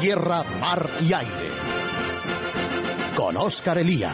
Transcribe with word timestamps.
tierra, 0.00 0.42
mar 0.58 0.88
y 1.02 1.12
aire. 1.12 1.50
Con 3.14 3.36
Óscar 3.36 3.78
Elía. 3.78 4.12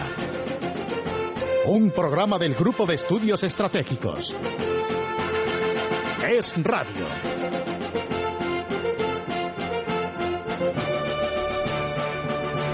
Un 1.67 1.93
programa 1.93 2.39
del 2.39 2.55
Grupo 2.55 2.87
de 2.87 2.95
Estudios 2.95 3.45
Estratégicos. 3.45 4.37
Es 6.29 6.55
Radio. 6.61 7.07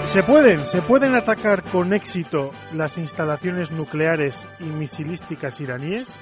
Se 0.07 0.23
pueden, 0.23 0.59
se 0.65 0.81
pueden 0.81 1.15
atacar 1.15 1.63
con 1.71 1.93
éxito 1.93 2.49
las 2.73 2.97
instalaciones 2.97 3.71
nucleares 3.71 4.47
y 4.59 4.65
misilísticas 4.65 5.61
iraníes. 5.61 6.19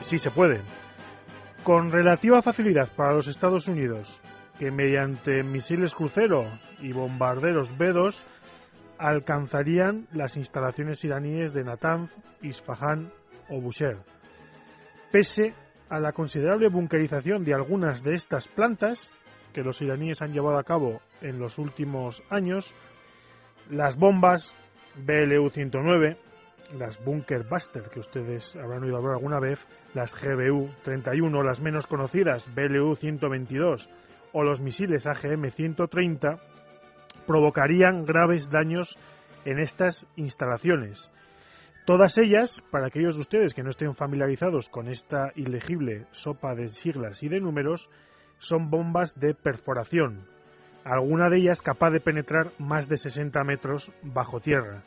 Sí 0.00 0.18
se 0.18 0.32
pueden. 0.32 0.62
Con 1.62 1.92
relativa 1.92 2.42
facilidad 2.42 2.88
para 2.96 3.12
los 3.12 3.28
Estados 3.28 3.68
Unidos, 3.68 4.20
que 4.58 4.70
mediante 4.70 5.42
misiles 5.42 5.94
crucero 5.94 6.46
y 6.80 6.92
bombarderos 6.92 7.76
B-2 7.76 8.14
alcanzarían 8.98 10.06
las 10.12 10.36
instalaciones 10.36 11.04
iraníes 11.04 11.52
de 11.52 11.64
Natanz, 11.64 12.12
Isfahan 12.42 13.12
o 13.48 13.60
Bushehr. 13.60 13.98
Pese 15.10 15.54
a 15.88 16.00
la 16.00 16.12
considerable 16.12 16.68
bunkerización 16.68 17.44
de 17.44 17.54
algunas 17.54 18.02
de 18.02 18.14
estas 18.14 18.48
plantas, 18.48 19.12
que 19.52 19.62
los 19.62 19.80
iraníes 19.82 20.22
han 20.22 20.32
llevado 20.32 20.58
a 20.58 20.64
cabo 20.64 21.00
en 21.20 21.38
los 21.38 21.58
últimos 21.58 22.22
años, 22.30 22.74
las 23.70 23.96
bombas 23.96 24.56
BLU-109, 25.06 26.16
las 26.76 27.02
Bunker 27.04 27.44
Buster, 27.48 27.84
que 27.84 28.00
ustedes 28.00 28.56
habrán 28.56 28.82
oído 28.82 28.96
hablar 28.96 29.14
alguna 29.14 29.40
vez, 29.40 29.58
las 29.94 30.16
GBU-31, 30.16 31.44
las 31.44 31.60
menos 31.60 31.86
conocidas 31.86 32.48
BLU-122 32.54 33.88
o 34.34 34.42
los 34.42 34.60
misiles 34.60 35.06
AGM-130, 35.06 36.38
provocarían 37.26 38.04
graves 38.04 38.50
daños 38.50 38.98
en 39.46 39.58
estas 39.58 40.06
instalaciones. 40.16 41.10
Todas 41.86 42.18
ellas, 42.18 42.62
para 42.70 42.88
aquellos 42.88 43.14
de 43.14 43.20
ustedes 43.20 43.54
que 43.54 43.62
no 43.62 43.70
estén 43.70 43.94
familiarizados 43.94 44.68
con 44.68 44.88
esta 44.88 45.32
ilegible 45.36 46.06
sopa 46.10 46.54
de 46.54 46.68
siglas 46.68 47.22
y 47.22 47.28
de 47.28 47.40
números, 47.40 47.88
son 48.38 48.70
bombas 48.70 49.18
de 49.20 49.34
perforación, 49.34 50.26
alguna 50.84 51.30
de 51.30 51.38
ellas 51.38 51.62
capaz 51.62 51.90
de 51.90 52.00
penetrar 52.00 52.52
más 52.58 52.88
de 52.88 52.96
60 52.96 53.42
metros 53.44 53.92
bajo 54.02 54.40
tierra. 54.40 54.82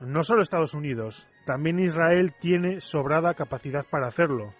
No 0.00 0.22
solo 0.22 0.42
Estados 0.42 0.74
Unidos, 0.74 1.26
también 1.46 1.78
Israel 1.78 2.34
tiene 2.40 2.80
sobrada 2.80 3.34
capacidad 3.34 3.86
para 3.88 4.08
hacerlo, 4.08 4.52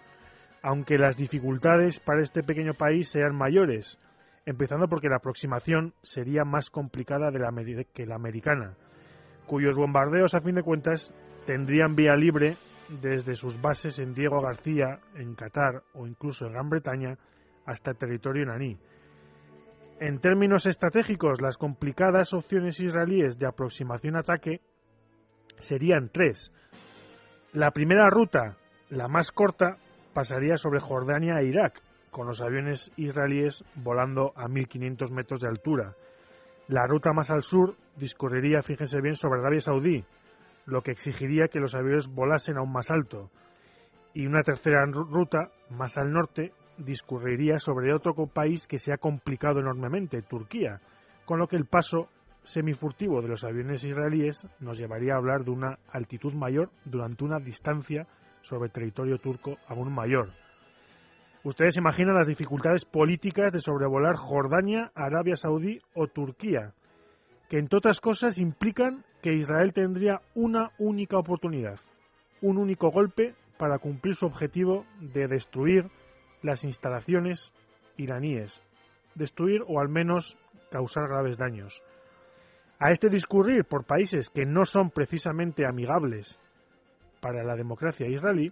aunque 0.65 0.97
las 0.97 1.15
dificultades 1.15 1.99
para 1.99 2.23
este 2.23 2.41
pequeño 2.41 2.73
país 2.73 3.09
sean 3.09 3.35
mayores, 3.35 3.99
empezando 4.47 4.87
porque 4.87 5.09
la 5.09 5.17
aproximación 5.17 5.93
sería 6.01 6.43
más 6.43 6.71
complicada 6.71 7.31
que 7.93 8.05
la 8.07 8.15
americana, 8.15 8.75
cuyos 9.45 9.77
bombardeos 9.77 10.33
a 10.33 10.41
fin 10.41 10.55
de 10.55 10.63
cuentas 10.63 11.13
tendrían 11.45 11.95
vía 11.95 12.15
libre 12.15 12.55
desde 12.99 13.35
sus 13.35 13.61
bases 13.61 13.99
en 13.99 14.15
Diego 14.15 14.41
García, 14.41 15.01
en 15.13 15.35
Qatar 15.35 15.83
o 15.93 16.07
incluso 16.07 16.47
en 16.47 16.53
Gran 16.53 16.67
Bretaña, 16.71 17.19
hasta 17.67 17.93
territorio 17.93 18.41
iraní. 18.41 18.79
En 19.99 20.17
términos 20.19 20.65
estratégicos, 20.65 21.41
las 21.41 21.59
complicadas 21.59 22.33
opciones 22.33 22.79
israelíes 22.79 23.37
de 23.37 23.45
aproximación-ataque 23.45 24.61
serían 25.59 26.09
tres. 26.09 26.51
La 27.53 27.69
primera 27.69 28.09
ruta, 28.09 28.57
la 28.89 29.07
más 29.07 29.31
corta, 29.31 29.77
pasaría 30.15 30.57
sobre 30.57 30.79
Jordania 30.79 31.41
e 31.41 31.45
Irak, 31.45 31.81
con 32.09 32.25
los 32.25 32.39
aviones 32.39 32.89
israelíes 32.95 33.65
volando 33.75 34.31
a 34.37 34.47
1.500 34.47 35.11
metros 35.11 35.41
de 35.41 35.49
altura. 35.49 35.93
La 36.69 36.87
ruta 36.87 37.11
más 37.11 37.29
al 37.29 37.43
sur 37.43 37.75
discurriría, 37.97 38.63
fíjense 38.63 39.01
bien, 39.01 39.17
sobre 39.17 39.41
Arabia 39.41 39.59
Saudí, 39.59 40.05
lo 40.65 40.81
que 40.81 40.91
exigiría 40.91 41.49
que 41.49 41.59
los 41.59 41.75
aviones 41.75 42.07
volasen 42.07 42.57
aún 42.57 42.71
más 42.71 42.89
alto. 42.91 43.29
Y 44.13 44.25
una 44.25 44.41
tercera 44.41 44.85
ruta, 44.85 45.51
más 45.69 45.97
al 45.97 46.13
norte, 46.13 46.53
discurriría 46.77 47.59
sobre 47.59 47.93
otro 47.93 48.13
país 48.27 48.67
que 48.67 48.79
se 48.79 48.93
ha 48.93 48.97
complicado 48.97 49.59
enormemente, 49.59 50.21
Turquía, 50.21 50.79
con 51.25 51.39
lo 51.39 51.47
que 51.47 51.57
el 51.57 51.65
paso 51.65 52.07
semifurtivo 52.45 53.21
de 53.21 53.27
los 53.27 53.43
aviones 53.43 53.83
israelíes 53.83 54.47
nos 54.61 54.77
llevaría 54.77 55.15
a 55.15 55.17
hablar 55.17 55.43
de 55.43 55.51
una 55.51 55.77
altitud 55.89 56.33
mayor 56.33 56.69
durante 56.85 57.25
una 57.25 57.39
distancia 57.39 58.07
sobre 58.45 58.69
territorio 58.69 59.17
turco 59.17 59.57
aún 59.67 59.91
mayor. 59.91 60.29
Ustedes 61.43 61.77
imaginan 61.77 62.15
las 62.15 62.27
dificultades 62.27 62.85
políticas 62.85 63.51
de 63.51 63.59
sobrevolar 63.59 64.15
Jordania, 64.15 64.91
Arabia 64.95 65.35
Saudí 65.35 65.79
o 65.93 66.07
Turquía, 66.07 66.73
que 67.49 67.59
entre 67.59 67.77
otras 67.77 68.01
cosas 68.01 68.39
implican 68.39 69.03
que 69.21 69.33
Israel 69.33 69.73
tendría 69.73 70.21
una 70.33 70.71
única 70.79 71.17
oportunidad, 71.17 71.79
un 72.41 72.57
único 72.57 72.89
golpe 72.89 73.35
para 73.57 73.79
cumplir 73.79 74.15
su 74.15 74.25
objetivo 74.25 74.85
de 74.99 75.27
destruir 75.27 75.89
las 76.41 76.63
instalaciones 76.63 77.53
iraníes, 77.97 78.63
destruir 79.15 79.61
o 79.67 79.79
al 79.79 79.89
menos 79.89 80.37
causar 80.71 81.07
graves 81.07 81.37
daños. 81.37 81.81
A 82.79 82.91
este 82.91 83.09
discurrir 83.09 83.65
por 83.65 83.85
países 83.85 84.29
que 84.29 84.45
no 84.45 84.65
son 84.65 84.89
precisamente 84.89 85.65
amigables 85.65 86.39
para 87.19 87.43
la 87.43 87.55
democracia 87.55 88.07
israelí, 88.07 88.51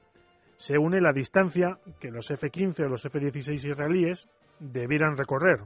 se 0.58 0.78
une 0.78 1.02
la 1.02 1.14
distancia 1.14 1.80
que 2.00 2.12
los 2.12 2.30
F-15 2.32 2.86
o 2.86 2.90
los 2.90 3.06
F-16 3.06 3.70
israelíes 3.70 4.30
debieran 4.60 5.18
recorrer, 5.18 5.62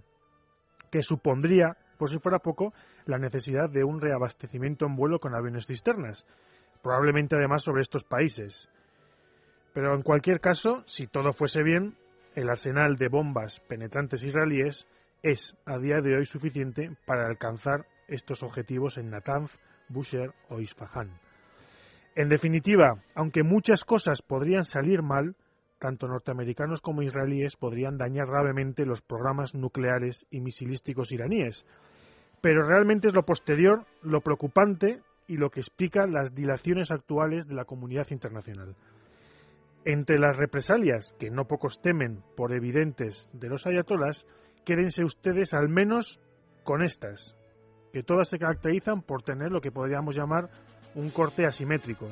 que 0.89 1.03
supondría, 1.03 1.77
por 1.97 2.09
si 2.09 2.19
fuera 2.19 2.39
poco, 2.39 2.73
la 3.05 3.17
necesidad 3.17 3.69
de 3.69 3.83
un 3.83 4.01
reabastecimiento 4.01 4.85
en 4.85 4.95
vuelo 4.95 5.19
con 5.19 5.35
aviones 5.35 5.67
cisternas, 5.67 6.25
probablemente 6.81 7.35
además 7.35 7.63
sobre 7.63 7.81
estos 7.81 8.03
países. 8.03 8.69
Pero 9.73 9.93
en 9.93 10.01
cualquier 10.01 10.39
caso, 10.39 10.83
si 10.87 11.07
todo 11.07 11.33
fuese 11.33 11.63
bien, 11.63 11.95
el 12.35 12.49
arsenal 12.49 12.97
de 12.97 13.09
bombas 13.09 13.59
penetrantes 13.61 14.23
israelíes 14.23 14.87
es 15.21 15.55
a 15.65 15.77
día 15.77 16.01
de 16.01 16.17
hoy 16.17 16.25
suficiente 16.25 16.95
para 17.05 17.27
alcanzar 17.27 17.85
estos 18.07 18.43
objetivos 18.43 18.97
en 18.97 19.09
Natanz, 19.09 19.51
Bushehr 19.89 20.33
o 20.49 20.59
Isfahan. 20.59 21.19
En 22.17 22.29
definitiva, 22.29 22.97
aunque 23.13 23.43
muchas 23.43 23.85
cosas 23.85 24.23
podrían 24.23 24.65
salir 24.65 25.03
mal, 25.03 25.35
tanto 25.77 26.07
norteamericanos 26.07 26.81
como 26.81 27.03
israelíes 27.03 27.55
podrían 27.55 27.99
dañar 27.99 28.25
gravemente 28.25 28.87
los 28.87 29.03
programas 29.03 29.53
nucleares 29.53 30.25
y 30.31 30.41
misilísticos 30.41 31.11
iraníes. 31.11 31.67
Pero 32.41 32.67
realmente 32.67 33.07
es 33.07 33.13
lo 33.13 33.23
posterior, 33.23 33.85
lo 34.01 34.21
preocupante 34.21 35.03
y 35.27 35.37
lo 35.37 35.51
que 35.51 35.59
explica 35.59 36.07
las 36.07 36.33
dilaciones 36.33 36.89
actuales 36.89 37.47
de 37.47 37.53
la 37.53 37.65
comunidad 37.65 38.07
internacional. 38.09 38.75
Entre 39.85 40.17
las 40.17 40.37
represalias, 40.37 41.13
que 41.19 41.29
no 41.29 41.45
pocos 41.45 41.83
temen 41.83 42.23
por 42.35 42.51
evidentes 42.51 43.29
de 43.31 43.47
los 43.47 43.67
ayatolas, 43.67 44.25
quédense 44.65 45.03
ustedes 45.03 45.53
al 45.53 45.69
menos 45.69 46.19
con 46.63 46.81
estas, 46.81 47.37
que 47.93 48.01
todas 48.01 48.27
se 48.27 48.39
caracterizan 48.39 49.03
por 49.03 49.21
tener 49.21 49.51
lo 49.51 49.61
que 49.61 49.71
podríamos 49.71 50.15
llamar 50.15 50.49
un 50.97 51.09
corte 51.09 51.45
asimétrico. 51.45 52.09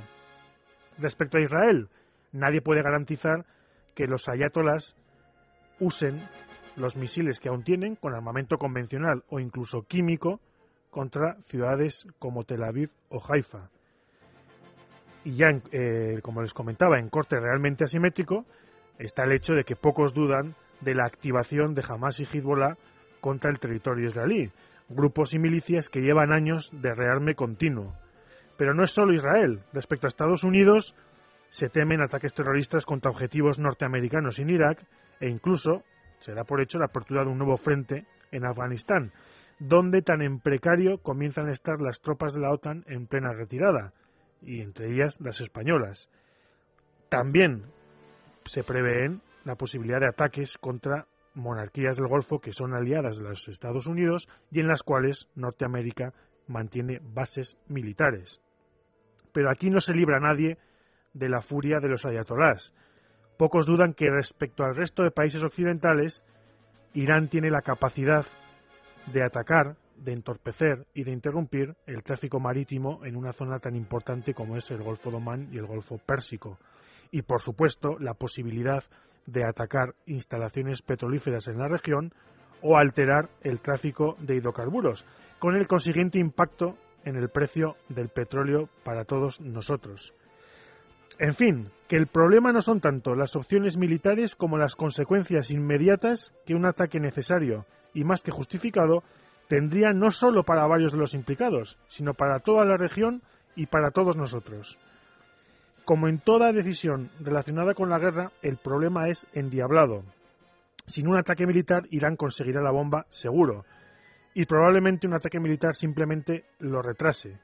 Respecto 0.98 1.38
a 1.38 1.42
Israel, 1.42 1.90
nadie 2.32 2.62
puede 2.62 2.82
garantizar 2.82 3.46
que 3.94 4.08
los 4.08 4.30
ayatolas 4.30 4.96
usen 5.80 6.22
los 6.78 6.96
misiles 6.96 7.42
que 7.42 7.50
aún 7.50 7.64
tienen 7.64 7.96
con 7.96 8.14
armamento 8.14 8.58
convencional 8.58 9.24
o 9.30 9.42
incluso 9.42 9.82
químico 9.82 10.40
contra 10.90 11.36
ciudades 11.42 12.08
como 12.20 12.46
Tel 12.46 12.64
Aviv 12.64 12.92
o 13.10 13.22
Haifa 13.28 13.70
y 15.26 15.36
ya, 15.36 15.50
eh, 15.72 16.20
como 16.22 16.44
les 16.44 16.54
comentaba, 16.54 17.00
en 17.00 17.10
corte 17.10 17.40
realmente 17.40 17.84
asimétrico, 17.84 18.46
está 19.00 19.24
el 19.24 19.34
hecho 19.34 19.54
de 19.54 19.64
que 19.64 19.76
pocos 19.76 20.14
dudan 20.14 20.56
de 20.82 20.94
la 20.94 21.06
activación 21.06 21.74
de 21.74 21.84
Hamas 21.86 22.20
y 22.20 22.26
Hezbollah 22.26 22.78
contra 23.22 23.50
el 23.50 23.60
territorio 23.60 24.08
israelí, 24.08 24.52
grupos 24.88 25.34
y 25.34 25.40
milicias 25.40 25.90
que 25.90 26.02
llevan 26.02 26.32
años 26.32 26.70
de 26.72 26.94
rearme 26.94 27.34
continuo. 27.34 27.96
Pero 28.58 28.74
no 28.74 28.84
es 28.84 28.92
solo 28.92 29.14
Israel. 29.14 29.62
Respecto 29.74 30.08
a 30.08 30.10
Estados 30.10 30.44
Unidos, 30.44 30.96
se 31.50 31.70
temen 31.70 32.02
ataques 32.02 32.34
terroristas 32.34 32.86
contra 32.86 33.12
objetivos 33.12 33.60
norteamericanos 33.60 34.40
en 34.40 34.50
Irak 34.50 34.86
e 35.20 35.30
incluso 35.30 35.84
se 36.20 36.34
da 36.34 36.44
por 36.44 36.62
hecho 36.62 36.80
la 36.80 36.86
apertura 36.86 37.24
de 37.24 37.30
un 37.30 37.38
nuevo 37.38 37.58
frente 37.58 38.06
en 38.32 38.46
Afganistán, 38.46 39.12
donde 39.60 40.02
tan 40.02 40.22
en 40.22 40.40
precario 40.40 40.98
comienzan 40.98 41.48
a 41.48 41.52
estar 41.52 41.80
las 41.82 42.02
tropas 42.02 42.34
de 42.34 42.42
la 42.42 42.52
OTAN 42.52 42.84
en 42.88 43.08
plena 43.08 43.32
retirada, 43.34 43.94
y 44.42 44.62
entre 44.62 44.92
ellas 44.92 45.20
las 45.22 45.40
españolas. 45.40 46.10
También 47.10 47.64
se 48.46 48.64
prevén 48.64 49.22
la 49.44 49.56
posibilidad 49.56 50.00
de 50.00 50.10
ataques 50.10 50.58
contra 50.58 51.08
monarquías 51.36 51.98
del 51.98 52.08
Golfo 52.08 52.40
que 52.40 52.54
son 52.54 52.74
aliadas 52.74 53.18
de 53.18 53.30
los 53.30 53.48
Estados 53.48 53.88
Unidos 53.88 54.28
y 54.52 54.60
en 54.60 54.68
las 54.68 54.84
cuales 54.84 55.28
Norteamérica 55.36 56.14
mantiene 56.48 57.00
bases 57.02 57.58
militares. 57.68 58.42
Pero 59.36 59.52
aquí 59.52 59.70
no 59.70 59.82
se 59.82 59.94
libra 59.94 60.22
nadie 60.22 60.58
de 61.14 61.28
la 61.28 61.42
furia 61.42 61.82
de 61.82 61.90
los 61.90 62.06
ayatolás. 62.06 62.74
Pocos 63.38 63.66
dudan 63.66 63.94
que 63.94 64.10
respecto 64.10 64.64
al 64.64 64.78
resto 64.78 65.04
de 65.04 65.12
países 65.12 65.44
occidentales, 65.44 66.24
Irán 66.94 67.28
tiene 67.28 67.50
la 67.50 67.62
capacidad 67.62 68.26
de 69.12 69.24
atacar, 69.24 69.76
de 69.98 70.14
entorpecer 70.14 70.88
y 70.94 71.04
de 71.04 71.12
interrumpir 71.12 71.76
el 71.86 72.02
tráfico 72.02 72.40
marítimo 72.40 73.04
en 73.04 73.18
una 73.18 73.34
zona 73.34 73.60
tan 73.60 73.76
importante 73.76 74.34
como 74.34 74.56
es 74.56 74.72
el 74.72 74.82
Golfo 74.82 75.12
de 75.12 75.48
y 75.52 75.58
el 75.58 75.66
Golfo 75.66 75.98
Pérsico. 75.98 76.58
Y, 77.12 77.24
por 77.24 77.42
supuesto, 77.42 78.00
la 78.00 78.14
posibilidad 78.14 78.86
de 79.26 79.44
atacar 79.44 79.96
instalaciones 80.06 80.82
petrolíferas 80.82 81.50
en 81.50 81.58
la 81.58 81.68
región 81.68 82.14
o 82.62 82.78
alterar 82.78 83.28
el 83.42 83.60
tráfico 83.60 84.16
de 84.22 84.38
hidrocarburos, 84.38 85.06
con 85.40 85.58
el 85.58 85.68
consiguiente 85.68 86.20
impacto 86.20 86.78
en 87.06 87.16
el 87.16 87.30
precio 87.30 87.78
del 87.88 88.10
petróleo 88.10 88.70
para 88.84 89.06
todos 89.06 89.40
nosotros. 89.40 90.14
En 91.18 91.34
fin, 91.34 91.72
que 91.88 91.96
el 91.96 92.08
problema 92.08 92.52
no 92.52 92.62
son 92.62 92.82
tanto 92.82 93.16
las 93.16 93.36
opciones 93.36 93.78
militares 93.78 94.36
como 94.36 94.58
las 94.58 94.76
consecuencias 94.76 95.50
inmediatas 95.50 96.34
que 96.46 96.56
un 96.56 96.66
ataque 96.66 97.00
necesario 97.00 97.66
y 97.94 98.04
más 98.04 98.22
que 98.22 98.32
justificado 98.32 99.04
tendría 99.48 99.94
no 99.94 100.12
solo 100.12 100.44
para 100.44 100.68
varios 100.68 100.92
de 100.92 100.98
los 100.98 101.14
implicados, 101.14 101.78
sino 101.88 102.14
para 102.14 102.40
toda 102.40 102.66
la 102.66 102.78
región 102.78 103.22
y 103.56 103.68
para 103.68 103.92
todos 103.92 104.18
nosotros. 104.18 104.78
Como 105.86 106.08
en 106.08 106.20
toda 106.20 106.52
decisión 106.52 107.12
relacionada 107.22 107.76
con 107.76 107.90
la 107.90 108.00
guerra, 108.00 108.32
el 108.42 108.58
problema 108.58 109.08
es 109.08 109.28
endiablado. 109.34 110.04
Sin 110.88 111.08
un 111.08 111.18
ataque 111.18 111.48
militar, 111.48 111.84
Irán 111.92 112.16
conseguirá 112.16 112.62
la 112.62 112.72
bomba 112.72 113.06
seguro, 113.10 113.66
y 114.36 114.46
probablemente 114.46 115.08
un 115.08 115.14
ataque 115.14 115.40
militar 115.40 115.76
simplemente 115.76 116.44
lo 116.60 116.82
retrase. 116.82 117.40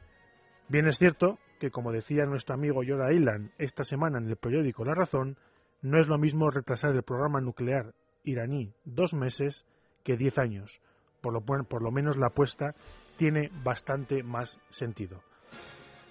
Bien 0.67 0.87
es 0.87 0.97
cierto 0.97 1.39
que, 1.59 1.71
como 1.71 1.91
decía 1.91 2.25
nuestro 2.25 2.53
amigo 2.53 2.83
Yora 2.83 3.13
Ilan 3.13 3.53
esta 3.57 3.83
semana 3.83 4.19
en 4.19 4.27
el 4.27 4.35
periódico 4.35 4.83
La 4.83 4.93
Razón, 4.93 5.37
no 5.81 5.99
es 5.99 6.07
lo 6.07 6.17
mismo 6.17 6.51
retrasar 6.51 6.93
el 6.93 7.01
programa 7.01 7.39
nuclear 7.39 7.93
iraní 8.23 8.73
dos 8.83 9.13
meses 9.13 9.65
que 10.03 10.17
diez 10.17 10.37
años. 10.37 10.81
Por 11.21 11.33
lo, 11.33 11.41
por 11.41 11.81
lo 11.81 11.91
menos 11.91 12.17
la 12.17 12.27
apuesta 12.27 12.75
tiene 13.17 13.49
bastante 13.63 14.21
más 14.21 14.59
sentido. 14.69 15.21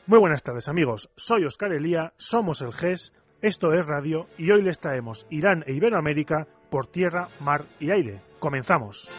Muy 0.07 0.19
buenas 0.19 0.43
tardes 0.43 0.69
amigos, 0.69 1.11
soy 1.15 1.45
Oscar 1.45 1.73
Elía, 1.73 2.15
somos 2.17 2.63
el 2.63 2.73
GES, 2.73 3.13
esto 3.43 3.73
es 3.75 3.87
Radio 3.87 4.27
y 4.39 4.51
hoy 4.51 4.63
les 4.63 4.81
traemos 4.81 5.27
Irán 5.31 5.63
e 5.67 5.75
Iberoamérica 5.75 6.49
por 6.71 6.87
tierra, 6.87 7.29
mar 7.41 7.65
y 7.79 7.91
aire. 7.91 8.23
Comenzamos. 8.39 9.11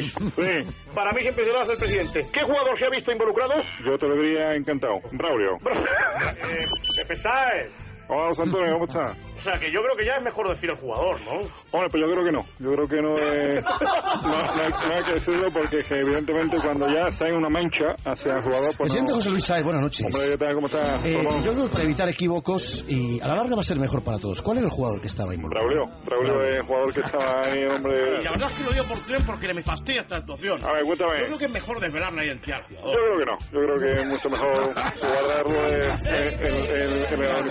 Luis. 0.00 0.14
Sí. 0.14 0.74
Para 0.94 1.12
mí 1.12 1.22
siempre 1.22 1.44
serás 1.44 1.68
el 1.68 1.76
presidente. 1.76 2.26
¿Qué 2.32 2.42
jugador 2.42 2.78
se 2.78 2.86
ha 2.86 2.90
visto 2.90 3.12
involucrado? 3.12 3.54
Yo 3.84 3.98
te 3.98 4.06
lo 4.06 4.14
diría 4.16 4.54
encantado. 4.54 5.00
Braulio. 5.12 5.56
eh, 5.64 6.64
Pepe 7.02 7.16
Sáez. 7.16 7.70
Hola, 8.08 8.32
Antonio, 8.42 8.72
¿cómo 8.72 8.84
estás? 8.86 9.16
O 9.40 9.42
sea, 9.42 9.56
que 9.56 9.72
yo 9.72 9.80
creo 9.80 9.96
que 9.96 10.04
ya 10.04 10.16
es 10.16 10.22
mejor 10.22 10.50
decir 10.50 10.68
el 10.68 10.76
jugador, 10.76 11.18
¿no? 11.24 11.32
Hombre, 11.72 11.88
pues 11.90 12.02
yo 12.04 12.12
creo 12.12 12.24
que 12.24 12.30
no. 12.30 12.42
Yo 12.58 12.72
creo 12.76 12.86
que 12.86 13.00
no 13.00 13.16
es... 13.16 13.64
No, 14.20 14.36
no 14.36 14.62
hay, 14.62 14.68
no 14.68 14.94
hay 14.94 15.04
que 15.04 15.12
decirlo 15.14 15.48
porque 15.50 15.82
que 15.82 15.94
evidentemente 15.98 16.58
cuando 16.62 16.86
ya 16.88 17.10
sale 17.10 17.34
una 17.34 17.48
mancha 17.48 17.96
hacia 18.04 18.34
el 18.36 18.42
jugador... 18.42 18.76
Pues 18.76 18.92
Presidente 18.92 19.12
no. 19.12 19.16
José 19.16 19.30
Luis 19.30 19.44
Sáez, 19.44 19.64
buenas 19.64 19.82
noches. 19.82 20.06
Hombre, 20.06 20.30
¿qué 20.30 20.36
tal? 20.36 20.54
¿Cómo 20.54 20.66
estás? 20.66 21.04
Eh, 21.06 21.16
yo 21.42 21.52
creo 21.52 21.64
que 21.64 21.70
para 21.72 21.84
evitar 21.84 22.08
equívocos 22.10 22.84
y 22.86 23.18
a 23.20 23.28
la 23.28 23.36
larga 23.36 23.54
va 23.54 23.60
a 23.60 23.64
ser 23.64 23.78
mejor 23.78 24.04
para 24.04 24.18
todos. 24.18 24.42
¿Cuál 24.42 24.58
era 24.58 24.66
el 24.66 24.72
jugador 24.72 25.00
que 25.00 25.06
estaba 25.06 25.34
involucrado? 25.34 25.66
Braulio. 25.66 26.04
Braulio 26.04 26.44
es 26.44 26.56
el 26.56 26.66
jugador 26.66 26.92
que 26.92 27.00
estaba 27.00 27.42
ahí, 27.46 27.64
hombre... 27.64 28.20
Y 28.20 28.24
la 28.24 28.30
verdad 28.32 28.50
es 28.50 28.58
que 28.58 28.64
lo 28.64 28.72
digo 28.72 28.84
por 28.88 29.00
tren 29.00 29.24
porque 29.24 29.54
me 29.54 29.62
fastidia 29.62 30.00
esta 30.02 30.16
actuación. 30.16 30.60
A 30.62 30.72
ver, 30.72 30.84
cuéntame. 30.84 31.20
Yo 31.20 31.26
creo 31.26 31.38
que 31.38 31.44
es 31.46 31.52
mejor 31.52 31.80
desvelar 31.80 32.12
la 32.12 32.24
identidad 32.24 32.58
al 32.60 32.68
Yo 32.68 32.92
creo 32.92 33.18
que 33.18 33.24
no. 33.24 33.36
Yo 33.40 33.60
creo 33.64 33.78
que 33.80 33.88
es 33.88 34.06
mucho 34.06 34.28
mejor 34.28 34.74
guardarlo 35.00 35.66
en, 35.66 35.80
en, 35.80 36.32
en, 36.44 36.84
en 37.08 37.22
el... 37.24 37.50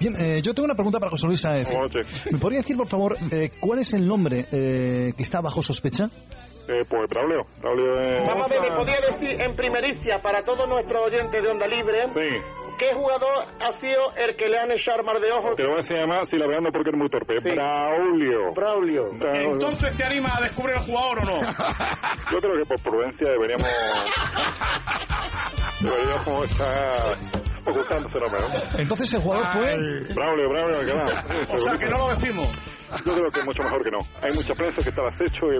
Bien, 0.00 0.14
eh, 0.16 0.40
yo 0.42 0.54
tengo 0.54 0.64
una 0.64 0.74
pregunta 0.74 0.98
para 0.98 1.10
José 1.10 1.25
Luis. 1.26 1.42
Buenas 1.44 1.72
noches. 1.72 2.32
¿Me 2.32 2.38
podría 2.38 2.60
decir, 2.60 2.76
por 2.76 2.86
favor, 2.88 3.16
eh, 3.32 3.50
cuál 3.60 3.78
es 3.80 3.92
el 3.94 4.06
nombre 4.06 4.46
eh, 4.52 5.12
que 5.16 5.22
está 5.22 5.40
bajo 5.40 5.62
sospecha? 5.62 6.08
Eh, 6.68 6.82
pues 6.88 7.08
Braulio. 7.08 7.46
Braulio. 7.60 7.92
Vamos 8.26 8.50
a 8.50 8.54
ver, 8.60 8.70
¿me 8.70 8.76
podría 8.76 8.96
decir 9.06 9.40
en 9.40 9.54
primericia 9.54 10.20
para 10.20 10.42
todos 10.42 10.68
nuestros 10.68 11.06
oyentes 11.06 11.40
de 11.40 11.48
Onda 11.48 11.68
Libre 11.68 12.08
Sí. 12.08 12.42
qué 12.80 12.92
jugador 12.92 13.46
ha 13.60 13.70
sido 13.72 14.12
el 14.16 14.34
que 14.36 14.48
le 14.48 14.58
han 14.58 14.72
echado 14.72 15.04
mar 15.04 15.20
de 15.20 15.30
ojos? 15.30 15.54
Te 15.56 15.62
lo 15.62 15.68
voy 15.68 15.76
a 15.76 15.82
decir 15.82 15.96
además 15.96 16.28
si 16.28 16.36
la 16.38 16.48
veando 16.48 16.70
porque 16.72 16.90
es 16.90 16.96
muy 16.96 17.08
torpe. 17.08 17.38
Sí. 17.38 17.50
Braulio. 17.50 18.52
Braulio. 18.52 19.10
Braulio. 19.16 19.52
Entonces, 19.52 19.96
¿te 19.96 20.04
anima 20.04 20.36
a 20.36 20.40
descubrir 20.42 20.74
el 20.76 20.82
jugador 20.82 21.20
o 21.20 21.24
no? 21.24 21.40
Yo 22.32 22.38
creo 22.40 22.56
que 22.58 22.64
por 22.66 22.82
prudencia 22.82 23.28
deberíamos. 23.30 23.68
deberíamos 25.82 26.50
estar 26.50 27.16
Entonces 28.78 29.14
el 29.14 29.22
jugador 29.22 29.46
fue... 29.52 30.14
Braulio, 30.14 30.48
Braulio, 30.48 30.80
que 30.80 30.92
va. 30.92 31.54
O 31.54 31.58
sea, 31.58 31.76
que 31.76 31.86
no 31.86 31.98
lo 31.98 32.08
decimos. 32.10 32.52
Yo 33.04 33.12
creo 33.14 33.30
que 33.30 33.40
es 33.40 33.44
mucho 33.46 33.62
mejor 33.62 33.82
que 33.84 33.90
no. 33.90 33.98
Hay 34.22 34.34
mucha 34.34 34.54
prensa 34.54 34.82
que 34.82 34.88
está 34.90 35.02
al 35.02 35.08
acecho 35.08 35.46
y, 35.52 35.56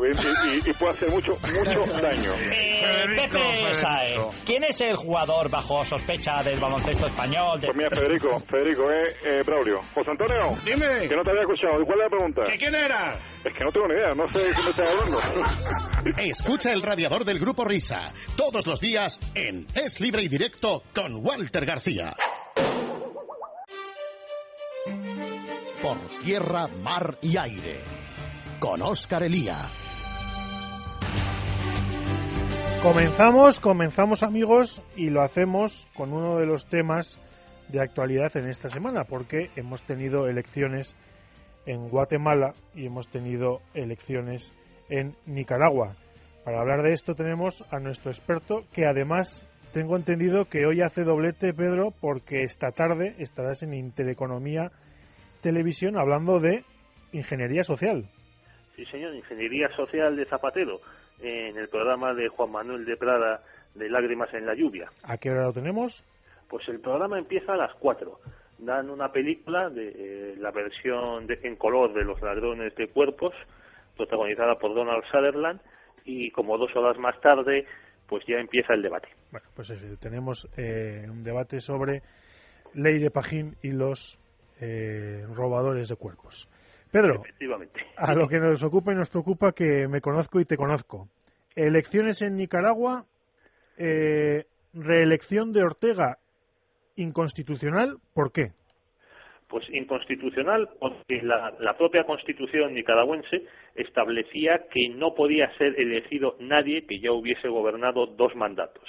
y- 0.67 0.70
y 0.70 0.73
puede 0.75 0.90
hacer 0.90 1.11
mucho, 1.11 1.32
mucho 1.32 1.93
daño. 2.02 2.32
Eh, 2.34 3.17
Pepe 3.17 3.75
Saez, 3.75 4.43
¿quién 4.44 4.64
es 4.64 4.81
el 4.81 4.96
jugador 4.96 5.50
bajo 5.50 5.84
sospecha 5.84 6.43
del 6.44 6.61
baloncesto 6.61 7.06
español? 7.06 7.61
De- 7.61 7.67
Pues 7.69 7.76
mira, 7.76 7.90
Federico, 7.94 8.40
Federico, 8.49 8.90
eh, 8.90 9.14
eh, 9.25 9.43
Braulio. 9.44 9.81
José 9.94 10.11
Antonio, 10.11 10.52
Dime. 10.64 11.08
que 11.08 11.17
no 11.17 11.23
te 11.23 11.31
había 11.31 11.43
escuchado. 11.43 11.84
¿Cuál 11.84 11.99
es 11.99 12.05
la 12.05 12.11
pregunta? 12.11 12.43
¿Que 12.50 12.56
quién 12.58 12.75
era? 12.75 13.19
Es 13.44 13.55
que 13.55 13.64
no 13.64 13.70
tengo 13.72 13.88
ni 13.88 13.94
idea, 13.94 14.14
no 14.14 14.29
sé 14.29 14.38
de 14.43 14.55
qué 14.55 14.62
me 14.62 14.70
estás 14.70 14.88
hablando. 14.90 15.20
Escucha 16.19 16.70
el 16.72 16.82
radiador 16.82 17.25
del 17.25 17.38
Grupo 17.38 17.64
Risa 17.64 18.12
todos 18.37 18.67
los 18.67 18.81
días 18.81 19.19
en 19.34 19.67
Es 19.75 20.00
Libre 20.00 20.22
y 20.22 20.29
Directo 20.29 20.82
con 20.94 21.25
Walter 21.25 21.64
García. 21.67 22.12
Por 25.87 26.09
tierra, 26.25 26.67
mar 26.83 27.17
y 27.23 27.37
aire. 27.38 27.79
Con 28.59 28.83
Óscar 28.83 29.23
Elía. 29.23 29.55
Comenzamos, 32.83 33.61
comenzamos 33.61 34.25
amigos 34.25 34.83
y 34.97 35.11
lo 35.11 35.23
hacemos 35.23 35.87
con 35.94 36.12
uno 36.12 36.38
de 36.38 36.47
los 36.47 36.67
temas 36.67 37.21
de 37.69 37.81
actualidad 37.81 38.37
en 38.37 38.49
esta 38.49 38.69
semana 38.69 39.05
porque 39.05 39.50
hemos 39.55 39.81
tenido 39.85 40.27
elecciones 40.27 40.97
en 41.67 41.89
Guatemala 41.89 42.55
y 42.75 42.87
hemos 42.87 43.09
tenido 43.09 43.61
elecciones 43.73 44.53
en 44.89 45.15
Nicaragua. 45.25 45.94
Para 46.44 46.62
hablar 46.62 46.82
de 46.82 46.94
esto 46.94 47.15
tenemos 47.15 47.62
a 47.71 47.79
nuestro 47.79 48.11
experto 48.11 48.65
que 48.73 48.87
además 48.87 49.47
tengo 49.73 49.97
entendido 49.97 50.47
que 50.47 50.67
hoy 50.67 50.81
hace 50.81 51.05
doblete 51.05 51.55
Pedro 51.55 51.93
porque 52.00 52.43
esta 52.43 52.73
tarde 52.73 53.15
estarás 53.21 53.62
en 53.62 53.73
Intereconomía 53.73 54.73
Televisión 55.50 55.96
hablando 55.96 56.41
de 56.41 56.65
ingeniería 57.12 57.62
social. 57.62 58.05
Sí, 58.74 58.84
señor, 58.86 59.15
Ingeniería 59.15 59.69
Social 59.76 60.17
de 60.17 60.24
Zapatero, 60.24 60.81
en 61.20 61.56
el 61.56 61.69
programa 61.69 62.15
de 62.15 62.26
Juan 62.26 62.50
Manuel 62.50 62.84
de 62.84 62.96
Prada 62.96 63.43
de 63.76 63.88
Lágrimas 63.88 64.34
en 64.34 64.44
la 64.44 64.56
Lluvia. 64.56 64.91
¿A 65.05 65.17
qué 65.19 65.31
hora 65.31 65.44
lo 65.44 65.53
tenemos? 65.53 66.03
Pues 66.48 66.69
el 66.69 66.81
programa 66.81 67.17
empieza 67.20 67.53
a 67.53 67.56
las 67.56 67.72
4. 67.79 68.19
Dan 68.58 68.91
una 68.91 69.12
película 69.12 69.70
de 69.70 69.88
eh, 69.88 70.34
la 70.38 70.50
versión 70.50 71.29
de- 71.29 71.38
en 71.44 71.55
color 71.55 71.94
de 71.94 72.03
Los 72.05 72.20
Ladrones 72.20 72.74
de 72.74 72.88
Cuerpos, 72.88 73.32
protagonizada 73.96 74.56
por 74.56 74.74
Donald 74.74 75.05
Sutherland, 75.12 75.60
y 76.05 76.32
como 76.32 76.58
dos 76.58 76.74
horas 76.74 76.98
más 76.98 77.20
tarde, 77.20 77.67
pues 78.08 78.24
ya 78.26 78.38
empieza 78.38 78.74
el 78.74 78.82
debate. 78.82 79.08
Bueno, 79.31 79.46
pues 79.55 79.70
eso, 79.70 79.86
tenemos 80.00 80.48
eh, 80.56 81.06
un 81.08 81.22
debate 81.22 81.60
sobre 81.60 82.03
Ley 82.74 82.98
de 82.98 83.10
Pajín 83.12 83.55
y 83.62 83.70
los 83.70 84.19
eh, 84.60 85.25
robadores 85.34 85.89
de 85.89 85.96
cuerpos. 85.96 86.48
Pedro, 86.91 87.17
Efectivamente. 87.17 87.81
a 87.96 88.15
lo 88.15 88.29
que 88.29 88.39
nos 88.39 88.63
ocupa 88.63 88.93
y 88.93 88.96
nos 88.96 89.10
preocupa 89.10 89.53
que 89.53 89.89
me 89.89 90.01
conozco 90.01 90.41
y 90.41 90.44
te 90.44 90.56
conozco. 90.56 91.08
Elecciones 91.55 92.22
en 92.22 92.36
Nicaragua, 92.36 93.05
eh, 93.77 94.44
reelección 94.72 95.53
de 95.53 95.63
Ortega 95.63 96.19
inconstitucional, 96.96 97.96
¿por 98.15 98.32
qué? 98.32 98.53
Pues 99.48 99.65
inconstitucional 99.70 100.69
porque 100.81 101.22
la, 101.22 101.55
la 101.60 101.77
propia 101.77 102.05
constitución 102.05 102.75
nicaragüense 102.75 103.44
establecía 103.75 104.67
que 104.72 104.89
no 104.89 105.15
podía 105.15 105.55
ser 105.56 105.79
elegido 105.79 106.36
nadie 106.41 106.84
que 106.86 106.98
ya 106.98 107.13
hubiese 107.13 107.48
gobernado 107.48 108.06
dos 108.06 108.34
mandatos. 108.34 108.84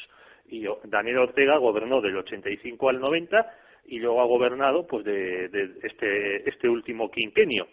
Y 0.48 0.66
Daniel 0.86 1.20
Ortega 1.20 1.58
gobernó 1.58 2.02
del 2.02 2.18
85 2.18 2.90
al 2.90 3.02
90 3.02 3.46
y 3.88 4.00
luego 4.00 4.22
ha 4.22 4.26
gobernado 4.26 4.86
pues 4.86 5.06
de, 5.06 5.46
este, 5.84 6.48
este 6.48 6.70
último 6.70 7.10
quinquenio. 7.10 7.68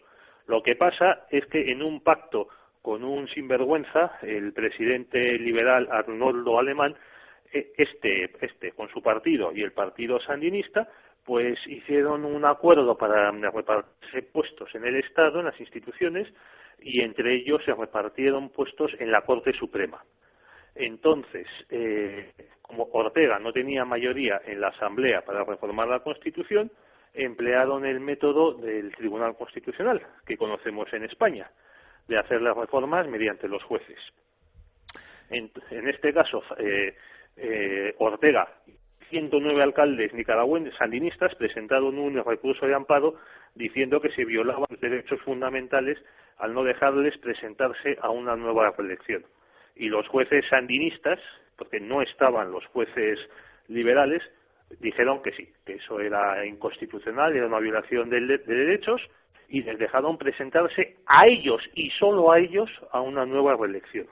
Lo 0.46 0.62
que 0.62 0.76
pasa 0.76 1.26
es 1.30 1.44
que 1.46 1.72
en 1.72 1.82
un 1.82 2.00
pacto 2.00 2.48
con 2.82 3.02
un 3.02 3.28
sinvergüenza, 3.28 4.18
el 4.22 4.52
presidente 4.52 5.38
liberal 5.38 5.88
Arnoldo 5.90 6.58
Alemán, 6.58 6.94
eh, 7.52 7.72
este, 7.76 8.30
este 8.40 8.72
con 8.72 8.88
su 8.90 9.02
partido 9.02 9.52
y 9.52 9.62
el 9.62 9.72
partido 9.72 10.20
sandinista, 10.20 10.88
pues 11.24 11.58
hicieron 11.66 12.24
un 12.24 12.44
acuerdo 12.44 12.96
para 12.96 13.30
repartirse 13.30 14.22
puestos 14.30 14.74
en 14.74 14.84
el 14.84 14.96
Estado, 14.96 15.40
en 15.40 15.46
las 15.46 15.58
instituciones, 15.58 16.28
y 16.80 17.00
entre 17.00 17.34
ellos 17.34 17.62
se 17.64 17.72
repartieron 17.72 18.50
puestos 18.50 18.92
en 18.98 19.10
la 19.10 19.22
Corte 19.22 19.52
Suprema. 19.54 20.04
Entonces, 20.74 21.46
eh, 21.70 22.32
como 22.62 22.88
Ortega 22.92 23.38
no 23.38 23.52
tenía 23.52 23.84
mayoría 23.84 24.40
en 24.44 24.60
la 24.60 24.68
Asamblea 24.68 25.22
para 25.22 25.44
reformar 25.44 25.88
la 25.88 26.00
Constitución, 26.00 26.70
emplearon 27.12 27.86
el 27.86 28.00
método 28.00 28.54
del 28.54 28.94
Tribunal 28.96 29.36
Constitucional 29.36 30.02
que 30.26 30.36
conocemos 30.36 30.92
en 30.92 31.04
España. 31.04 31.50
de 32.06 32.18
hacer 32.18 32.42
las 32.42 32.54
reformas 32.54 33.08
mediante 33.08 33.48
los 33.48 33.62
jueces. 33.62 33.98
En, 35.30 35.50
en 35.70 35.88
este 35.88 36.12
caso, 36.12 36.42
eh, 36.58 36.94
eh, 37.36 37.94
Ortega 37.98 38.46
109 39.10 39.62
alcaldes 39.62 40.12
nicaragüenses 40.12 40.74
sandinistas 40.76 41.34
presentaron 41.36 41.98
un 41.98 42.22
recurso 42.24 42.66
de 42.66 42.74
amparo 42.74 43.14
diciendo 43.54 44.00
que 44.00 44.10
se 44.10 44.24
violaban 44.24 44.66
los 44.68 44.80
derechos 44.80 45.20
fundamentales 45.22 45.98
al 46.38 46.52
no 46.52 46.64
dejarles 46.64 47.16
presentarse 47.18 47.96
a 48.00 48.10
una 48.10 48.36
nueva 48.36 48.70
reelección. 48.76 49.24
Y 49.76 49.88
los 49.88 50.06
jueces 50.08 50.44
sandinistas, 50.48 51.18
porque 51.56 51.80
no 51.80 52.02
estaban 52.02 52.50
los 52.50 52.64
jueces 52.66 53.18
liberales, 53.68 54.22
dijeron 54.80 55.22
que 55.22 55.32
sí, 55.32 55.48
que 55.64 55.74
eso 55.74 56.00
era 56.00 56.44
inconstitucional, 56.46 57.36
era 57.36 57.46
una 57.46 57.60
violación 57.60 58.10
de, 58.10 58.20
de 58.20 58.38
derechos 58.38 59.00
y 59.48 59.62
les 59.62 59.78
dejaron 59.78 60.18
presentarse 60.18 60.96
a 61.06 61.26
ellos 61.26 61.62
y 61.74 61.90
solo 61.90 62.32
a 62.32 62.38
ellos 62.38 62.68
a 62.92 63.00
una 63.00 63.24
nueva 63.26 63.56
reelección. 63.56 64.06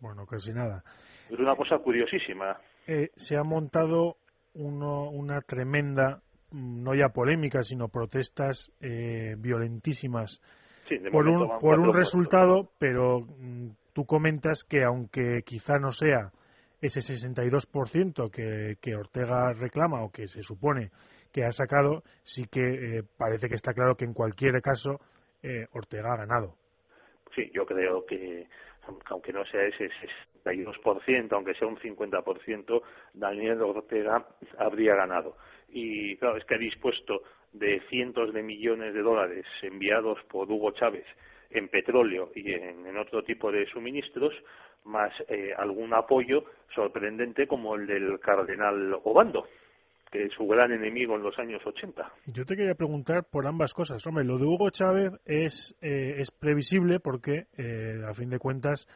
Bueno, 0.00 0.26
casi 0.26 0.52
nada. 0.52 0.82
Es 1.30 1.38
una 1.38 1.54
cosa 1.54 1.78
curiosísima. 1.78 2.56
Eh, 2.86 3.10
se 3.14 3.36
ha 3.36 3.44
montado 3.44 4.16
uno, 4.54 5.10
una 5.10 5.40
tremenda, 5.42 6.22
mm, 6.50 6.82
no 6.82 6.94
ya 6.94 7.10
polémica, 7.10 7.62
sino 7.62 7.88
protestas 7.88 8.72
eh, 8.80 9.34
violentísimas 9.38 10.40
Sí, 10.88 10.96
por 11.12 11.28
un, 11.28 11.60
por 11.60 11.94
resultado, 11.94 12.70
pero 12.78 13.20
mm, 13.20 13.68
tú 13.92 14.04
comentas 14.04 14.64
que 14.64 14.84
aunque 14.84 15.42
quizá 15.44 15.78
no 15.78 15.92
sea 15.92 16.32
ese 16.80 17.00
62% 17.00 18.30
que, 18.30 18.76
que 18.80 18.96
Ortega 18.96 19.52
reclama 19.52 20.02
o 20.02 20.10
que 20.10 20.28
se 20.28 20.42
supone 20.42 20.90
que 21.32 21.44
ha 21.44 21.52
sacado, 21.52 22.02
sí 22.22 22.46
que 22.50 22.60
eh, 22.98 23.02
parece 23.16 23.48
que 23.48 23.54
está 23.54 23.72
claro 23.72 23.96
que 23.96 24.04
en 24.04 24.14
cualquier 24.14 24.60
caso 24.62 25.00
eh, 25.42 25.66
Ortega 25.72 26.12
ha 26.12 26.16
ganado. 26.16 26.54
Sí, 27.34 27.50
yo 27.54 27.64
creo 27.64 28.04
que 28.06 28.46
aunque 29.06 29.32
no 29.32 29.44
sea 29.44 29.62
ese 29.62 29.88
62%, 30.44 31.32
aunque 31.32 31.54
sea 31.54 31.68
un 31.68 31.76
50%, 31.76 32.82
Daniel 33.14 33.62
Ortega 33.62 34.26
habría 34.58 34.94
ganado. 34.94 35.36
Y 35.68 36.16
claro, 36.16 36.38
es 36.38 36.44
que 36.44 36.56
ha 36.56 36.58
dispuesto 36.58 37.22
de 37.52 37.80
cientos 37.88 38.32
de 38.32 38.42
millones 38.42 38.94
de 38.94 39.02
dólares 39.02 39.44
enviados 39.62 40.18
por 40.28 40.50
Hugo 40.50 40.72
Chávez 40.72 41.06
en 41.50 41.68
petróleo 41.68 42.30
y 42.34 42.52
en, 42.52 42.96
otro 42.96 43.22
tipo 43.22 43.50
de 43.50 43.66
suministros, 43.66 44.32
más 44.84 45.12
eh, 45.28 45.52
algún 45.56 45.94
apoyo 45.94 46.44
sorprendente 46.74 47.46
como 47.46 47.74
el 47.74 47.86
del 47.86 48.20
cardenal 48.20 48.98
Obando, 49.04 49.46
que 50.10 50.24
es 50.24 50.32
su 50.32 50.46
gran 50.46 50.72
enemigo 50.72 51.16
en 51.16 51.22
los 51.22 51.38
años 51.38 51.62
80. 51.64 52.12
Yo 52.26 52.44
te 52.44 52.56
quería 52.56 52.74
preguntar 52.74 53.24
por 53.30 53.46
ambas 53.46 53.74
cosas. 53.74 54.06
Hombre, 54.06 54.24
lo 54.24 54.38
de 54.38 54.44
Hugo 54.44 54.70
Chávez 54.70 55.12
es, 55.24 55.76
eh, 55.80 56.16
es 56.18 56.30
previsible 56.30 57.00
porque, 57.00 57.46
eh, 57.56 58.02
a 58.06 58.14
fin 58.14 58.30
de 58.30 58.38
cuentas, 58.38 58.86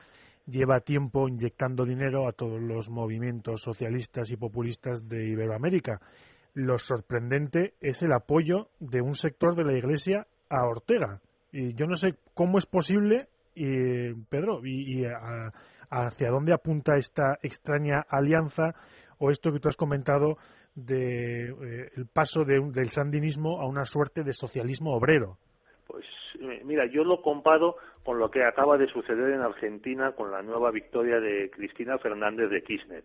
lleva 0.46 0.80
tiempo 0.80 1.28
inyectando 1.28 1.84
dinero 1.84 2.28
a 2.28 2.32
todos 2.32 2.60
los 2.60 2.90
movimientos 2.90 3.62
socialistas 3.62 4.30
y 4.30 4.36
populistas 4.36 5.08
de 5.08 5.26
Iberoamérica. 5.28 6.00
Lo 6.52 6.78
sorprendente 6.78 7.74
es 7.80 8.02
el 8.02 8.12
apoyo 8.12 8.68
de 8.78 9.00
un 9.00 9.14
sector 9.14 9.54
de 9.54 9.64
la 9.64 9.76
Iglesia 9.76 10.26
a 10.48 10.66
Ortega. 10.66 11.20
Y 11.54 11.72
yo 11.74 11.86
no 11.86 11.94
sé 11.94 12.16
cómo 12.34 12.58
es 12.58 12.66
posible, 12.66 13.28
y, 13.54 14.12
Pedro, 14.28 14.60
y, 14.64 15.02
y 15.02 15.04
hacia 15.88 16.30
dónde 16.30 16.52
apunta 16.52 16.96
esta 16.96 17.38
extraña 17.42 18.04
alianza 18.08 18.74
o 19.18 19.30
esto 19.30 19.52
que 19.52 19.60
tú 19.60 19.68
has 19.68 19.76
comentado 19.76 20.36
de 20.74 21.50
eh, 21.50 21.90
el 21.96 22.06
paso 22.12 22.44
del 22.44 22.88
sandinismo 22.88 23.60
a 23.60 23.68
una 23.68 23.84
suerte 23.84 24.24
de 24.24 24.32
socialismo 24.32 24.96
obrero. 24.96 25.38
Pues 25.86 26.04
eh, 26.40 26.62
mira, 26.64 26.86
yo 26.86 27.04
lo 27.04 27.22
comparo 27.22 27.76
con 28.02 28.18
lo 28.18 28.32
que 28.32 28.42
acaba 28.42 28.76
de 28.76 28.88
suceder 28.88 29.30
en 29.30 29.40
Argentina 29.40 30.10
con 30.12 30.32
la 30.32 30.42
nueva 30.42 30.72
victoria 30.72 31.20
de 31.20 31.50
Cristina 31.50 31.98
Fernández 31.98 32.50
de 32.50 32.62
Kirchner. 32.62 33.04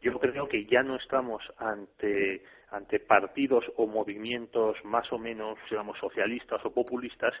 Yo 0.00 0.18
creo 0.18 0.48
que 0.48 0.64
ya 0.66 0.82
no 0.82 0.96
estamos 0.96 1.42
ante 1.58 2.42
ante 2.70 3.00
partidos 3.00 3.64
o 3.76 3.86
movimientos 3.86 4.76
más 4.84 5.12
o 5.12 5.18
menos, 5.18 5.58
digamos, 5.68 5.98
socialistas 5.98 6.64
o 6.64 6.72
populistas, 6.72 7.34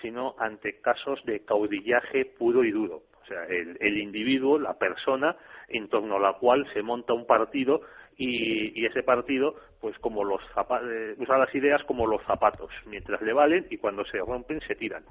sino 0.00 0.36
ante 0.38 0.80
casos 0.80 1.20
de 1.24 1.44
caudillaje 1.44 2.24
puro 2.24 2.62
y 2.62 2.70
duro. 2.70 3.02
O 3.22 3.26
sea, 3.26 3.44
el, 3.46 3.76
el 3.80 3.98
individuo, 3.98 4.58
la 4.60 4.78
persona, 4.78 5.36
en 5.68 5.88
torno 5.88 6.16
a 6.16 6.20
la 6.20 6.34
cual 6.34 6.64
se 6.72 6.82
monta 6.82 7.14
un 7.14 7.26
partido 7.26 7.80
y, 8.16 8.80
y 8.80 8.86
ese 8.86 9.02
partido, 9.02 9.56
pues 9.80 9.98
como 9.98 10.22
los 10.22 10.40
zapa- 10.54 10.82
eh, 10.88 11.16
usa 11.18 11.36
las 11.36 11.52
ideas 11.54 11.82
como 11.84 12.06
los 12.06 12.22
zapatos, 12.22 12.70
mientras 12.86 13.20
le 13.22 13.32
valen 13.32 13.66
y 13.70 13.78
cuando 13.78 14.04
se 14.04 14.18
rompen 14.18 14.60
se 14.60 14.76
tiran. 14.76 15.04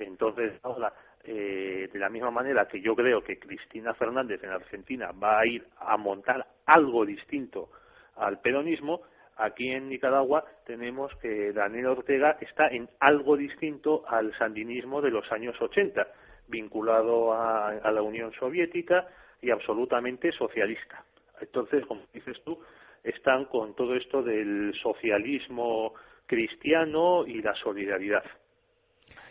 Entonces, 0.00 0.52
ahora, 0.62 0.92
eh, 1.24 1.88
de 1.92 1.98
la 1.98 2.08
misma 2.08 2.30
manera 2.30 2.66
que 2.66 2.80
yo 2.80 2.96
creo 2.96 3.22
que 3.22 3.38
Cristina 3.38 3.94
Fernández 3.94 4.42
en 4.42 4.50
Argentina 4.50 5.12
va 5.12 5.40
a 5.40 5.46
ir 5.46 5.66
a 5.78 5.96
montar 5.96 6.46
algo 6.66 7.04
distinto 7.04 7.70
al 8.16 8.40
peronismo, 8.40 9.02
aquí 9.36 9.70
en 9.70 9.88
Nicaragua 9.88 10.44
tenemos 10.66 11.14
que 11.16 11.52
Daniel 11.52 11.86
Ortega 11.86 12.36
está 12.40 12.68
en 12.68 12.88
algo 13.00 13.36
distinto 13.36 14.04
al 14.08 14.36
sandinismo 14.38 15.00
de 15.00 15.10
los 15.10 15.30
años 15.32 15.60
80, 15.60 16.06
vinculado 16.48 17.32
a, 17.32 17.68
a 17.68 17.92
la 17.92 18.02
Unión 18.02 18.32
Soviética 18.32 19.06
y 19.42 19.50
absolutamente 19.50 20.32
socialista. 20.32 21.04
Entonces, 21.40 21.84
como 21.86 22.02
dices 22.12 22.42
tú, 22.44 22.58
están 23.02 23.46
con 23.46 23.74
todo 23.74 23.94
esto 23.94 24.22
del 24.22 24.74
socialismo 24.82 25.94
cristiano 26.26 27.26
y 27.26 27.40
la 27.40 27.54
solidaridad. 27.54 28.24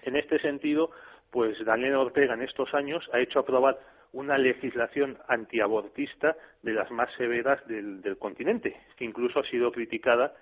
En 0.03 0.15
este 0.15 0.39
sentido, 0.39 0.91
pues 1.31 1.63
Daniel 1.65 1.95
Ortega 1.95 2.33
en 2.33 2.41
estos 2.41 2.73
años 2.73 3.07
ha 3.13 3.19
hecho 3.19 3.39
aprobar 3.39 3.77
una 4.13 4.37
legislación 4.37 5.17
antiabortista 5.27 6.35
de 6.63 6.73
las 6.73 6.89
más 6.89 7.09
severas 7.15 7.65
del, 7.67 8.01
del 8.01 8.17
continente, 8.17 8.75
que 8.97 9.05
incluso 9.05 9.39
ha 9.39 9.43
sido 9.43 9.71
criticada 9.71 10.33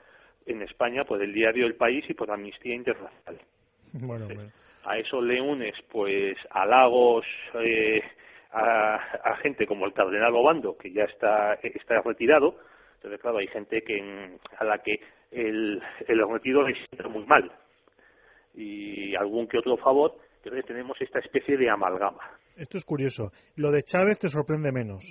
en 0.45 0.61
España 0.61 1.03
por 1.03 1.21
el 1.21 1.33
diario 1.33 1.65
El 1.65 1.75
País 1.75 2.05
y 2.09 2.13
por 2.13 2.31
Amnistía 2.31 2.75
Internacional. 2.75 3.41
Bueno, 3.93 4.25
bueno. 4.25 4.51
A 4.85 4.97
eso 4.97 5.21
le 5.21 5.41
unes, 5.41 5.75
pues, 5.91 6.37
halagos 6.51 7.25
eh, 7.55 8.01
a, 8.51 8.95
a 8.95 9.35
gente 9.37 9.67
como 9.67 9.85
el 9.85 9.93
cardenal 9.93 10.33
Obando, 10.35 10.77
que 10.77 10.93
ya 10.93 11.03
está, 11.03 11.55
está 11.55 12.01
retirado. 12.01 12.55
Entonces, 12.95 13.19
claro, 13.19 13.39
hay 13.39 13.47
gente 13.47 13.81
que 13.81 14.37
a 14.57 14.63
la 14.63 14.77
que 14.79 15.01
el, 15.31 15.81
el 16.07 16.29
retiro 16.29 16.65
le 16.65 16.73
sienta 16.73 17.09
muy 17.09 17.25
mal. 17.25 17.51
Y 18.57 19.15
algún 19.15 19.47
que 19.47 19.59
otro 19.59 19.77
favor, 19.77 20.15
entonces 20.43 20.65
tenemos 20.65 20.99
esta 20.99 21.19
especie 21.19 21.55
de 21.57 21.69
amalgama. 21.69 22.19
Esto 22.57 22.77
es 22.77 22.83
curioso. 22.83 23.31
Lo 23.55 23.71
de 23.71 23.83
Chávez 23.83 24.17
te 24.19 24.29
sorprende 24.29 24.71
menos. 24.71 25.03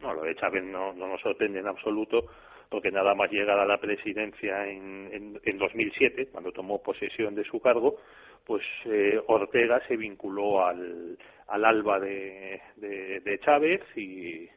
No, 0.00 0.12
lo 0.12 0.22
de 0.22 0.34
Chávez 0.36 0.62
no, 0.62 0.92
no 0.92 1.08
nos 1.08 1.20
sorprende 1.22 1.60
en 1.60 1.66
absoluto, 1.66 2.26
porque 2.68 2.90
nada 2.90 3.14
más 3.14 3.30
llegar 3.30 3.58
a 3.58 3.64
la 3.64 3.78
presidencia 3.78 4.66
en, 4.66 5.08
en, 5.12 5.40
en 5.42 5.58
2007, 5.58 6.28
cuando 6.30 6.52
tomó 6.52 6.82
posesión 6.82 7.34
de 7.34 7.44
su 7.44 7.60
cargo, 7.60 7.96
pues 8.44 8.62
eh, 8.84 9.20
Ortega 9.26 9.80
se 9.88 9.96
vinculó 9.96 10.64
al, 10.64 11.18
al 11.48 11.64
alba 11.64 11.98
de, 11.98 12.60
de, 12.76 13.20
de 13.20 13.38
Chávez 13.40 13.80
y, 13.96 14.48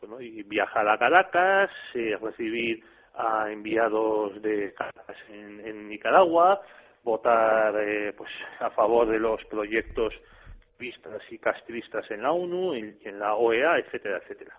bueno, 0.00 0.20
y 0.20 0.42
viajar 0.42 0.88
a 0.88 0.98
Caracas, 0.98 1.70
eh, 1.94 2.16
recibir 2.20 2.82
a 3.14 3.50
enviados 3.50 4.40
de 4.42 4.72
Caracas 4.74 5.16
en, 5.30 5.60
en 5.66 5.88
Nicaragua, 5.88 6.60
votar 7.08 7.74
eh, 7.80 8.12
pues 8.16 8.30
a 8.60 8.70
favor 8.70 9.08
de 9.08 9.18
los 9.18 9.42
proyectos 9.46 10.12
vistas 10.78 11.20
y 11.30 11.38
castristas 11.38 12.08
en 12.10 12.22
la 12.22 12.32
ONU, 12.32 12.74
en, 12.74 12.98
en 13.04 13.18
la 13.18 13.34
OEA, 13.34 13.78
etcétera, 13.78 14.18
etcétera. 14.18 14.54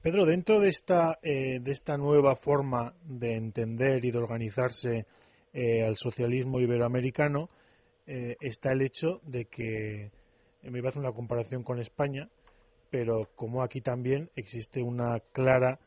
Pedro, 0.00 0.26
dentro 0.26 0.60
de 0.60 0.68
esta, 0.68 1.18
eh, 1.22 1.58
de 1.60 1.72
esta 1.72 1.96
nueva 1.96 2.36
forma 2.36 2.94
de 3.02 3.34
entender 3.34 4.04
y 4.04 4.12
de 4.12 4.18
organizarse 4.18 5.06
eh, 5.52 5.84
al 5.84 5.96
socialismo 5.96 6.60
iberoamericano, 6.60 7.50
eh, 8.06 8.36
está 8.40 8.72
el 8.72 8.82
hecho 8.82 9.20
de 9.24 9.46
que, 9.46 10.10
me 10.62 10.78
iba 10.78 10.88
a 10.88 10.90
hacer 10.90 11.02
una 11.02 11.12
comparación 11.12 11.64
con 11.64 11.80
España, 11.80 12.28
pero 12.90 13.28
como 13.34 13.62
aquí 13.62 13.80
también 13.80 14.30
existe 14.36 14.82
una 14.82 15.20
clara 15.32 15.78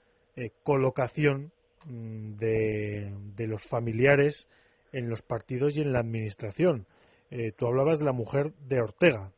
colocación 0.64 1.52
mm, 1.86 2.38
de, 2.38 3.14
de 3.36 3.48
los 3.48 3.64
familiares 3.66 4.48
en 4.92 5.10
los 5.10 5.22
partidos 5.22 5.76
y 5.78 5.82
en 5.82 5.94
la 5.94 6.00
administración. 6.00 6.86
Eh, 7.30 7.52
tú 7.58 7.68
hablabas 7.68 8.00
de 8.00 8.06
la 8.06 8.12
mujer 8.12 8.52
de 8.68 8.82
Ortega. 8.82 9.32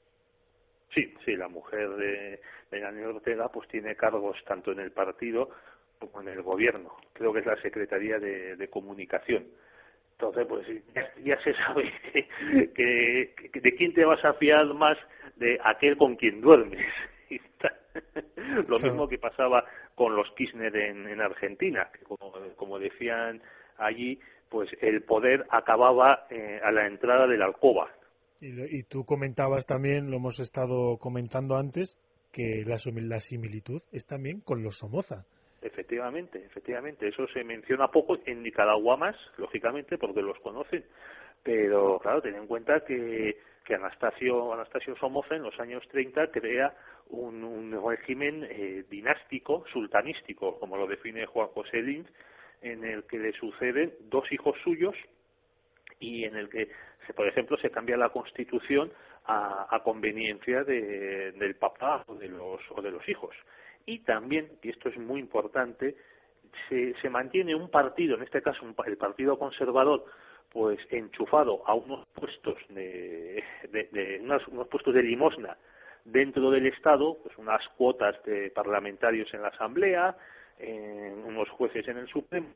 Sí, 0.94 1.14
sí, 1.26 1.36
la 1.36 1.48
mujer 1.48 1.90
de, 1.92 2.40
Daniel 2.72 3.08
Ortega 3.16 3.50
pues 3.50 3.68
tiene 3.70 3.96
cargos 3.96 4.38
tanto 4.46 4.72
en 4.72 4.80
el 4.80 4.92
partido 4.92 5.50
como 6.00 6.22
en 6.22 6.28
el 6.30 6.42
gobierno. 6.42 6.96
Creo 7.14 7.32
que 7.34 7.40
es 7.40 7.46
la 7.46 7.62
Secretaría 7.62 8.20
de, 8.20 8.56
de 8.56 8.68
Comunicación. 8.68 9.46
Entonces, 10.14 10.46
pues 10.48 10.68
ya, 10.94 11.12
ya 11.24 11.42
se 11.44 11.54
sabe 11.56 11.92
que, 12.14 12.28
que- 12.74 13.50
que 13.52 13.60
de 13.62 13.76
quién 13.76 13.94
te 13.94 14.06
vas 14.06 14.24
a 14.24 14.34
fiar 14.34 14.66
más 14.74 14.98
de 15.36 15.60
aquel 15.64 15.98
con 15.98 16.16
quien 16.16 16.42
duermes. 16.42 16.86
Lo 18.68 18.80
mismo 18.80 19.08
que 19.08 19.18
pasaba 19.18 19.66
con 19.96 20.16
los 20.16 20.30
Kirchner 20.36 20.76
en, 20.76 21.08
en 21.08 21.22
Argentina, 21.22 21.90
que 21.94 22.04
como, 22.06 22.32
como 22.56 22.80
decían 22.80 23.42
allí, 23.78 24.20
pues 24.54 24.70
el 24.82 25.02
poder 25.02 25.48
acababa 25.50 26.28
eh, 26.30 26.60
a 26.64 26.72
la 26.72 26.86
entrada 26.86 27.26
de 27.26 27.38
la 27.38 27.46
alcoba. 27.46 27.90
Y, 28.40 28.78
y 28.78 28.84
tú 28.84 29.04
comentabas 29.04 29.66
también, 29.66 30.12
lo 30.12 30.18
hemos 30.18 30.40
estado 30.40 30.98
comentando 31.00 31.58
antes, 31.58 31.98
que 32.32 32.64
la, 32.64 32.78
la 33.02 33.20
similitud 33.20 33.82
es 33.92 34.06
también 34.06 34.42
con 34.42 34.62
los 34.62 34.78
Somoza. 34.78 35.26
Efectivamente, 35.64 36.38
efectivamente. 36.46 37.08
Eso 37.08 37.26
se 37.34 37.44
menciona 37.44 37.88
poco 37.88 38.20
en 38.28 38.44
Nicaragua 38.44 38.96
más, 38.96 39.16
lógicamente, 39.38 39.98
porque 39.98 40.22
los 40.22 40.38
conocen. 40.40 40.86
Pero, 41.42 41.98
claro, 41.98 42.22
ten 42.22 42.36
en 42.36 42.46
cuenta 42.46 42.82
que, 42.86 43.38
que 43.66 43.74
Anastasio, 43.74 44.54
Anastasio 44.54 44.96
Somoza 44.98 45.36
en 45.36 45.42
los 45.42 45.60
años 45.60 45.84
30 45.90 46.28
crea 46.28 46.76
un, 47.10 47.44
un 47.44 47.90
régimen 47.90 48.46
eh, 48.52 48.84
dinástico, 48.88 49.66
sultanístico, 49.74 50.60
como 50.60 50.78
lo 50.78 50.86
define 50.86 51.26
Juan 51.26 51.48
José 51.48 51.82
Lins, 51.82 52.08
en 52.64 52.84
el 52.84 53.04
que 53.04 53.20
le 53.20 53.34
suceden 53.34 53.94
dos 54.10 54.32
hijos 54.32 54.56
suyos 54.64 54.96
y 56.00 56.24
en 56.24 56.36
el 56.36 56.50
que, 56.50 56.70
se, 57.06 57.14
por 57.14 57.28
ejemplo, 57.28 57.58
se 57.58 57.70
cambia 57.70 57.98
la 57.98 58.10
constitución 58.10 58.92
a, 59.26 59.68
a 59.70 59.84
conveniencia 59.84 60.64
de, 60.64 61.34
del 61.34 61.56
papá 61.56 62.04
o 62.08 62.16
de 62.16 62.30
los, 62.30 62.62
o 62.72 62.82
de 62.82 62.92
los 62.92 63.08
hijos. 63.08 63.36
Y 63.86 64.00
también, 64.00 64.50
y 64.62 64.70
esto 64.70 64.90
es 64.90 64.98
muy 64.98 65.20
importante, 65.20 65.96
se, 66.70 66.94
se 67.02 67.10
mantiene 67.10 67.56
un 67.56 67.70
partido, 67.70 68.16
en 68.16 68.24
este 68.24 68.42
caso 68.42 68.66
el 68.86 68.98
Partido 68.98 69.38
Conservador, 69.38 70.06
pues 70.50 70.80
enchufado 70.92 71.68
a 71.68 71.74
unos 71.74 72.06
puestos 72.14 72.58
de, 72.70 73.44
de, 73.72 73.90
de 73.92 74.20
unos, 74.22 74.48
unos, 74.48 74.68
puestos 74.68 74.94
de 74.94 75.04
limosna 75.04 75.58
dentro 76.06 76.52
del 76.52 76.68
Estado, 76.68 77.18
pues 77.24 77.38
unas 77.38 77.68
cuotas 77.70 78.22
de 78.24 78.52
parlamentarios 78.52 79.34
en 79.34 79.42
la 79.42 79.48
Asamblea, 79.48 80.16
en 80.64 81.24
unos 81.26 81.50
jueces 81.50 81.88
en 81.88 81.98
el 81.98 82.08
Supremo, 82.08 82.50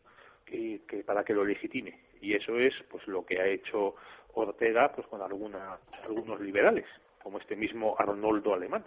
que, 0.45 0.81
que 0.87 1.03
para 1.03 1.23
que 1.23 1.33
lo 1.33 1.43
legitime. 1.43 1.99
Y 2.21 2.33
eso 2.33 2.57
es 2.57 2.73
pues 2.89 3.05
lo 3.07 3.25
que 3.25 3.39
ha 3.39 3.47
hecho 3.47 3.95
Ortega 4.33 4.91
pues 4.93 5.07
con 5.07 5.21
alguna, 5.21 5.77
algunos 6.05 6.39
liberales, 6.39 6.85
como 7.21 7.39
este 7.39 7.55
mismo 7.55 7.95
Arnoldo 7.97 8.53
Alemán. 8.53 8.83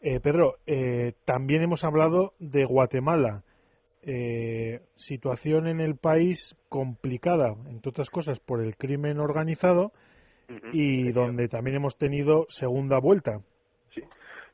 Eh, 0.00 0.20
Pedro, 0.20 0.56
eh, 0.66 1.14
también 1.24 1.62
hemos 1.62 1.82
hablado 1.82 2.34
de 2.38 2.64
Guatemala. 2.64 3.42
Eh, 4.02 4.82
situación 4.96 5.66
en 5.66 5.80
el 5.80 5.96
país 5.96 6.54
complicada, 6.68 7.54
entre 7.70 7.88
otras 7.88 8.10
cosas, 8.10 8.38
por 8.38 8.62
el 8.62 8.76
crimen 8.76 9.18
organizado 9.18 9.92
uh 10.50 10.52
-huh. 10.52 10.70
y 10.74 11.12
donde 11.12 11.48
también 11.48 11.76
hemos 11.76 11.96
tenido 11.96 12.44
segunda 12.50 12.98
vuelta. 12.98 13.40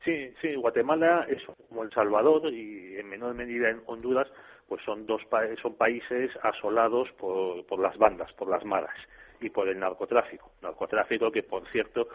Sí. 0.03 0.33
sí, 0.41 0.55
Guatemala 0.55 1.27
es 1.29 1.43
como 1.69 1.83
El 1.83 1.91
Salvador 1.91 2.51
y 2.51 2.97
en 2.97 3.07
menor 3.07 3.35
medida 3.35 3.69
en 3.69 3.81
Honduras, 3.85 4.27
pues 4.67 4.81
son 4.83 5.05
dos 5.05 5.23
pa 5.25 5.43
son 5.61 5.75
países 5.75 6.31
asolados 6.41 7.11
por, 7.13 7.65
por 7.65 7.79
las 7.79 7.97
bandas, 7.97 8.31
por 8.33 8.47
las 8.47 8.65
maras 8.65 8.95
y 9.39 9.49
por 9.49 9.67
el 9.67 9.79
narcotráfico. 9.79 10.51
Narcotráfico 10.61 11.31
que, 11.31 11.43
por 11.43 11.67
cierto, 11.69 12.07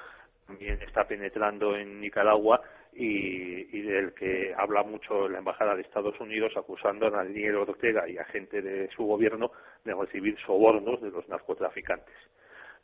también 0.47 0.81
está 0.83 1.07
penetrando 1.07 1.77
en 1.77 2.01
Nicaragua 2.01 2.61
y, 2.93 3.77
y, 3.77 3.83
del 3.83 4.15
que 4.15 4.55
habla 4.57 4.83
mucho 4.83 5.29
la 5.29 5.39
Embajada 5.39 5.75
de 5.75 5.83
Estados 5.83 6.19
Unidos 6.19 6.53
acusando 6.57 7.07
a 7.07 7.11
Daniel 7.11 7.57
Ortega 7.57 8.09
y 8.09 8.17
a 8.17 8.25
gente 8.25 8.63
de 8.63 8.89
su 8.97 9.05
gobierno 9.05 9.53
de 9.85 9.95
recibir 9.95 10.39
sobornos 10.41 11.01
de 11.03 11.11
los 11.11 11.29
narcotraficantes. 11.29 12.15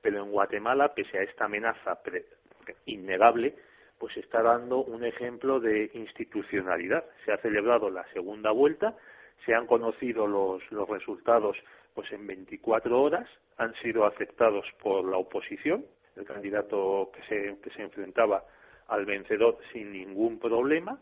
Pero 0.02 0.22
en 0.22 0.30
Guatemala, 0.30 0.92
pese 0.94 1.18
a 1.18 1.22
esta 1.22 1.46
amenaza 1.46 1.98
innegable, 2.86 3.54
pues 4.02 4.16
está 4.16 4.42
dando 4.42 4.82
un 4.82 5.04
ejemplo 5.04 5.60
de 5.60 5.88
institucionalidad. 5.94 7.04
Se 7.24 7.30
ha 7.30 7.38
celebrado 7.38 7.88
la 7.88 8.04
segunda 8.12 8.50
vuelta, 8.50 8.96
se 9.46 9.54
han 9.54 9.68
conocido 9.68 10.26
los, 10.26 10.60
los 10.72 10.88
resultados 10.88 11.56
pues 11.94 12.10
en 12.10 12.26
24 12.26 13.00
horas, 13.00 13.28
han 13.58 13.72
sido 13.74 14.04
aceptados 14.04 14.66
por 14.82 15.04
la 15.04 15.18
oposición, 15.18 15.86
el 16.16 16.24
candidato 16.24 17.12
que 17.14 17.22
se, 17.28 17.60
que 17.60 17.70
se 17.70 17.82
enfrentaba 17.82 18.42
al 18.88 19.06
vencedor 19.06 19.58
sin 19.72 19.92
ningún 19.92 20.40
problema 20.40 20.98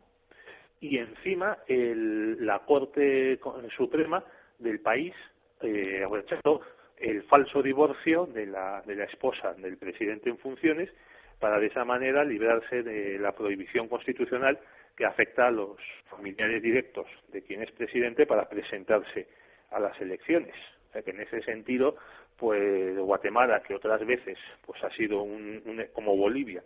y 0.79 0.99
encima 0.99 1.57
el, 1.69 2.45
la 2.45 2.59
Corte 2.67 3.41
Suprema 3.79 4.23
del 4.59 4.81
país 4.81 5.15
eh, 5.63 6.07
rechazó 6.11 6.61
el 6.99 7.23
falso 7.23 7.63
divorcio 7.63 8.27
de 8.27 8.45
la, 8.45 8.83
de 8.83 8.95
la 8.95 9.05
esposa 9.05 9.55
del 9.55 9.79
presidente 9.79 10.29
en 10.29 10.37
funciones 10.37 10.91
para 11.41 11.59
de 11.59 11.67
esa 11.67 11.85
manera 11.85 12.23
librarse 12.23 12.83
de 12.83 13.19
la 13.19 13.33
prohibición 13.33 13.89
constitucional 13.89 14.59
que 14.97 15.07
afecta 15.07 15.49
a 15.49 15.51
los 15.51 15.79
familiares 16.11 16.63
directos 16.63 17.07
de 17.33 17.43
quien 17.43 17.63
es 17.63 17.71
presidente 17.73 18.27
para 18.27 18.49
presentarse 18.49 19.27
a 19.71 19.81
las 19.81 19.99
elecciones. 20.01 20.55
O 20.89 20.93
sea 20.93 21.03
que 21.03 21.11
en 21.11 21.21
ese 21.21 21.43
sentido, 21.43 21.97
pues 22.37 22.97
Guatemala, 22.99 23.63
que 23.63 23.75
otras 23.75 24.05
veces 24.07 24.37
pues 24.67 24.83
ha 24.85 24.91
sido 24.91 25.23
un, 25.23 25.63
un 25.65 25.83
como 25.95 26.17
Bolivia, 26.17 26.63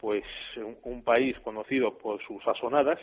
pues 0.00 0.24
un, 0.82 1.02
país 1.04 1.38
conocido 1.40 1.96
por 1.96 2.20
sus 2.26 2.46
asonadas, 2.48 2.98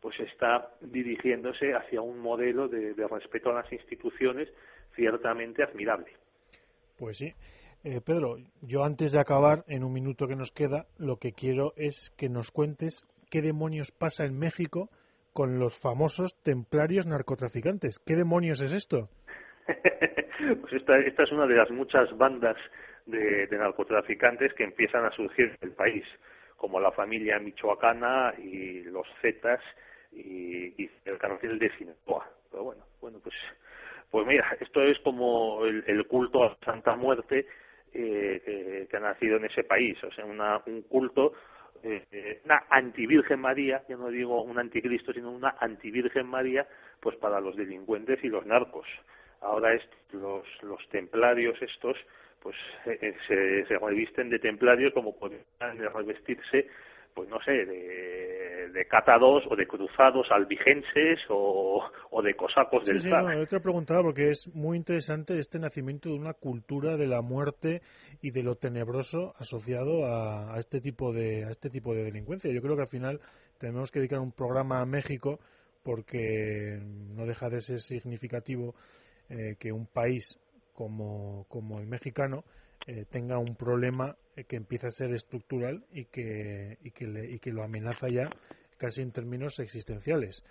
pues 0.00 0.18
está 0.20 0.70
dirigiéndose 0.80 1.74
hacia 1.74 2.02
un 2.02 2.18
modelo 2.18 2.68
de, 2.68 2.92
de 2.92 3.08
respeto 3.08 3.50
a 3.50 3.62
las 3.62 3.72
instituciones 3.72 4.48
ciertamente 4.94 5.62
admirable. 5.62 6.12
Pues 6.98 7.18
sí. 7.18 7.32
Eh, 7.88 8.00
Pedro, 8.04 8.34
yo 8.62 8.82
antes 8.82 9.12
de 9.12 9.20
acabar, 9.20 9.62
en 9.68 9.84
un 9.84 9.92
minuto 9.92 10.26
que 10.26 10.34
nos 10.34 10.50
queda, 10.50 10.86
lo 10.98 11.18
que 11.18 11.30
quiero 11.30 11.72
es 11.76 12.10
que 12.18 12.28
nos 12.28 12.50
cuentes 12.50 13.06
qué 13.30 13.42
demonios 13.42 13.92
pasa 13.92 14.24
en 14.24 14.36
México 14.36 14.90
con 15.32 15.60
los 15.60 15.78
famosos 15.78 16.34
templarios 16.42 17.06
narcotraficantes. 17.06 18.00
¿Qué 18.04 18.16
demonios 18.16 18.60
es 18.60 18.72
esto? 18.72 19.08
pues 20.60 20.72
esta, 20.72 20.98
esta 20.98 21.22
es 21.22 21.30
una 21.30 21.46
de 21.46 21.54
las 21.54 21.70
muchas 21.70 22.10
bandas 22.18 22.56
de, 23.06 23.46
narcotraficantes 23.52 24.52
que 24.54 24.64
empiezan 24.64 25.04
a 25.04 25.12
surgir 25.12 25.56
en 25.62 25.68
el 25.68 25.76
país 25.76 26.04
como 26.56 26.80
la 26.80 26.90
familia 26.90 27.38
michoacana 27.38 28.34
y 28.36 28.82
los 28.82 29.06
Zetas 29.22 29.60
y, 30.10 30.74
y 30.82 30.90
el 31.04 31.18
cartel 31.18 31.56
de 31.60 31.70
Sinaloa. 31.76 32.28
Pero 32.50 32.64
bueno, 32.64 32.82
bueno, 33.00 33.20
pues, 33.22 33.36
pues 34.10 34.26
mira, 34.26 34.56
esto 34.58 34.82
es 34.82 34.98
como 35.04 35.64
el, 35.64 35.84
el 35.86 36.04
culto 36.08 36.42
a 36.42 36.56
Santa 36.64 36.96
Muerte 36.96 37.46
eh, 37.92 38.42
eh, 38.46 38.86
que 38.90 38.96
ha 38.96 39.00
nacido 39.00 39.36
en 39.36 39.46
ese 39.46 39.64
país, 39.64 40.02
o 40.04 40.10
sea, 40.12 40.24
una, 40.24 40.60
un 40.66 40.82
culto, 40.82 41.32
eh, 41.82 42.40
una 42.44 42.64
anti-Virgen 42.70 43.40
María, 43.40 43.82
yo 43.88 43.96
no 43.96 44.08
digo 44.08 44.42
un 44.42 44.58
anticristo, 44.58 45.12
sino 45.12 45.30
una 45.30 45.56
anti-Virgen 45.60 46.26
María, 46.26 46.66
pues 47.00 47.16
para 47.16 47.40
los 47.40 47.56
delincuentes 47.56 48.22
y 48.24 48.28
los 48.28 48.44
narcos. 48.46 48.86
Ahora 49.40 49.74
es, 49.74 49.82
los, 50.12 50.44
los 50.62 50.88
templarios 50.88 51.60
estos, 51.60 51.96
pues 52.42 52.56
eh, 52.86 53.14
se, 53.26 53.66
se 53.66 53.78
revisten 53.78 54.30
de 54.30 54.38
templarios 54.38 54.92
como 54.92 55.16
podrían 55.16 55.44
revestirse 55.94 56.68
pues 57.16 57.30
no 57.30 57.40
sé, 57.42 57.50
de, 57.50 58.68
de 58.72 58.84
catados 58.84 59.42
o 59.50 59.56
de 59.56 59.66
cruzados 59.66 60.26
albigenses 60.30 61.18
o, 61.30 61.82
o 62.10 62.22
de 62.22 62.34
cosacos 62.34 62.82
sí, 62.84 62.92
del 62.92 63.00
sí. 63.00 63.08
No, 63.08 63.32
yo 63.32 63.46
te 63.46 63.58
preguntaba 63.58 64.02
porque 64.02 64.30
es 64.30 64.54
muy 64.54 64.76
interesante 64.76 65.38
este 65.38 65.58
nacimiento 65.58 66.10
de 66.10 66.16
una 66.16 66.34
cultura 66.34 66.98
de 66.98 67.06
la 67.06 67.22
muerte 67.22 67.80
y 68.20 68.32
de 68.32 68.42
lo 68.42 68.56
tenebroso 68.56 69.32
asociado 69.38 70.04
a, 70.04 70.54
a 70.54 70.58
este 70.58 70.82
tipo 70.82 71.14
de 71.14 71.46
a 71.46 71.50
este 71.50 71.70
tipo 71.70 71.94
de 71.94 72.04
delincuencia. 72.04 72.52
Yo 72.52 72.60
creo 72.60 72.76
que 72.76 72.82
al 72.82 72.88
final 72.88 73.20
tenemos 73.58 73.90
que 73.90 74.00
dedicar 74.00 74.20
un 74.20 74.32
programa 74.32 74.82
a 74.82 74.86
México 74.86 75.40
porque 75.82 76.78
no 76.82 77.24
deja 77.24 77.48
de 77.48 77.62
ser 77.62 77.80
significativo 77.80 78.74
eh, 79.30 79.56
que 79.58 79.72
un 79.72 79.86
país 79.86 80.38
como, 80.74 81.46
como 81.48 81.80
el 81.80 81.86
mexicano 81.86 82.44
eh, 82.86 83.04
tenga 83.10 83.38
un 83.38 83.56
problema 83.56 84.16
eh, 84.36 84.44
que 84.44 84.56
empieza 84.56 84.88
a 84.88 84.90
ser 84.90 85.12
estructural 85.12 85.84
y 85.92 86.06
que, 86.06 86.78
y, 86.82 86.90
que 86.92 87.06
le, 87.06 87.30
y 87.30 87.38
que 87.38 87.50
lo 87.50 87.62
amenaza 87.62 88.08
ya 88.08 88.30
casi 88.78 89.02
en 89.02 89.12
términos 89.12 89.58
existenciales. 89.58 90.44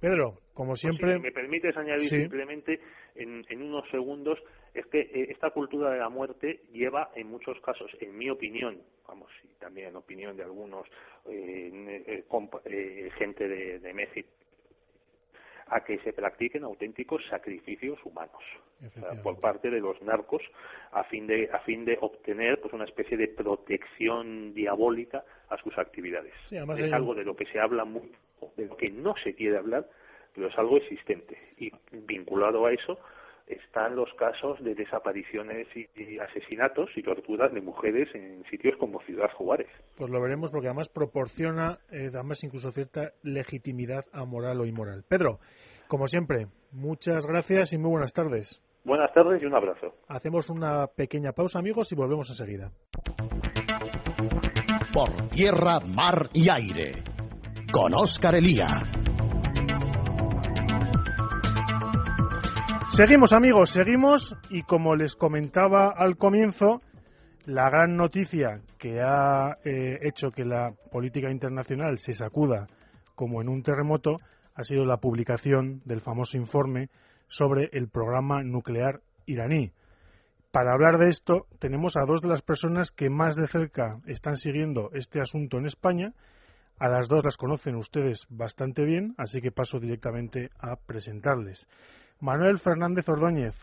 Pedro, 0.00 0.38
como 0.52 0.76
siempre. 0.76 1.06
Pues 1.06 1.16
si 1.16 1.22
me 1.22 1.32
permites 1.32 1.76
añadir 1.76 2.08
sí. 2.08 2.16
simplemente 2.16 2.80
en, 3.14 3.44
en, 3.48 3.62
unos 3.62 3.88
segundos, 3.90 4.38
es 4.74 4.84
que 4.86 5.00
eh, 5.00 5.28
esta 5.30 5.50
cultura 5.50 5.90
de 5.90 5.98
la 5.98 6.08
muerte 6.08 6.60
lleva 6.72 7.10
en 7.14 7.28
muchos 7.28 7.58
casos, 7.60 7.90
en 8.00 8.16
mi 8.16 8.28
opinión, 8.28 8.82
vamos, 9.06 9.30
y 9.44 9.54
también 9.58 9.88
en 9.88 9.96
opinión 9.96 10.36
de 10.36 10.42
algunos 10.42 10.86
eh, 11.26 11.70
eh, 12.06 13.10
gente 13.16 13.48
de, 13.48 13.78
de 13.78 13.94
México, 13.94 14.28
a 15.68 15.84
que 15.84 15.98
se 16.00 16.12
practiquen 16.12 16.64
auténticos 16.64 17.22
sacrificios 17.28 17.98
humanos 18.04 18.42
por 19.22 19.40
parte 19.40 19.70
de 19.70 19.80
los 19.80 20.00
narcos 20.02 20.42
a 20.92 21.04
fin 21.04 21.26
de 21.26 21.48
a 21.52 21.60
fin 21.60 21.84
de 21.84 21.96
obtener 22.00 22.60
pues 22.60 22.74
una 22.74 22.84
especie 22.84 23.16
de 23.16 23.28
protección 23.28 24.52
diabólica 24.52 25.24
a 25.48 25.56
sus 25.58 25.76
actividades. 25.78 26.34
Sí, 26.48 26.56
es 26.56 26.68
hay... 26.68 26.92
algo 26.92 27.14
de 27.14 27.24
lo 27.24 27.34
que 27.34 27.46
se 27.46 27.58
habla 27.58 27.84
mucho 27.84 28.18
de 28.56 28.66
lo 28.66 28.76
que 28.76 28.90
no 28.90 29.14
se 29.22 29.34
quiere 29.34 29.56
hablar 29.56 29.86
pero 30.34 30.48
es 30.48 30.58
algo 30.58 30.76
existente. 30.76 31.38
Y 31.58 31.70
vinculado 31.92 32.66
a 32.66 32.72
eso 32.72 32.98
están 33.46 33.94
los 33.96 34.12
casos 34.14 34.62
de 34.62 34.74
desapariciones 34.74 35.66
y, 35.74 36.18
asesinatos 36.18 36.90
y 36.96 37.02
torturas 37.02 37.52
de 37.52 37.60
mujeres 37.60 38.08
en 38.14 38.44
sitios 38.50 38.76
como 38.78 39.00
Ciudad 39.02 39.30
Juárez. 39.36 39.68
Pues 39.96 40.10
lo 40.10 40.20
veremos 40.20 40.50
porque 40.50 40.68
además 40.68 40.88
proporciona, 40.88 41.78
eh, 41.90 42.10
además 42.12 42.42
incluso 42.44 42.70
cierta 42.70 43.12
legitimidad 43.22 44.04
a 44.12 44.24
moral 44.24 44.60
o 44.60 44.66
inmoral. 44.66 45.04
Pedro, 45.08 45.38
como 45.88 46.08
siempre, 46.08 46.46
muchas 46.72 47.26
gracias 47.26 47.72
y 47.72 47.78
muy 47.78 47.90
buenas 47.90 48.12
tardes. 48.12 48.62
Buenas 48.84 49.12
tardes 49.14 49.42
y 49.42 49.46
un 49.46 49.54
abrazo. 49.54 49.94
Hacemos 50.08 50.50
una 50.50 50.86
pequeña 50.86 51.32
pausa, 51.32 51.58
amigos, 51.58 51.90
y 51.92 51.96
volvemos 51.96 52.28
enseguida. 52.28 52.70
por 54.92 55.28
tierra, 55.30 55.80
mar 55.80 56.28
y 56.32 56.48
aire. 56.50 57.02
Con 57.72 57.94
Oscar 57.94 58.36
Elía. 58.36 59.03
Seguimos 62.96 63.32
amigos, 63.32 63.70
seguimos 63.70 64.36
y 64.50 64.62
como 64.62 64.94
les 64.94 65.16
comentaba 65.16 65.90
al 65.90 66.16
comienzo, 66.16 66.80
la 67.44 67.68
gran 67.68 67.96
noticia 67.96 68.60
que 68.78 69.00
ha 69.00 69.56
eh, 69.64 69.98
hecho 70.02 70.30
que 70.30 70.44
la 70.44 70.72
política 70.92 71.28
internacional 71.28 71.98
se 71.98 72.12
sacuda 72.12 72.68
como 73.16 73.42
en 73.42 73.48
un 73.48 73.64
terremoto 73.64 74.18
ha 74.54 74.62
sido 74.62 74.84
la 74.84 74.98
publicación 74.98 75.82
del 75.84 76.02
famoso 76.02 76.36
informe 76.36 76.88
sobre 77.26 77.68
el 77.72 77.88
programa 77.88 78.44
nuclear 78.44 79.00
iraní. 79.26 79.72
Para 80.52 80.72
hablar 80.72 80.98
de 80.98 81.08
esto, 81.08 81.48
tenemos 81.58 81.96
a 81.96 82.04
dos 82.06 82.22
de 82.22 82.28
las 82.28 82.42
personas 82.42 82.92
que 82.92 83.10
más 83.10 83.34
de 83.34 83.48
cerca 83.48 83.98
están 84.06 84.36
siguiendo 84.36 84.90
este 84.94 85.20
asunto 85.20 85.58
en 85.58 85.66
España. 85.66 86.12
A 86.78 86.88
las 86.88 87.08
dos 87.08 87.24
las 87.24 87.38
conocen 87.38 87.74
ustedes 87.74 88.24
bastante 88.28 88.84
bien, 88.84 89.16
así 89.18 89.40
que 89.40 89.50
paso 89.50 89.80
directamente 89.80 90.50
a 90.60 90.76
presentarles. 90.76 91.66
Manuel 92.24 92.58
Fernández 92.58 93.06
Ordóñez. 93.06 93.54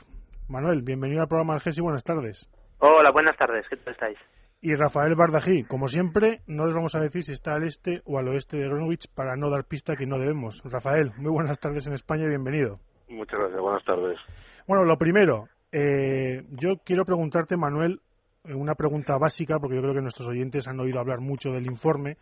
Manuel, 0.48 0.84
bienvenido 0.84 1.24
al 1.24 1.28
programa 1.28 1.56
Alges 1.56 1.80
y 1.80 1.82
buenas 1.82 2.04
tardes. 2.04 2.48
Hola, 2.78 3.10
buenas 3.10 3.36
tardes, 3.36 3.66
¿qué 3.68 3.76
tal 3.78 3.94
estáis? 3.94 4.20
Y 4.62 4.76
Rafael 4.76 5.16
Bardají, 5.16 5.64
como 5.64 5.88
siempre, 5.88 6.42
no 6.46 6.68
les 6.68 6.76
vamos 6.76 6.94
a 6.94 7.00
decir 7.00 7.24
si 7.24 7.32
está 7.32 7.56
al 7.56 7.64
este 7.64 8.04
o 8.06 8.20
al 8.20 8.28
oeste 8.28 8.58
de 8.58 8.70
Greenwich 8.70 9.08
para 9.16 9.36
no 9.36 9.50
dar 9.50 9.64
pista 9.64 9.96
que 9.96 10.06
no 10.06 10.20
debemos. 10.20 10.62
Rafael, 10.64 11.12
muy 11.18 11.32
buenas 11.32 11.60
tardes 11.60 11.88
en 11.88 11.94
España 11.94 12.26
y 12.26 12.30
bienvenido. 12.30 12.78
Muchas 13.10 13.40
gracias, 13.40 13.60
buenas 13.60 13.84
tardes. 13.84 14.20
Bueno, 14.68 14.84
lo 14.84 14.96
primero, 14.96 15.46
eh, 15.72 16.44
yo 16.52 16.76
quiero 16.86 17.04
preguntarte, 17.04 17.58
Manuel, 17.58 18.00
una 18.46 18.76
pregunta 18.76 19.18
básica, 19.18 19.58
porque 19.58 19.78
yo 19.78 19.82
creo 19.82 19.96
que 19.96 20.02
nuestros 20.02 20.28
oyentes 20.28 20.68
han 20.68 20.80
oído 20.80 21.00
hablar 21.00 21.20
mucho 21.20 21.50
del 21.50 21.66
informe, 21.66 22.18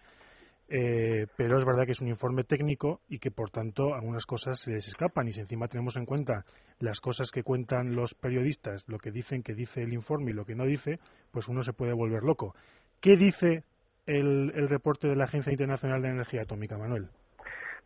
eh, 0.70 1.26
pero 1.36 1.58
es 1.58 1.66
verdad 1.66 1.86
que 1.86 1.94
es 1.94 2.02
un 2.02 2.10
informe 2.10 2.44
técnico 2.44 3.02
y 3.10 3.20
que, 3.20 3.32
por 3.32 3.50
tanto, 3.50 3.96
algunas 3.96 4.26
cosas 4.26 4.60
se 4.60 4.72
les 4.72 4.88
escapan. 4.88 5.28
Y 5.28 5.34
si 5.34 5.40
encima 5.40 5.68
tenemos 5.68 5.98
en 5.98 6.06
cuenta 6.06 6.46
las 6.80 7.02
cosas 7.02 7.32
que 7.32 7.44
cuentan 7.44 7.96
los 7.96 8.14
periodistas, 8.14 8.88
lo 8.88 9.00
que 9.00 9.12
dicen 9.12 9.42
que 9.42 9.54
dice 9.54 9.82
el 9.82 9.94
informe 9.94 10.32
y 10.32 10.36
lo 10.36 10.46
que 10.46 10.56
no 10.56 10.66
dice, 10.66 11.00
pues 11.32 11.48
uno 11.48 11.64
se 11.64 11.74
puede 11.74 11.94
volver 11.94 12.24
loco. 12.24 12.56
¿Qué 13.02 13.18
dice 13.18 13.64
el, 14.06 14.52
el 14.56 14.70
reporte 14.70 15.08
de 15.08 15.16
la 15.16 15.26
Agencia 15.26 15.52
Internacional 15.52 16.02
de 16.02 16.10
Energía 16.10 16.44
Atómica, 16.44 16.78
Manuel? 16.78 17.10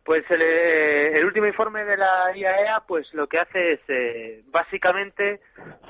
Pues 0.04 0.30
el, 0.30 0.42
eh, 0.42 1.16
el, 1.16 1.24
último 1.24 1.46
informe 1.46 1.82
de 1.86 1.96
la 1.96 2.30
IAEA, 2.36 2.82
pues 2.86 3.12
lo 3.14 3.26
que 3.26 3.38
hace 3.38 3.72
es 3.72 3.80
eh, 3.88 4.42
básicamente 4.48 5.40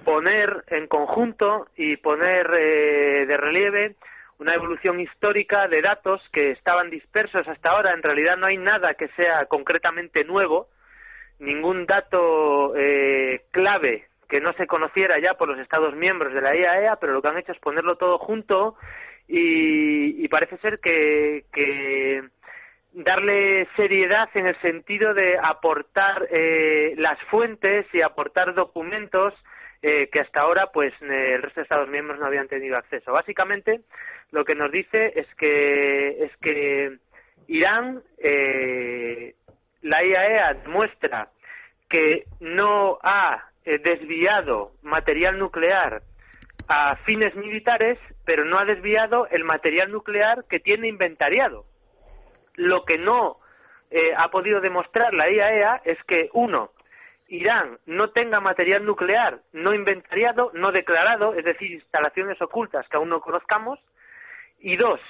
poner 0.05 0.63
en 0.69 0.87
conjunto 0.87 1.67
y 1.77 1.97
poner 1.97 2.47
eh, 2.55 3.27
de 3.27 3.37
relieve 3.37 3.97
una 4.39 4.55
evolución 4.55 5.01
histórica 5.01 5.69
de 5.69 5.83
datos 5.83 6.21
que 6.33 6.51
estaban 6.51 6.91
dispersos 6.91 7.47
hasta 7.47 7.71
ahora. 7.71 7.93
En 7.93 8.03
realidad 8.03 8.37
no 8.37 8.47
hay 8.47 8.57
nada 8.57 8.95
que 8.95 9.09
sea 9.09 9.47
concretamente 9.47 10.25
nuevo, 10.25 10.69
ningún 11.39 11.87
dato 11.87 12.75
eh, 12.77 13.43
clave 13.51 14.07
que 14.29 14.41
no 14.41 14.53
se 14.55 14.67
conociera 14.67 15.19
ya 15.19 15.35
por 15.35 15.49
los 15.49 15.59
Estados 15.59 15.95
miembros 15.95 16.33
de 16.33 16.41
la 16.41 16.57
IAEA, 16.57 16.97
pero 16.97 17.13
lo 17.13 17.23
que 17.23 17.29
han 17.29 17.39
hecho 17.39 17.53
es 17.53 17.59
ponerlo 17.59 17.97
todo 17.97 18.19
junto 18.19 18.77
y, 19.29 20.25
y 20.25 20.29
parece 20.29 20.57
ser 20.59 20.81
que, 20.81 21.45
que 21.53 22.23
darle 22.95 23.69
seriedad 23.77 24.29
en 24.35 24.47
el 24.47 24.61
sentido 24.61 25.15
de 25.15 25.39
aportar 25.39 26.27
eh, 26.31 26.95
las 26.97 27.19
fuentes 27.25 27.87
y 27.93 28.03
aportar 28.03 28.55
documentos 28.55 29.35
eh, 29.87 30.09
que 30.11 30.21
hasta 30.21 30.41
ahora 30.41 30.71
pues 30.73 30.95
el 31.03 31.43
resto 31.43 31.61
de 31.61 31.65
Estados 31.65 31.91
miembros 31.91 32.19
no 32.19 32.25
habían 32.25 32.49
tenido 32.49 32.79
acceso. 32.79 33.13
Básicamente 33.13 33.83
lo 34.31 34.43
que 34.47 34.55
nos 34.55 34.73
dice 34.73 35.13
es 35.15 35.27
que 35.35 36.25
es 36.25 36.35
que 36.39 36.97
Irán 37.49 38.03
eh, 38.17 39.35
la 39.83 40.03
IAEA 40.03 40.55
demuestra 40.55 41.29
que 41.91 42.25
no 42.41 42.99
ha 43.03 43.51
eh, 43.67 43.77
desviado 43.77 44.71
material 44.81 45.39
nuclear 45.39 46.01
a 46.67 46.97
fines 47.05 47.35
militares, 47.35 47.99
pero 48.25 48.47
no 48.47 48.59
ha 48.59 48.65
desviado 48.65 49.27
el 49.27 49.45
material 49.45 49.93
nuclear 49.93 50.47
que 50.49 50.61
tiene 50.61 50.89
inventariado. 50.89 51.67
Lo 52.55 52.87
que 52.87 52.97
no 52.97 53.37
eh, 53.91 54.15
ha 54.17 54.31
podido 54.31 54.63
demostrar 54.63 55.13
la 55.13 55.31
IAEA 55.31 55.83
es 55.85 56.03
que, 56.05 56.31
uno, 56.33 56.71
Irán 57.29 57.79
no 57.87 58.11
tenga 58.11 58.41
material 58.41 58.85
nuclear 58.85 59.39
no 59.53 59.75
inventariado, 59.75 60.51
no 60.55 60.73
declarado, 60.73 61.35
es 61.35 61.45
decir, 61.45 61.73
instalaciones 61.73 62.41
ocultas 62.43 62.87
que 62.89 62.97
aún 62.97 63.09
no 63.09 63.21
conozcamos, 63.21 63.79
y 64.61 64.77
dos, 64.77 65.01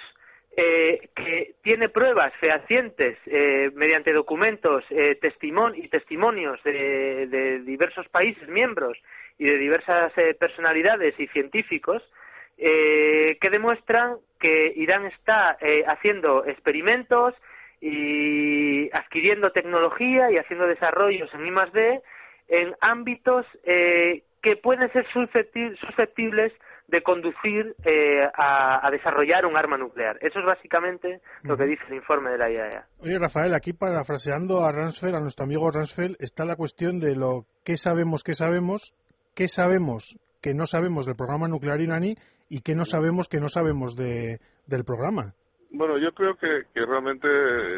eh, 0.57 1.09
que 1.16 1.55
tiene 1.62 1.88
pruebas 1.88 2.33
fehacientes 2.37 3.18
eh, 3.27 3.70
mediante 3.74 4.12
documentos 4.12 4.85
eh, 4.90 5.18
y 5.74 5.88
testimonios 5.88 6.62
de, 6.62 7.27
de, 7.27 7.59
diversos 7.61 8.09
países 8.09 8.48
miembros 8.48 8.96
y 9.38 9.46
de 9.46 9.59
diversas 9.59 10.16
eh, 10.16 10.35
personalidades 10.38 11.18
y 11.18 11.27
científicos 11.29 12.03
eh, 12.57 13.37
que 13.40 13.50
demuestran 13.50 14.16
que 14.38 14.72
Irán 14.77 15.07
está 15.07 15.57
eh, 15.61 15.85
haciendo 15.88 16.44
experimentos 16.46 17.35
y 17.87 18.88
adquiriendo 18.97 19.51
tecnología 19.51 20.31
y 20.31 20.38
haciendo 20.38 20.66
desarrollos 20.66 21.29
en 21.35 21.47
I+D 21.47 22.01
en 22.49 22.75
ámbitos 22.81 23.44
que 23.62 24.57
pueden 24.57 24.90
ser 24.92 25.07
susceptibles 25.12 26.53
de 26.88 27.03
conducir 27.03 27.75
eh, 27.85 28.29
a, 28.35 28.87
a, 28.87 28.90
desarrollar 28.90 29.47
un 29.47 29.57
arma 29.57 29.79
nuclear. 29.79 30.18
Eso 30.20 30.38
es 30.38 30.44
básicamente 30.44 31.20
lo 31.42 31.57
que 31.57 31.64
dice 31.64 31.83
el 31.88 31.94
informe 31.94 32.31
de 32.31 32.38
la 32.38 32.51
IAEA. 32.51 32.85
Oye, 33.01 33.18
Rafael, 33.18 33.55
aquí 33.55 33.73
parafraseando 33.73 34.64
a 34.64 34.73
Ransfeld, 34.73 35.14
a 35.14 35.20
nuestro 35.20 35.44
amigo 35.44 35.70
Ransfeld, 35.70 36.16
está 36.18 36.44
la 36.44 36.57
cuestión 36.57 37.01
de 37.01 37.16
lo 37.16 37.47
que 37.64 37.77
sabemos, 37.79 38.23
que 38.23 38.35
sabemos, 38.35 38.94
qué 39.35 39.49
sabemos 39.49 40.18
que 40.42 40.53
no 40.53 40.66
sabemos 40.66 41.07
del 41.07 41.16
programa 41.16 41.49
nuclear 41.49 41.81
iraní 41.81 42.16
y 42.51 42.61
qué 42.61 42.75
no 42.75 42.85
sabemos 42.85 43.29
que 43.29 43.40
no 43.40 43.49
sabemos 43.49 43.97
de, 43.97 44.40
del 44.66 44.85
programa. 44.85 45.33
Bueno, 45.76 45.98
yo 45.98 46.12
creo 46.12 46.37
que, 46.37 46.66
que 46.72 46.87
realmente 46.87 47.26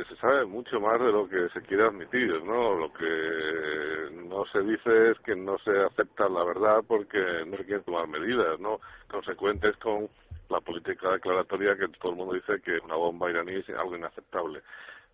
se 0.05 0.17
sabe 0.17 0.45
mucho 0.45 0.79
más 0.79 1.01
de 1.01 1.11
lo 1.11 1.27
que 1.27 1.49
se 1.49 1.63
quiere 1.63 1.85
admitir, 1.85 2.43
¿no? 2.45 2.75
Lo 2.75 2.93
que 2.93 4.11
no 4.29 4.45
se 4.53 4.61
dice 4.61 5.13
es 5.13 5.19
que 5.21 5.35
no 5.35 5.57
se 5.61 5.71
acepta 5.81 6.29
la 6.29 6.45
verdad 6.45 6.85
porque 6.87 7.19
no 7.47 7.57
se 7.57 7.65
quieren 7.65 7.85
tomar 7.85 8.07
medidas, 8.07 8.61
¿no? 8.61 8.81
Consecuentes 9.11 9.79
con 9.79 10.11
la 10.51 10.61
política 10.61 11.13
declaratoria 11.13 11.75
que 11.75 11.89
todo 11.99 12.13
el 12.13 12.19
mundo 12.19 12.35
dice 12.35 12.61
que 12.61 12.77
una 12.85 12.97
bomba 12.97 13.31
iraní 13.31 13.55
es 13.55 13.69
algo 13.71 13.97
inaceptable. 13.97 14.61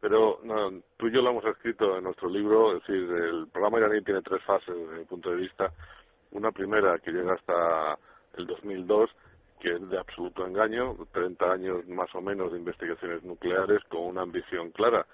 Pero 0.00 0.40
no, 0.42 0.72
tú 0.96 1.06
y 1.06 1.12
yo 1.12 1.22
lo 1.22 1.30
hemos 1.30 1.44
escrito 1.44 1.96
en 1.96 2.02
nuestro 2.02 2.28
libro, 2.28 2.76
es 2.76 2.80
decir, 2.80 3.08
el 3.08 3.46
programa 3.52 3.78
iraní 3.78 4.02
tiene 4.02 4.22
tres 4.22 4.42
fases 4.42 4.74
desde 4.74 4.98
mi 4.98 5.04
punto 5.04 5.30
de 5.30 5.36
vista. 5.36 5.70
Una 6.32 6.50
primera 6.50 6.98
que 6.98 7.12
llega 7.12 7.34
hasta 7.34 7.96
el 8.36 8.44
2002 8.48 9.08
que 9.62 9.74
es 9.74 9.88
de 9.90 9.96
absoluto 9.96 10.44
engaño, 10.44 10.96
30 11.12 11.52
años 11.52 11.86
más 11.86 12.12
o 12.16 12.20
menos 12.20 12.50
de 12.50 12.58
investigaciones 12.58 13.22
nucleares 13.22 13.80
con 13.84 14.00
una 14.02 14.22
ambición 14.22 14.72
clara, 14.72 15.06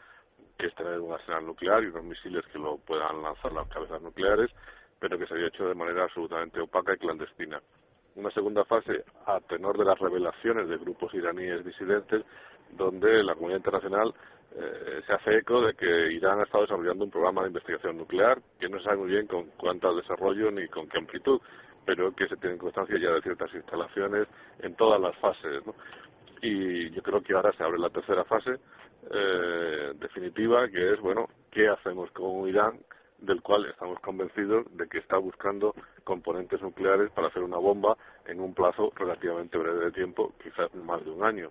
que 0.56 0.68
es 0.68 0.74
tener 0.74 0.98
un 1.00 1.12
arsenal 1.12 1.44
nuclear 1.44 1.84
y 1.84 1.88
unos 1.88 2.04
misiles 2.04 2.46
que 2.50 2.58
lo 2.58 2.78
puedan 2.78 3.22
lanzar 3.22 3.52
las 3.52 3.68
cabezas 3.68 4.00
nucleares, 4.00 4.50
pero 4.98 5.18
que 5.18 5.26
se 5.26 5.34
había 5.34 5.48
hecho 5.48 5.68
de 5.68 5.74
manera 5.74 6.04
absolutamente 6.04 6.62
opaca 6.62 6.94
y 6.94 6.96
clandestina. 6.96 7.60
Una 8.16 8.30
segunda 8.30 8.64
fase, 8.64 9.04
a 9.26 9.38
tenor 9.40 9.76
de 9.76 9.84
las 9.84 9.98
revelaciones 9.98 10.66
de 10.66 10.78
grupos 10.78 11.12
iraníes 11.12 11.62
disidentes, 11.62 12.24
donde 12.70 13.22
la 13.22 13.34
comunidad 13.34 13.58
internacional 13.58 14.14
eh, 14.56 15.02
se 15.06 15.12
hace 15.12 15.36
eco 15.36 15.60
de 15.60 15.74
que 15.74 16.10
Irán 16.10 16.40
ha 16.40 16.44
estado 16.44 16.62
desarrollando 16.62 17.04
un 17.04 17.10
programa 17.10 17.42
de 17.42 17.48
investigación 17.48 17.98
nuclear 17.98 18.40
que 18.58 18.70
no 18.70 18.78
se 18.78 18.84
sabe 18.84 18.96
muy 18.96 19.10
bien 19.10 19.26
con 19.26 19.44
cuánto 19.58 19.94
desarrollo 19.94 20.50
ni 20.50 20.66
con 20.68 20.88
qué 20.88 20.96
amplitud, 20.96 21.38
pero 21.88 22.14
que 22.14 22.28
se 22.28 22.36
tienen 22.36 22.58
constancia 22.58 22.98
ya 22.98 23.12
de 23.12 23.22
ciertas 23.22 23.50
instalaciones 23.54 24.28
en 24.58 24.74
todas 24.74 25.00
las 25.00 25.16
fases. 25.16 25.64
¿no? 25.64 25.74
Y 26.42 26.90
yo 26.90 27.02
creo 27.02 27.22
que 27.22 27.32
ahora 27.32 27.50
se 27.54 27.64
abre 27.64 27.78
la 27.78 27.88
tercera 27.88 28.24
fase 28.24 28.56
eh, 29.10 29.92
definitiva, 29.94 30.68
que 30.68 30.92
es, 30.92 31.00
bueno, 31.00 31.30
¿qué 31.50 31.66
hacemos 31.66 32.10
con 32.10 32.46
Irán? 32.46 32.78
del 33.20 33.42
cual 33.42 33.66
estamos 33.66 33.98
convencidos 33.98 34.64
de 34.76 34.86
que 34.86 34.98
está 34.98 35.16
buscando 35.16 35.74
componentes 36.04 36.62
nucleares 36.62 37.10
para 37.10 37.26
hacer 37.26 37.42
una 37.42 37.56
bomba 37.56 37.96
en 38.26 38.38
un 38.38 38.54
plazo 38.54 38.92
relativamente 38.94 39.58
breve 39.58 39.86
de 39.86 39.90
tiempo, 39.90 40.34
quizás 40.40 40.72
más 40.74 41.04
de 41.04 41.10
un 41.10 41.24
año. 41.24 41.50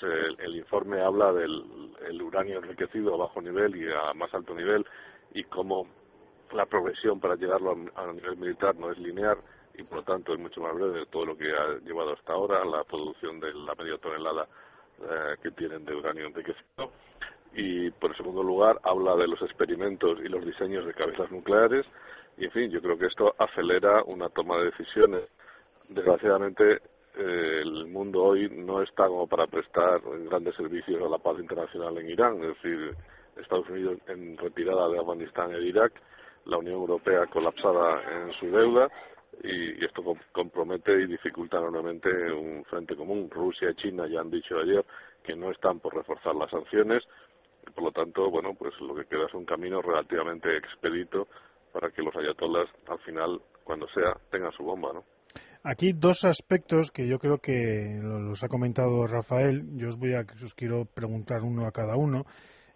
Se, 0.00 0.06
el 0.06 0.56
informe 0.56 1.00
habla 1.00 1.32
del 1.32 1.64
el 2.06 2.20
uranio 2.20 2.58
enriquecido 2.58 3.14
a 3.14 3.16
bajo 3.16 3.40
nivel 3.40 3.74
y 3.76 3.86
a 3.90 4.12
más 4.12 4.34
alto 4.34 4.54
nivel 4.54 4.84
y 5.32 5.44
cómo 5.44 5.86
la 6.52 6.66
progresión 6.66 7.20
para 7.20 7.36
llegarlo 7.36 7.74
a, 7.94 8.02
a 8.02 8.12
nivel 8.12 8.36
militar 8.36 8.76
no 8.76 8.90
es 8.90 8.98
linear 8.98 9.38
y 9.78 9.84
por 9.84 9.98
lo 9.98 10.02
tanto 10.02 10.34
es 10.34 10.40
mucho 10.40 10.60
más 10.60 10.74
breve 10.74 11.00
de 11.00 11.06
todo 11.06 11.24
lo 11.24 11.36
que 11.36 11.50
ha 11.50 11.78
llevado 11.86 12.12
hasta 12.12 12.32
ahora 12.32 12.64
la 12.64 12.82
producción 12.82 13.38
de 13.38 13.54
la 13.54 13.74
media 13.76 13.96
tonelada 13.98 14.46
eh, 15.00 15.36
que 15.40 15.52
tienen 15.52 15.84
de 15.84 15.94
uranio 15.94 16.26
enriquecido 16.26 16.90
y 17.54 17.90
por 17.92 18.14
segundo 18.16 18.42
lugar 18.42 18.80
habla 18.82 19.14
de 19.14 19.28
los 19.28 19.40
experimentos 19.40 20.18
y 20.22 20.28
los 20.28 20.44
diseños 20.44 20.84
de 20.84 20.94
cabezas 20.94 21.30
nucleares. 21.30 21.86
Y 22.36 22.44
en 22.44 22.50
fin 22.50 22.70
yo 22.70 22.82
creo 22.82 22.98
que 22.98 23.06
esto 23.06 23.34
acelera 23.38 24.02
una 24.04 24.28
toma 24.28 24.58
de 24.58 24.66
decisiones. 24.66 25.22
Desgraciadamente 25.88 26.82
eh, 27.16 27.60
el 27.62 27.86
mundo 27.86 28.24
hoy 28.24 28.50
no 28.50 28.82
está 28.82 29.06
como 29.06 29.28
para 29.28 29.46
prestar 29.46 30.00
grandes 30.28 30.56
servicios 30.56 31.00
a 31.00 31.08
la 31.08 31.18
paz 31.18 31.38
internacional 31.38 31.96
en 31.98 32.10
Irán, 32.10 32.42
es 32.42 32.48
decir, 32.48 32.96
Estados 33.36 33.68
Unidos 33.70 33.98
en 34.08 34.36
retirada 34.36 34.88
de 34.88 34.98
Afganistán 34.98 35.54
e 35.54 35.62
Irak, 35.62 35.92
la 36.46 36.58
Unión 36.58 36.74
Europea 36.74 37.26
colapsada 37.26 38.02
en 38.12 38.32
su 38.40 38.50
deuda 38.50 38.88
y, 39.42 39.84
esto 39.84 40.02
compromete 40.32 40.92
y 41.02 41.06
dificulta 41.06 41.58
enormemente 41.58 42.08
un 42.32 42.64
frente 42.64 42.96
común. 42.96 43.30
Rusia 43.30 43.70
y 43.70 43.74
China 43.76 44.06
ya 44.08 44.20
han 44.20 44.30
dicho 44.30 44.58
ayer 44.58 44.84
que 45.22 45.36
no 45.36 45.50
están 45.50 45.80
por 45.80 45.94
reforzar 45.94 46.34
las 46.34 46.50
sanciones, 46.50 47.02
y 47.66 47.70
por 47.70 47.84
lo 47.84 47.92
tanto, 47.92 48.30
bueno, 48.30 48.54
pues 48.54 48.72
lo 48.80 48.94
que 48.94 49.04
queda 49.04 49.26
es 49.26 49.34
un 49.34 49.44
camino 49.44 49.82
relativamente 49.82 50.56
expedito 50.56 51.28
para 51.72 51.90
que 51.90 52.02
los 52.02 52.14
ayatolás 52.16 52.68
al 52.88 52.98
final, 53.00 53.40
cuando 53.64 53.86
sea, 53.88 54.16
tengan 54.30 54.52
su 54.52 54.64
bomba, 54.64 54.92
¿no? 54.92 55.04
Aquí 55.64 55.92
dos 55.92 56.24
aspectos 56.24 56.90
que 56.90 57.06
yo 57.06 57.18
creo 57.18 57.38
que 57.38 57.98
los 58.00 58.42
ha 58.42 58.48
comentado 58.48 59.06
Rafael. 59.06 59.76
Yo 59.76 59.88
os 59.88 59.98
voy 59.98 60.14
a 60.14 60.20
os 60.42 60.54
quiero 60.54 60.84
preguntar 60.86 61.42
uno 61.42 61.66
a 61.66 61.72
cada 61.72 61.96
uno. 61.96 62.24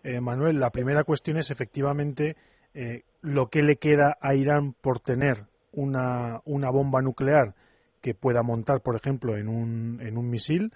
Eh, 0.02 0.20
Manuel, 0.20 0.58
la 0.58 0.70
primera 0.70 1.04
cuestión 1.04 1.38
es 1.38 1.50
efectivamente 1.50 2.36
eh, 2.74 3.04
lo 3.20 3.46
que 3.46 3.62
le 3.62 3.76
queda 3.76 4.16
a 4.20 4.34
Irán 4.34 4.74
por 4.80 4.98
tener 4.98 5.46
una, 5.72 6.40
una 6.44 6.70
bomba 6.70 7.00
nuclear 7.02 7.54
que 8.02 8.14
pueda 8.14 8.42
montar, 8.42 8.82
por 8.82 8.96
ejemplo, 8.96 9.36
en 9.36 9.48
un, 9.48 10.00
en 10.02 10.18
un 10.18 10.28
misil. 10.28 10.72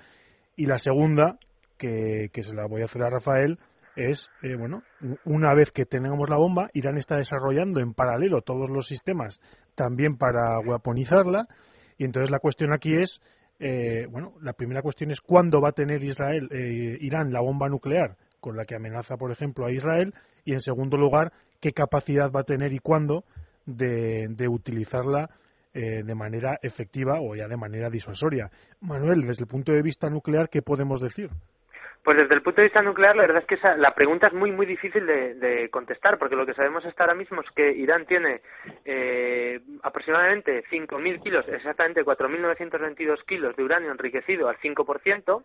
Y 0.54 0.66
la 0.66 0.78
segunda, 0.78 1.38
que, 1.76 2.30
se 2.32 2.54
la 2.54 2.66
voy 2.66 2.82
a 2.82 2.86
hacer 2.86 3.02
a 3.02 3.10
Rafael, 3.10 3.58
es, 3.96 4.30
eh, 4.42 4.54
bueno, 4.56 4.82
una 5.24 5.54
vez 5.54 5.72
que 5.72 5.86
tengamos 5.86 6.28
la 6.28 6.36
bomba, 6.36 6.70
Irán 6.72 6.96
está 6.98 7.16
desarrollando 7.16 7.80
en 7.80 7.94
paralelo 7.94 8.42
todos 8.42 8.70
los 8.70 8.86
sistemas 8.86 9.40
también 9.74 10.16
para 10.16 10.58
weaponizarla. 10.60 11.48
Y 11.98 12.04
entonces 12.04 12.30
la 12.30 12.38
cuestión 12.38 12.72
aquí 12.72 12.94
es, 12.94 13.20
eh, 13.58 14.06
bueno, 14.10 14.34
la 14.40 14.52
primera 14.52 14.82
cuestión 14.82 15.10
es 15.10 15.20
cuándo 15.20 15.60
va 15.60 15.70
a 15.70 15.72
tener 15.72 16.04
Israel, 16.04 16.48
eh, 16.52 16.98
Irán 17.00 17.32
la 17.32 17.40
bomba 17.40 17.68
nuclear 17.68 18.16
con 18.40 18.56
la 18.56 18.64
que 18.64 18.76
amenaza, 18.76 19.16
por 19.16 19.32
ejemplo, 19.32 19.66
a 19.66 19.72
Israel. 19.72 20.14
Y 20.44 20.52
en 20.52 20.60
segundo 20.60 20.96
lugar, 20.96 21.32
qué 21.60 21.72
capacidad 21.72 22.30
va 22.30 22.40
a 22.40 22.44
tener 22.44 22.72
y 22.72 22.78
cuándo 22.78 23.24
de, 23.66 24.48
utilizarla 24.48 25.28
de 25.74 26.14
manera 26.14 26.58
efectiva 26.62 27.20
o 27.20 27.34
ya 27.34 27.48
de 27.48 27.56
manera 27.58 27.90
disuasoria. 27.90 28.50
Manuel, 28.80 29.26
desde 29.26 29.42
el 29.42 29.48
punto 29.48 29.72
de 29.72 29.82
vista 29.82 30.08
nuclear, 30.08 30.48
¿qué 30.48 30.62
podemos 30.62 31.02
decir? 31.02 31.28
Pues 32.06 32.18
desde 32.18 32.36
el 32.36 32.42
punto 32.42 32.60
de 32.60 32.68
vista 32.68 32.82
nuclear, 32.82 33.16
la 33.16 33.22
verdad 33.22 33.42
es 33.42 33.48
que 33.48 33.56
esa, 33.56 33.76
la 33.76 33.92
pregunta 33.92 34.28
es 34.28 34.32
muy, 34.32 34.52
muy 34.52 34.64
difícil 34.64 35.04
de, 35.04 35.68
contestar, 35.72 36.18
porque 36.18 36.36
lo 36.36 36.46
que 36.46 36.54
sabemos 36.54 36.86
hasta 36.86 37.02
ahora 37.02 37.16
mismo 37.16 37.40
es 37.40 37.50
que 37.50 37.72
Irán 37.72 38.06
tiene 38.06 38.42
eh, 38.84 39.58
aproximadamente 39.82 40.62
5.000 40.70 41.20
kilos, 41.20 41.44
exactamente 41.48 42.04
4.922 42.04 43.24
kilos 43.24 43.56
de 43.56 43.64
uranio 43.64 43.90
enriquecido 43.90 44.48
al 44.48 44.56
5% 44.58 45.42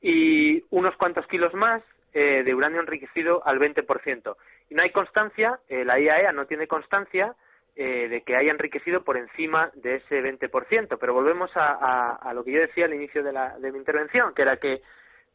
y 0.00 0.64
unos 0.70 0.96
cuantos 0.96 1.26
kilos 1.26 1.52
más 1.52 1.82
eh, 2.12 2.42
de 2.44 2.54
uranio 2.54 2.80
enriquecido 2.80 3.46
al 3.46 3.58
20%. 3.58 4.36
Y 4.70 4.74
no 4.74 4.82
hay 4.82 4.90
constancia, 4.90 5.58
eh, 5.68 5.84
la 5.84 5.98
IAEA 5.98 6.32
no 6.32 6.46
tiene 6.46 6.66
constancia 6.66 7.34
eh, 7.74 8.08
de 8.08 8.22
que 8.22 8.36
haya 8.36 8.50
enriquecido 8.50 9.02
por 9.02 9.16
encima 9.16 9.70
de 9.74 9.96
ese 9.96 10.22
20%. 10.22 10.98
Pero 10.98 11.14
volvemos 11.14 11.50
a, 11.56 12.16
a, 12.16 12.34
lo 12.34 12.44
que 12.44 12.52
yo 12.52 12.60
decía 12.60 12.84
al 12.84 12.94
inicio 12.94 13.22
de, 13.22 13.32
la, 13.32 13.58
de 13.58 13.72
mi 13.72 13.78
intervención, 13.78 14.34
que 14.34 14.42
era 14.42 14.56
que 14.58 14.82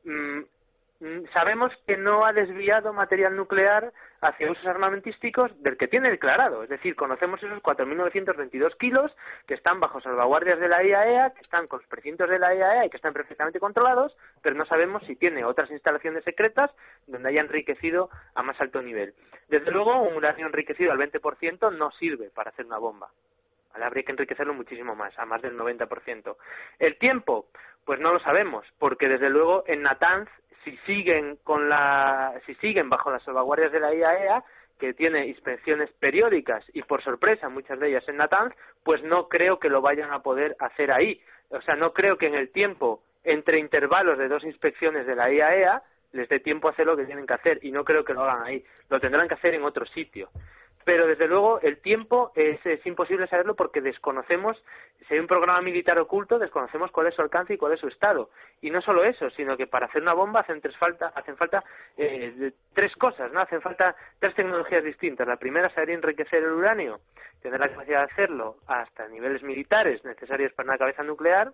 Mm, 0.07 0.39
mm, 0.39 0.45
sabemos 1.33 1.71
que 1.85 1.95
no 1.95 2.25
ha 2.25 2.33
desviado 2.33 2.91
material 2.91 3.35
nuclear 3.35 3.93
hacia 4.21 4.51
usos 4.51 4.65
armamentísticos 4.65 5.51
del 5.61 5.77
que 5.77 5.87
tiene 5.87 6.09
declarado. 6.09 6.63
Es 6.63 6.69
decir, 6.69 6.95
conocemos 6.95 7.41
esos 7.43 7.61
4.922 7.61 8.75
kilos 8.77 9.15
que 9.45 9.53
están 9.53 9.79
bajo 9.79 10.01
salvaguardias 10.01 10.59
de 10.59 10.67
la 10.67 10.83
IAEA, 10.83 11.33
que 11.33 11.41
están 11.41 11.67
con 11.67 11.79
los 11.79 11.87
precintos 11.87 12.29
de 12.29 12.39
la 12.39 12.55
IAEA 12.55 12.85
y 12.85 12.89
que 12.89 12.97
están 12.97 13.13
perfectamente 13.13 13.59
controlados, 13.59 14.17
pero 14.41 14.55
no 14.55 14.65
sabemos 14.65 15.03
si 15.05 15.15
tiene 15.15 15.45
otras 15.45 15.69
instalaciones 15.69 16.23
secretas 16.23 16.71
donde 17.05 17.29
haya 17.29 17.41
enriquecido 17.41 18.09
a 18.33 18.41
más 18.41 18.59
alto 18.59 18.81
nivel. 18.81 19.13
Desde 19.49 19.71
luego, 19.71 20.01
un 20.01 20.15
uranio 20.15 20.47
enriquecido 20.47 20.91
al 20.91 20.97
20% 20.97 21.75
no 21.77 21.91
sirve 21.91 22.29
para 22.31 22.49
hacer 22.49 22.65
una 22.65 22.79
bomba. 22.79 23.09
Habría 23.73 24.03
que 24.03 24.11
enriquecerlo 24.11 24.55
muchísimo 24.55 24.95
más, 24.95 25.17
a 25.19 25.25
más 25.25 25.41
del 25.43 25.55
90%. 25.55 26.35
El 26.79 26.97
tiempo, 26.97 27.45
pues 27.85 27.99
no 27.99 28.11
lo 28.11 28.19
sabemos, 28.19 28.65
porque 28.79 29.07
desde 29.07 29.29
luego 29.29 29.63
en 29.67 29.83
Natanz, 29.83 30.29
si 30.67 30.77
siguen 30.85 31.37
con 31.45 31.69
la, 31.69 32.33
si 32.45 32.53
siguen 32.55 32.89
bajo 32.89 33.09
las 33.09 33.23
salvaguardias 33.23 33.71
de 33.71 33.79
la 33.79 33.93
IAEA, 33.93 34.43
que 34.77 34.93
tiene 34.93 35.25
inspecciones 35.27 35.89
periódicas 35.93 36.63
y 36.73 36.81
por 36.81 37.01
sorpresa 37.01 37.47
muchas 37.47 37.79
de 37.79 37.89
ellas 37.89 38.07
en 38.09 38.17
Natanz, 38.17 38.53
pues 38.83 39.01
no 39.03 39.29
creo 39.29 39.59
que 39.59 39.69
lo 39.69 39.81
vayan 39.81 40.11
a 40.11 40.21
poder 40.21 40.57
hacer 40.59 40.91
ahí. 40.91 41.21
O 41.49 41.61
sea, 41.61 41.75
no 41.75 41.93
creo 41.93 42.17
que 42.17 42.27
en 42.27 42.35
el 42.35 42.51
tiempo 42.51 43.01
entre 43.23 43.59
intervalos 43.59 44.17
de 44.17 44.27
dos 44.27 44.43
inspecciones 44.43 45.07
de 45.07 45.15
la 45.15 45.31
IAEA 45.31 45.81
les 46.11 46.27
dé 46.27 46.39
tiempo 46.41 46.67
a 46.67 46.71
hacer 46.71 46.85
lo 46.85 46.97
que 46.97 47.05
tienen 47.05 47.25
que 47.25 47.33
hacer 47.33 47.59
y 47.61 47.71
no 47.71 47.85
creo 47.85 48.03
que 48.03 48.13
lo 48.13 48.23
hagan 48.23 48.43
ahí. 48.43 48.63
Lo 48.89 48.99
tendrán 48.99 49.29
que 49.29 49.35
hacer 49.35 49.53
en 49.53 49.63
otro 49.63 49.85
sitio 49.85 50.29
pero 50.87 51.05
desde 51.05 51.27
luego 51.27 51.59
el 51.59 51.79
tiempo 51.81 52.31
es, 52.33 52.61
imposible 52.85 53.27
saberlo 53.27 53.55
porque 53.55 53.81
desconocemos, 53.81 54.55
si 55.05 55.13
hay 55.13 55.19
un 55.19 55.27
programa 55.27 55.59
militar 55.59 55.99
oculto, 55.99 56.39
desconocemos 56.39 56.91
cuál 56.91 57.07
es 57.07 57.13
su 57.13 57.21
alcance 57.21 57.53
y 57.53 57.57
cuál 57.57 57.73
es 57.73 57.81
su 57.81 57.89
estado. 57.89 58.29
Y 58.61 58.69
no 58.69 58.79
solo 58.81 59.03
eso, 59.03 59.29
sino 59.31 59.57
que 59.57 59.67
para 59.67 59.87
hacer 59.87 60.01
una 60.01 60.13
bomba 60.13 60.39
hacen, 60.39 60.61
tres 60.61 60.77
falta, 60.77 61.07
hacen 61.07 61.35
falta 61.35 61.61
eh, 61.97 62.53
tres 62.73 62.95
cosas, 62.95 63.33
¿no? 63.33 63.41
Hacen 63.41 63.59
falta 63.59 63.97
tres 64.17 64.33
tecnologías 64.33 64.81
distintas. 64.81 65.27
La 65.27 65.35
primera 65.35 65.67
es 65.67 65.73
saber 65.73 65.89
enriquecer 65.89 66.41
el 66.41 66.53
uranio, 66.53 67.01
tener 67.41 67.59
la 67.59 67.67
capacidad 67.67 68.07
de 68.07 68.13
hacerlo 68.13 68.55
hasta 68.65 69.09
niveles 69.09 69.43
militares 69.43 70.05
necesarios 70.05 70.53
para 70.53 70.69
una 70.69 70.77
cabeza 70.77 71.03
nuclear. 71.03 71.51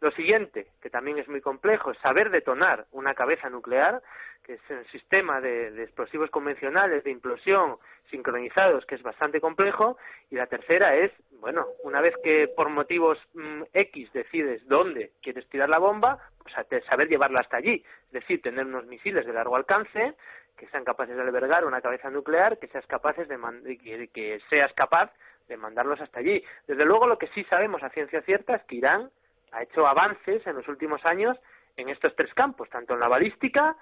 Lo 0.00 0.10
siguiente, 0.12 0.68
que 0.80 0.90
también 0.90 1.18
es 1.18 1.28
muy 1.28 1.40
complejo, 1.40 1.90
es 1.90 1.98
saber 1.98 2.30
detonar 2.30 2.86
una 2.92 3.14
cabeza 3.14 3.50
nuclear, 3.50 4.00
que 4.44 4.54
es 4.54 4.60
un 4.70 4.84
sistema 4.86 5.40
de 5.40 5.82
explosivos 5.82 6.30
convencionales 6.30 7.04
de 7.04 7.10
implosión 7.10 7.76
sincronizados, 8.10 8.86
que 8.86 8.94
es 8.94 9.02
bastante 9.02 9.40
complejo, 9.40 9.98
y 10.30 10.36
la 10.36 10.46
tercera 10.46 10.94
es, 10.94 11.12
bueno, 11.40 11.66
una 11.82 12.00
vez 12.00 12.14
que 12.22 12.48
por 12.48 12.68
motivos 12.68 13.18
mm, 13.34 13.62
X 13.72 14.12
decides 14.12 14.66
dónde 14.66 15.12
quieres 15.22 15.48
tirar 15.48 15.68
la 15.68 15.78
bomba, 15.78 16.18
pues 16.42 16.54
saber 16.86 17.08
llevarla 17.08 17.40
hasta 17.40 17.58
allí, 17.58 17.84
es 18.06 18.12
decir, 18.12 18.40
tener 18.40 18.66
unos 18.66 18.86
misiles 18.86 19.26
de 19.26 19.32
largo 19.32 19.56
alcance 19.56 20.14
que 20.56 20.66
sean 20.68 20.84
capaces 20.84 21.14
de 21.14 21.22
albergar 21.22 21.64
una 21.64 21.80
cabeza 21.80 22.10
nuclear, 22.10 22.58
que 22.58 22.66
seas 22.68 22.86
capaces 22.86 23.28
de 23.28 23.38
que, 23.78 24.08
que 24.08 24.40
seas 24.50 24.72
capaz 24.74 25.12
de 25.46 25.56
mandarlos 25.56 26.00
hasta 26.00 26.18
allí. 26.18 26.42
Desde 26.66 26.84
luego, 26.84 27.06
lo 27.06 27.16
que 27.16 27.28
sí 27.28 27.44
sabemos 27.44 27.82
a 27.82 27.90
ciencia 27.90 28.22
cierta 28.22 28.56
es 28.56 28.62
que 28.64 28.76
Irán 28.76 29.10
ha 29.52 29.62
hecho 29.62 29.86
avances 29.86 30.46
en 30.46 30.56
los 30.56 30.68
últimos 30.68 31.04
años 31.04 31.36
en 31.76 31.88
estos 31.88 32.14
tres 32.16 32.32
campos, 32.34 32.68
tanto 32.70 32.94
en 32.94 33.00
la 33.00 33.08
balística 33.08 33.76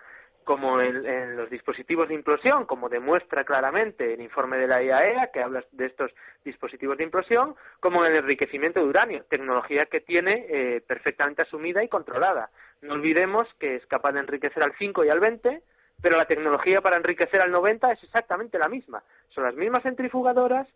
como 0.46 0.80
en, 0.80 1.36
los 1.36 1.50
dispositivos 1.50 2.08
de 2.08 2.14
implosión, 2.14 2.66
como 2.66 2.88
demuestra 2.88 3.42
claramente 3.42 4.14
el 4.14 4.20
informe 4.20 4.56
de 4.58 4.68
la 4.68 4.80
IAEA, 4.80 5.32
que 5.32 5.42
habla 5.42 5.64
de 5.72 5.86
estos 5.86 6.12
dispositivos 6.44 6.96
de 6.96 7.02
implosión, 7.02 7.56
como 7.80 8.04
en 8.04 8.12
el 8.12 8.18
enriquecimiento 8.18 8.78
de 8.78 8.86
uranio, 8.86 9.24
tecnología 9.28 9.86
que 9.86 10.00
tiene 10.00 10.46
eh, 10.48 10.82
perfectamente 10.86 11.42
asumida 11.42 11.82
y 11.82 11.88
controlada. 11.88 12.50
No 12.80 12.94
olvidemos 12.94 13.48
que 13.58 13.74
es 13.74 13.86
capaz 13.86 14.12
de 14.12 14.20
enriquecer 14.20 14.62
al 14.62 14.72
5 14.78 15.04
y 15.04 15.08
al 15.08 15.18
20, 15.18 15.62
pero 16.00 16.16
la 16.16 16.26
tecnología 16.26 16.80
para 16.80 16.96
enriquecer 16.96 17.40
al 17.40 17.50
90 17.50 17.90
es 17.90 18.04
exactamente 18.04 18.56
la 18.56 18.68
misma. 18.68 19.02
Son 19.30 19.42
las 19.42 19.56
mismas 19.56 19.82
centrifugadoras 19.82 20.68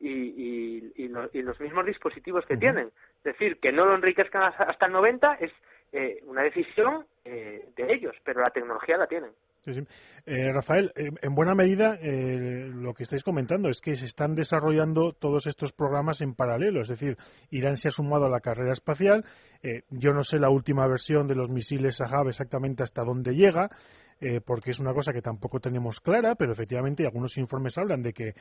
y, 0.00 1.08
los 1.42 1.60
mismos 1.60 1.86
dispositivos 1.86 2.44
que 2.46 2.56
tienen. 2.56 2.88
Es 3.18 3.24
decir, 3.24 3.58
que 3.60 3.72
no 3.72 3.84
lo 3.84 3.94
enriquezcan 3.94 4.52
hasta 4.56 4.86
el 4.86 4.92
90 4.92 5.34
es 5.40 5.52
eh, 5.92 6.20
una 6.26 6.42
decisión 6.42 7.04
eh, 7.24 7.68
de 7.76 7.92
ellos, 7.92 8.14
pero 8.24 8.40
la 8.40 8.50
tecnología 8.50 8.96
la 8.96 9.06
tienen. 9.06 9.30
Eh, 10.24 10.52
Rafael, 10.52 10.90
en 10.96 11.34
buena 11.34 11.54
medida 11.54 11.98
lo 12.00 12.94
que 12.94 13.02
estáis 13.02 13.22
comentando 13.22 13.68
es 13.68 13.80
que 13.80 13.94
se 13.94 14.06
están 14.06 14.34
desarrollando 14.34 15.12
todos 15.12 15.46
estos 15.46 15.72
programas 15.72 16.22
en 16.22 16.34
paralelo, 16.34 16.80
es 16.80 16.88
decir, 16.88 17.16
Irán 17.50 17.76
se 17.76 17.88
ha 17.88 17.90
sumado 17.90 18.24
a 18.24 18.30
la 18.30 18.40
carrera 18.40 18.72
espacial. 18.72 19.24
yo 19.90 20.12
no 20.12 20.22
sé 20.22 20.38
la 20.38 20.48
última 20.48 20.88
versión 20.88 21.26
de 21.26 21.34
los 21.34 21.50
misiles 21.50 21.96
Sahab 21.96 22.28
exactamente 22.28 22.82
hasta 22.82 23.04
dónde 23.04 23.34
llega, 23.34 23.68
porque 24.44 24.72
es 24.72 24.80
una 24.80 24.92
cosa 24.92 25.12
que 25.12 25.22
tampoco 25.22 25.60
tenemos 25.60 26.00
clara, 26.00 26.34
pero 26.34 26.52
efectivamente 26.52 27.06
algunos 27.06 27.38
informes 27.38 27.78
hablan 27.78 28.02
de 28.02 28.12
que 28.12 28.34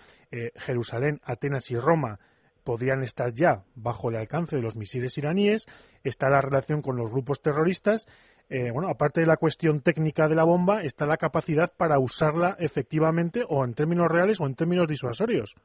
Jerusalén, 0.55 1.19
Atenas 1.23 1.71
y 1.71 1.77
Roma 1.77 2.19
podrían 2.63 3.01
estar 3.01 3.31
ya 3.33 3.63
bajo 3.75 4.09
el 4.09 4.17
alcance 4.17 4.55
de 4.55 4.61
los 4.61 4.75
misiles 4.75 5.17
iraníes, 5.17 5.65
está 6.03 6.29
la 6.29 6.41
relación 6.41 6.81
con 6.81 6.97
los 6.97 7.09
grupos 7.09 7.41
terroristas, 7.41 8.05
eh, 8.49 8.71
bueno, 8.71 8.89
aparte 8.89 9.21
de 9.21 9.27
la 9.27 9.37
cuestión 9.37 9.81
técnica 9.81 10.27
de 10.27 10.35
la 10.35 10.43
bomba, 10.43 10.81
está 10.81 11.05
la 11.05 11.17
capacidad 11.17 11.71
para 11.77 11.99
usarla 11.99 12.55
efectivamente 12.59 13.43
o 13.47 13.63
en 13.63 13.75
términos 13.75 14.07
reales 14.07 14.41
o 14.41 14.47
en 14.47 14.55
términos 14.55 14.87
disuasorios. 14.87 15.55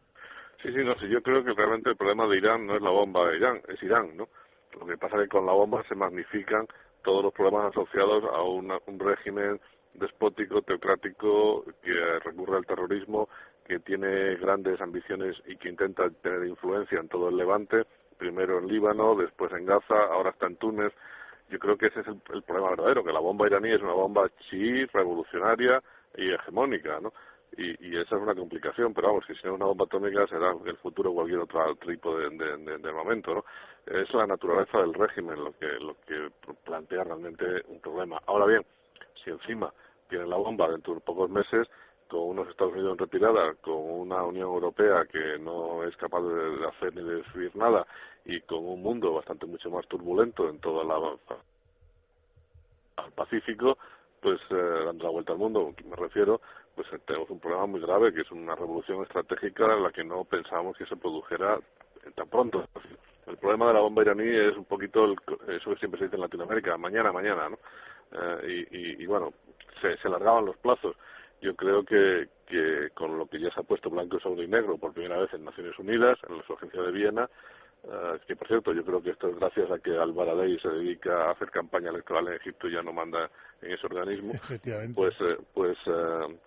Sí, 0.63 0.69
sí, 0.73 0.85
no 0.85 0.95
sé, 0.99 1.09
yo 1.09 1.23
creo 1.23 1.43
que 1.45 1.53
realmente 1.53 1.91
el 1.91 1.97
problema 1.97 2.27
de 2.27 2.39
Irán 2.39 2.67
no 2.67 2.77
es 2.77 2.83
la 2.83 2.91
bomba 2.91 3.29
de 3.29 3.37
Irán, 3.37 3.61
es 3.69 3.83
Irán, 3.83 4.17
¿no? 4.17 4.29
Lo 4.79 4.87
que 4.87 4.97
pasa 4.99 5.17
es 5.17 5.23
que 5.25 5.29
con 5.29 5.47
la 5.47 5.53
bomba 5.53 5.83
se 5.89 5.95
magnifican 5.95 6.67
todos 7.03 7.23
los 7.23 7.33
problemas 7.33 7.71
asociados 7.71 8.25
a 8.25 8.43
un 8.43 8.99
régimen 8.99 9.61
despótico, 9.95 10.63
teocrático, 10.63 11.65
que 11.83 12.19
recurre 12.21 12.59
al 12.59 12.67
terrorismo, 12.67 13.29
que 13.67 13.79
tiene 13.81 14.37
grandes 14.37 14.81
ambiciones 14.81 15.37
y 15.47 15.57
que 15.57 15.69
intenta 15.69 16.11
tener 16.11 16.47
influencia 16.47 17.01
en 17.01 17.09
todo 17.09 17.29
el 17.29 17.37
Levante 17.37 17.85
primero 18.15 18.59
en 18.59 18.69
Líbano, 18.69 19.15
después 19.17 19.53
en 19.53 19.67
Gaza, 19.67 19.95
ahora 20.11 20.31
está 20.31 20.47
en 20.47 20.57
Túnez. 20.57 20.93
Yo 21.51 21.59
creo 21.59 21.77
que 21.77 21.87
ese 21.87 22.01
es 22.01 22.07
el, 22.07 22.43
problema 22.43 22.71
verdadero, 22.71 23.05
que 23.05 23.13
la 23.13 23.21
bomba 23.21 23.47
iraní 23.47 23.71
es 23.71 23.83
una 23.83 23.93
bomba 23.93 24.29
chií, 24.49 24.87
revolucionaria 24.87 25.83
y 26.17 26.33
hegemónica, 26.33 27.01
¿no? 27.01 27.13
Y, 27.57 27.71
y, 27.87 27.97
esa 27.97 28.17
es 28.17 28.23
una 28.23 28.35
complicación, 28.35 28.93
pero 28.95 29.09
vamos, 29.09 29.25
si 29.27 29.33
no 29.33 29.39
es 29.39 29.57
una 29.57 29.67
bomba 29.67 29.85
atómica 29.85 30.27
será 30.27 30.55
el 30.65 30.77
futuro 30.79 31.13
cualquier 31.13 31.41
otro 31.41 31.77
tipo 31.77 32.17
de, 32.19 32.31
de, 32.31 32.79
de, 32.79 32.93
momento, 32.93 33.35
¿no? 33.35 33.45
Es 33.87 34.13
la 34.13 34.27
naturaleza 34.27 34.79
del 34.79 34.95
régimen 34.95 35.45
lo 35.45 35.53
que, 35.53 35.67
lo 35.67 35.95
que 36.07 36.31
plantea 36.65 37.05
realmente 37.05 37.45
un 37.69 37.81
problema. 37.81 38.21
Ahora 38.27 38.47
bien, 38.47 38.65
si 39.23 39.31
encima 39.31 39.73
tienen 40.09 40.31
la 40.31 40.37
bomba 40.37 40.69
dentro 40.69 40.95
de 40.95 41.01
pocos 41.01 41.31
meses, 41.31 41.69
con 42.09 42.21
unos 42.21 42.49
Estados 42.49 42.75
Unidos 42.75 42.93
en 42.93 42.99
retirada, 42.99 43.55
con 43.55 43.75
una 43.75 44.23
Unión 44.25 44.49
Europea 44.49 45.07
que 45.07 45.39
no 45.39 45.85
es 45.85 45.97
capaz 45.97 46.21
de 46.23 46.67
hacer 46.67 46.95
ni 46.95 47.03
de 47.03 47.17
decidir 47.17 47.57
nada 47.57 47.87
y 48.25 48.41
con 48.43 48.65
un 48.65 48.83
mundo 48.83 49.13
bastante 49.15 49.47
mucho 49.47 49.71
más 49.71 49.87
turbulento 49.89 50.49
en 50.49 50.59
toda 50.61 50.85
la 50.85 50.95
al 52.97 53.13
Pacífico, 53.13 53.77
pues 54.21 54.41
eh, 54.51 54.83
dando 54.87 55.05
la 55.05 55.11
vuelta 55.11 55.33
al 55.33 55.39
mundo, 55.39 55.75
me 55.85 55.97
refiero, 55.97 56.41
pues 56.75 56.87
eh, 56.93 56.99
tenemos 57.07 57.29
un 57.31 57.41
problema 57.41 57.67
muy 57.67 57.81
grave 57.81 58.13
que 58.13 58.23
es 58.23 58.31
una 58.31 58.55
revolución 58.55 59.03
estratégica 59.03 59.65
en 59.65 59.83
la 59.83 59.91
que 59.91 60.05
no 60.05 60.25
pensábamos 60.25 60.77
que 60.77 60.87
se 60.87 60.97
produjera 60.97 61.59
tan 62.15 62.29
pronto. 62.29 62.65
El 63.27 63.37
problema 63.39 63.69
de 63.69 63.75
la 63.75 63.81
bomba 63.81 64.03
iraní 64.03 64.29
es 64.29 64.57
un 64.57 64.65
poquito 64.65 65.05
el, 65.05 65.17
eso 65.49 65.71
que 65.71 65.77
siempre 65.77 65.99
se 65.99 66.05
dice 66.05 66.17
en 66.17 66.23
Latinoamérica, 66.23 66.77
mañana, 66.77 67.13
mañana, 67.13 67.49
¿no? 67.49 67.59
Eh, 68.13 68.67
y, 68.71 69.03
y, 69.03 69.07
bueno, 69.07 69.33
se, 69.85 69.97
se 69.99 70.09
alargaban 70.09 70.47
los 70.47 70.57
plazos 70.57 70.97
yo 71.45 71.55
creo 71.55 71.85
que, 71.85 72.29
que 72.47 72.89
con 72.95 73.19
lo 73.19 73.27
que 73.27 73.39
ya 73.39 73.51
se 73.51 73.61
ha 73.61 73.65
puesto 73.65 73.91
blanco, 73.91 74.19
sobre 74.19 74.45
y 74.45 74.49
negro 74.49 74.79
por 74.79 74.95
primera 74.95 75.19
vez 75.19 75.33
en 75.35 75.45
Naciones 75.45 75.79
Unidas, 75.79 76.19
en 76.27 76.39
la 76.39 76.43
agencia 76.43 76.83
de 76.83 76.91
Viena, 76.91 77.29
uh, 77.85 78.19
que 78.27 78.35
por 78.35 78.49
cierto 78.49 78.73
yo 78.73 78.83
creo 78.83 79.03
que 79.03 79.11
esto 79.11 79.29
es 79.29 79.39
gracias 79.39 79.71
a 79.71 79.79
que 79.79 79.97
Albaradei 79.97 80.59
se 80.59 80.69
dedica 80.69 81.27
a 81.27 81.33
hacer 81.33 81.51
campaña 81.51 81.91
electoral 81.91 82.29
en 82.29 82.35
Egipto 82.35 82.67
y 82.67 82.73
ya 82.73 82.83
no 82.83 82.95
manda 82.95 83.31
en 83.61 83.73
ese 83.73 83.87
organismo, 83.87 84.33
pues, 84.95 85.15
eh, 85.21 85.37
pues 85.53 85.77
eh, 85.87 86.39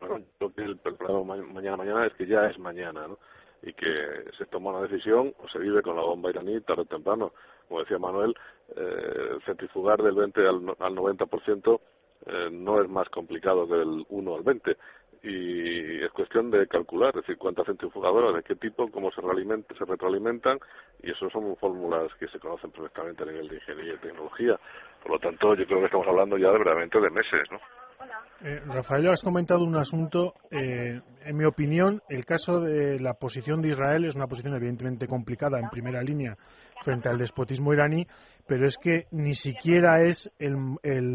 bueno, 0.00 0.24
creo 0.38 0.54
que 0.54 0.62
el, 0.62 0.76
problema 0.78 1.42
mañana 1.42 1.76
mañana 1.76 2.06
es 2.06 2.12
que 2.14 2.26
ya 2.26 2.46
es 2.46 2.58
mañana, 2.60 3.08
¿no? 3.08 3.18
y 3.60 3.72
que 3.72 4.24
se 4.38 4.46
toma 4.46 4.70
una 4.70 4.86
decisión 4.86 5.34
o 5.42 5.48
se 5.48 5.58
vive 5.58 5.82
con 5.82 5.96
la 5.96 6.02
bomba 6.02 6.30
iraní 6.30 6.60
tarde 6.60 6.82
o 6.82 6.84
temprano. 6.84 7.32
Como 7.66 7.80
decía 7.80 7.98
Manuel, 7.98 8.32
eh, 8.76 9.36
centrifugar 9.44 10.00
del 10.00 10.14
20 10.14 10.40
al, 10.46 10.76
al 10.78 10.94
90% 10.94 11.80
eh, 12.28 12.50
no 12.50 12.82
es 12.82 12.88
más 12.88 13.08
complicado 13.08 13.66
del 13.66 14.04
1 14.08 14.34
al 14.34 14.42
20 14.42 14.76
y 15.22 16.04
es 16.04 16.12
cuestión 16.12 16.50
de 16.50 16.66
calcular, 16.68 17.10
es 17.10 17.22
decir, 17.22 17.38
cuántas 17.38 17.66
centrifugadoras, 17.66 18.34
de 18.36 18.42
qué 18.42 18.54
tipo, 18.54 18.88
cómo 18.90 19.10
se, 19.10 19.20
se 19.20 19.84
retroalimentan 19.84 20.58
y 21.02 21.10
eso 21.10 21.28
son 21.30 21.56
fórmulas 21.56 22.12
que 22.20 22.28
se 22.28 22.38
conocen 22.38 22.70
perfectamente 22.70 23.22
a 23.22 23.26
nivel 23.26 23.48
de 23.48 23.56
ingeniería 23.56 23.94
y 23.94 23.98
tecnología. 23.98 24.60
Por 25.02 25.12
lo 25.12 25.18
tanto, 25.18 25.54
yo 25.54 25.66
creo 25.66 25.80
que 25.80 25.86
estamos 25.86 26.06
hablando 26.06 26.36
ya 26.38 26.48
de 26.48 26.58
verdaderamente 26.58 27.00
de 27.00 27.10
meses, 27.10 27.50
¿no? 27.50 27.58
Eh, 28.40 28.60
Rafael, 28.66 29.08
has 29.08 29.22
comentado 29.22 29.64
un 29.64 29.76
asunto. 29.76 30.34
Eh, 30.50 31.00
en 31.24 31.36
mi 31.36 31.44
opinión, 31.44 32.00
el 32.08 32.24
caso 32.24 32.60
de 32.60 33.00
la 33.00 33.14
posición 33.14 33.60
de 33.60 33.70
Israel 33.70 34.04
es 34.04 34.14
una 34.14 34.28
posición 34.28 34.54
evidentemente 34.54 35.08
complicada 35.08 35.58
en 35.58 35.68
primera 35.68 36.00
línea 36.02 36.36
frente 36.84 37.08
al 37.08 37.18
despotismo 37.18 37.72
iraní, 37.72 38.06
pero 38.48 38.66
es 38.66 38.78
que 38.78 39.06
ni 39.10 39.34
siquiera 39.34 40.02
es 40.02 40.30
el, 40.38 40.56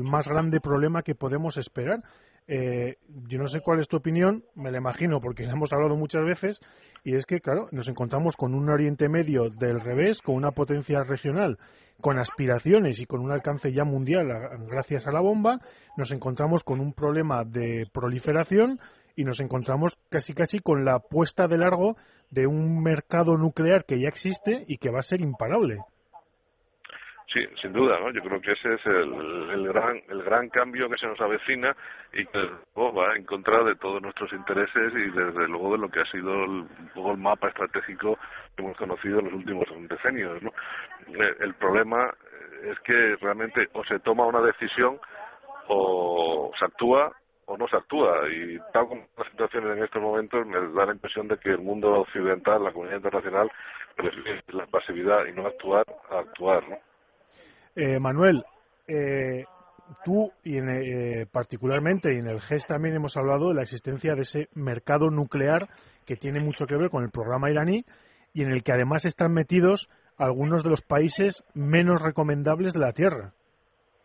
más 0.03 0.27
grande 0.27 0.61
problema 0.61 1.01
que 1.01 1.15
podemos 1.15 1.57
esperar. 1.57 2.03
Eh, 2.47 2.97
yo 3.27 3.39
no 3.39 3.47
sé 3.47 3.59
cuál 3.61 3.79
es 3.79 3.87
tu 3.87 3.97
opinión, 3.97 4.43
me 4.53 4.71
la 4.71 4.77
imagino 4.77 5.19
porque 5.19 5.43
hemos 5.43 5.73
hablado 5.73 5.95
muchas 5.95 6.23
veces, 6.23 6.61
y 7.03 7.15
es 7.15 7.25
que, 7.25 7.41
claro, 7.41 7.67
nos 7.71 7.87
encontramos 7.87 8.37
con 8.37 8.53
un 8.53 8.69
Oriente 8.69 9.09
Medio 9.09 9.49
del 9.49 9.81
revés, 9.81 10.21
con 10.21 10.35
una 10.35 10.51
potencia 10.51 11.03
regional, 11.03 11.57
con 11.99 12.19
aspiraciones 12.19 12.99
y 12.99 13.07
con 13.07 13.21
un 13.21 13.31
alcance 13.31 13.73
ya 13.73 13.83
mundial 13.83 14.27
gracias 14.69 15.07
a 15.07 15.11
la 15.11 15.21
bomba, 15.21 15.59
nos 15.97 16.11
encontramos 16.11 16.63
con 16.63 16.79
un 16.79 16.93
problema 16.93 17.43
de 17.43 17.87
proliferación 17.91 18.79
y 19.15 19.23
nos 19.23 19.39
encontramos 19.39 19.97
casi 20.09 20.33
casi 20.33 20.59
con 20.59 20.85
la 20.85 20.99
puesta 20.99 21.47
de 21.47 21.57
largo 21.57 21.97
de 22.29 22.45
un 22.45 22.81
mercado 22.83 23.37
nuclear 23.37 23.85
que 23.85 23.99
ya 23.99 24.07
existe 24.07 24.65
y 24.67 24.77
que 24.77 24.91
va 24.91 24.99
a 24.99 25.03
ser 25.03 25.21
imparable. 25.21 25.79
Sí, 27.33 27.39
sin 27.59 27.73
duda, 27.73 27.99
¿no? 27.99 28.11
Yo 28.11 28.21
creo 28.21 28.39
que 28.39 28.51
ese 28.51 28.75
es 28.75 28.85
el, 28.85 29.49
el, 29.49 29.67
gran 29.67 29.99
el 30.07 30.21
gran 30.21 30.49
cambio 30.49 30.87
que 30.87 30.97
se 30.97 31.07
nos 31.07 31.19
avecina 31.19 31.75
y 32.13 32.27
que 32.27 32.47
va 32.77 33.15
en 33.15 33.25
contra 33.25 33.63
de 33.63 33.75
todos 33.75 34.03
nuestros 34.03 34.31
intereses 34.33 34.93
y 34.93 35.09
desde 35.09 35.47
luego 35.47 35.71
de 35.71 35.79
lo 35.79 35.89
que 35.89 36.01
ha 36.01 36.05
sido 36.11 36.31
el, 36.43 36.67
mapa 37.17 37.47
estratégico 37.47 38.19
que 38.55 38.61
hemos 38.61 38.77
conocido 38.77 39.17
en 39.17 39.25
los 39.25 39.33
últimos 39.33 39.65
decenios, 39.89 40.43
¿no? 40.43 40.51
Eh, 41.07 41.35
el 41.39 41.55
problema 41.55 42.13
es 42.65 42.79
que 42.81 43.15
realmente 43.19 43.67
o 43.73 43.83
se 43.83 43.99
toma 44.01 44.27
una 44.27 44.41
decisión 44.41 44.99
o 45.69 46.51
se 46.59 46.65
actúa 46.65 47.11
o 47.45 47.57
no 47.57 47.67
se 47.67 47.77
actúa 47.77 48.29
y 48.29 48.59
tal 48.73 48.89
como 48.89 49.07
la 49.17 49.29
situación 49.31 49.71
en 49.71 49.83
estos 49.83 50.01
momentos 50.01 50.45
me 50.45 50.59
da 50.73 50.85
la 50.85 50.93
impresión 50.93 51.27
de 51.27 51.39
que 51.39 51.49
el 51.49 51.59
mundo 51.59 52.01
occidental, 52.01 52.63
la 52.63 52.71
comunidad 52.71 52.97
internacional 52.97 53.51
prefiere 53.95 54.43
la 54.49 54.67
pasividad 54.67 55.25
y 55.25 55.31
no 55.31 55.47
actuar 55.47 55.85
a 56.11 56.19
actuar, 56.19 56.69
¿no? 56.69 56.92
Eh, 57.75 57.99
Manuel, 57.99 58.43
eh, 58.87 59.45
tú 60.05 60.31
y 60.43 60.57
eh, 60.59 61.25
particularmente 61.31 62.13
y 62.13 62.19
en 62.19 62.27
el 62.27 62.39
GES 62.39 62.67
también 62.67 62.95
hemos 62.95 63.17
hablado 63.17 63.49
de 63.49 63.55
la 63.55 63.63
existencia 63.63 64.13
de 64.13 64.21
ese 64.21 64.47
mercado 64.53 65.09
nuclear 65.09 65.67
que 66.05 66.15
tiene 66.15 66.39
mucho 66.39 66.65
que 66.65 66.77
ver 66.77 66.89
con 66.89 67.03
el 67.03 67.11
programa 67.11 67.49
iraní 67.49 67.83
y 68.33 68.43
en 68.43 68.51
el 68.51 68.63
que 68.63 68.73
además 68.73 69.05
están 69.05 69.33
metidos 69.33 69.89
algunos 70.17 70.63
de 70.63 70.69
los 70.69 70.81
países 70.81 71.43
menos 71.55 72.01
recomendables 72.01 72.73
de 72.73 72.79
la 72.79 72.93
Tierra. 72.93 73.33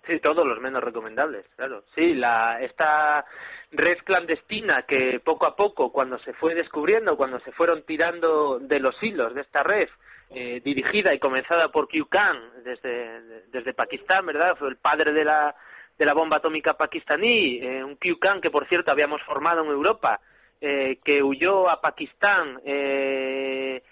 Sí, 0.07 0.19
todos 0.21 0.47
los 0.47 0.59
menos 0.61 0.83
recomendables, 0.83 1.45
claro. 1.57 1.83
Sí, 1.95 2.15
la, 2.15 2.63
esta 2.63 3.27
red 3.73 3.99
clandestina 4.05 4.85
que 4.85 5.21
poco 5.23 5.47
a 5.47 5.55
poco, 5.55 5.93
cuando 5.93 6.19
se 6.21 6.33
fue 6.33 6.55
descubriendo, 6.55 7.19
cuando 7.19 7.39
se 7.41 7.53
fueron 7.53 7.83
tirando 7.83 8.59
de 8.59 8.81
los 8.81 8.95
hilos 9.03 9.35
de 9.35 9.43
esta 9.43 9.63
red, 9.63 9.89
eh, 10.31 10.61
dirigida 10.63 11.15
y 11.15 11.19
comenzada 11.19 11.69
por 11.71 11.89
Q 11.89 12.07
Khan 12.09 12.39
desde, 12.65 13.47
desde 13.51 13.73
Pakistán, 13.75 14.27
¿verdad? 14.27 14.57
Fue 14.57 14.69
el 14.69 14.77
padre 14.77 15.13
de 15.13 15.25
la, 15.25 15.55
de 15.99 16.05
la 16.05 16.13
bomba 16.13 16.37
atómica 16.37 16.75
pakistaní, 16.75 17.59
eh, 17.59 17.83
un 17.83 17.97
Q 17.97 18.19
Khan 18.21 18.41
que, 18.41 18.51
por 18.51 18.67
cierto, 18.69 18.91
habíamos 18.91 19.23
formado 19.23 19.65
en 19.65 19.71
Europa, 19.71 20.21
eh, 20.61 20.99
que 21.05 21.23
huyó 21.23 21.71
a 21.71 21.81
Pakistán 21.81 22.61
eh, 22.65 23.83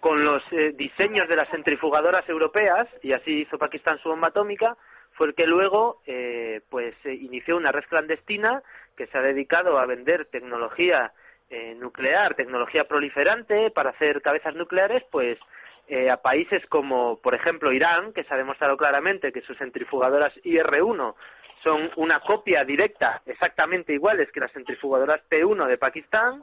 con 0.00 0.24
los 0.24 0.42
eh, 0.52 0.72
diseños 0.74 1.28
de 1.28 1.36
las 1.36 1.48
centrifugadoras 1.50 2.28
europeas, 2.28 2.88
y 3.02 3.12
así 3.12 3.42
hizo 3.42 3.56
Pakistán 3.58 3.98
su 3.98 4.08
bomba 4.08 4.28
atómica, 4.28 4.76
fue 5.12 5.28
el 5.28 5.34
que 5.34 5.46
luego 5.46 6.02
eh, 6.06 6.60
pues 6.70 6.94
inició 7.04 7.56
una 7.56 7.70
red 7.70 7.84
clandestina 7.88 8.62
que 8.96 9.06
se 9.06 9.16
ha 9.16 9.22
dedicado 9.22 9.78
a 9.78 9.86
vender 9.86 10.26
tecnología 10.26 11.12
nuclear, 11.76 12.34
tecnología 12.34 12.82
proliferante 12.84 13.70
para 13.70 13.90
hacer 13.90 14.22
cabezas 14.22 14.56
nucleares, 14.56 15.04
pues 15.12 15.38
eh, 15.86 16.10
a 16.10 16.16
países 16.16 16.64
como, 16.66 17.20
por 17.20 17.34
ejemplo, 17.34 17.72
Irán, 17.72 18.12
que 18.12 18.24
se 18.24 18.32
ha 18.32 18.38
demostrado 18.38 18.76
claramente 18.76 19.32
que 19.32 19.42
sus 19.42 19.58
centrifugadoras 19.58 20.32
IR-1 20.42 21.14
son 21.62 21.90
una 21.96 22.20
copia 22.20 22.64
directa, 22.64 23.22
exactamente 23.26 23.92
iguales 23.92 24.30
que 24.32 24.40
las 24.40 24.52
centrifugadoras 24.52 25.20
P1 25.28 25.66
de 25.66 25.78
Pakistán. 25.78 26.42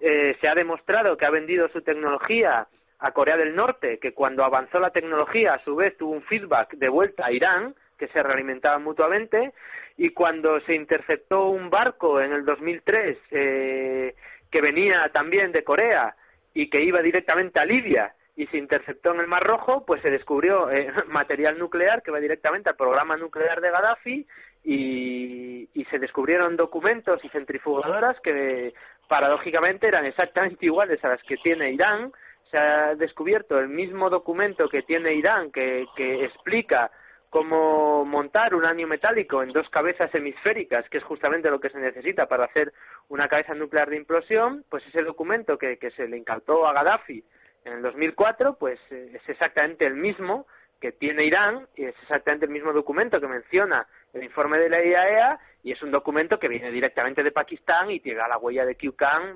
Eh, 0.00 0.36
se 0.40 0.48
ha 0.48 0.54
demostrado 0.54 1.16
que 1.16 1.26
ha 1.26 1.30
vendido 1.30 1.68
su 1.68 1.82
tecnología 1.82 2.66
a 2.98 3.12
Corea 3.12 3.36
del 3.36 3.54
Norte, 3.54 3.98
que 3.98 4.12
cuando 4.12 4.44
avanzó 4.44 4.78
la 4.78 4.90
tecnología, 4.90 5.54
a 5.54 5.64
su 5.64 5.76
vez, 5.76 5.96
tuvo 5.96 6.12
un 6.12 6.22
feedback 6.22 6.74
de 6.74 6.88
vuelta 6.88 7.26
a 7.26 7.32
Irán, 7.32 7.74
que 7.98 8.08
se 8.08 8.22
realimentaban 8.22 8.82
mutuamente, 8.82 9.52
y 9.96 10.10
cuando 10.10 10.60
se 10.60 10.74
interceptó 10.74 11.48
un 11.48 11.70
barco 11.70 12.20
en 12.20 12.32
el 12.32 12.44
2003 12.44 13.18
eh, 13.30 14.14
que 14.50 14.60
venía 14.60 15.08
también 15.12 15.52
de 15.52 15.64
Corea 15.64 16.14
y 16.54 16.70
que 16.70 16.82
iba 16.82 17.02
directamente 17.02 17.60
a 17.60 17.64
Libia 17.64 18.14
y 18.36 18.46
se 18.46 18.58
interceptó 18.58 19.12
en 19.12 19.20
el 19.20 19.26
Mar 19.26 19.42
Rojo, 19.42 19.84
pues 19.84 20.02
se 20.02 20.10
descubrió 20.10 20.70
eh, 20.70 20.92
material 21.08 21.58
nuclear 21.58 22.02
que 22.02 22.10
va 22.10 22.20
directamente 22.20 22.70
al 22.70 22.76
programa 22.76 23.16
nuclear 23.16 23.60
de 23.60 23.70
Gaddafi 23.70 24.26
y, 24.64 25.68
y 25.74 25.84
se 25.86 25.98
descubrieron 25.98 26.56
documentos 26.56 27.24
y 27.24 27.28
centrifugadoras 27.30 28.18
que 28.20 28.72
paradójicamente 29.08 29.88
eran 29.88 30.06
exactamente 30.06 30.66
iguales 30.66 31.04
a 31.04 31.08
las 31.08 31.22
que 31.24 31.36
tiene 31.38 31.72
Irán. 31.72 32.12
Se 32.50 32.58
ha 32.58 32.94
descubierto 32.94 33.58
el 33.58 33.68
mismo 33.68 34.10
documento 34.10 34.68
que 34.68 34.82
tiene 34.82 35.14
Irán 35.14 35.50
que, 35.52 35.86
explica 36.24 36.90
cómo 37.28 38.04
montar 38.04 38.56
un 38.56 38.64
año 38.64 38.88
metálico 38.88 39.40
en 39.42 39.52
dos 39.52 39.68
cabezas 39.68 40.12
hemisféricas, 40.12 40.88
que 40.88 40.98
es 40.98 41.04
justamente 41.04 41.48
lo 41.48 41.60
que 41.60 41.70
se 41.70 41.78
necesita 41.78 42.26
para 42.26 42.46
hacer 42.46 42.72
una 43.08 43.28
cabeza 43.28 43.54
nuclear 43.54 43.88
de 43.88 43.98
implosión, 43.98 44.64
pues 44.68 44.84
ese 44.88 45.02
documento 45.02 45.56
que, 45.56 45.76
que 45.76 45.92
se 45.92 46.08
le 46.08 46.16
incautó 46.16 46.66
a 46.66 46.72
Gaddafi 46.72 47.22
en 47.64 47.74
el 47.74 47.82
2004, 47.82 48.56
pues 48.58 48.78
eh, 48.90 49.12
es 49.14 49.28
exactamente 49.28 49.86
el 49.86 49.94
mismo 49.94 50.46
que 50.80 50.92
tiene 50.92 51.24
Irán 51.26 51.66
y 51.76 51.84
es 51.84 51.94
exactamente 52.02 52.46
el 52.46 52.52
mismo 52.52 52.72
documento 52.72 53.20
que 53.20 53.28
menciona 53.28 53.86
el 54.14 54.24
informe 54.24 54.58
de 54.58 54.70
la 54.70 54.82
IAEA 54.82 55.38
y 55.62 55.72
es 55.72 55.82
un 55.82 55.90
documento 55.90 56.38
que 56.38 56.48
viene 56.48 56.70
directamente 56.70 57.22
de 57.22 57.32
Pakistán 57.32 57.90
y 57.90 58.00
llega 58.00 58.24
a 58.24 58.28
la 58.28 58.38
huella 58.38 58.64
de 58.64 58.76
Q 58.76 58.94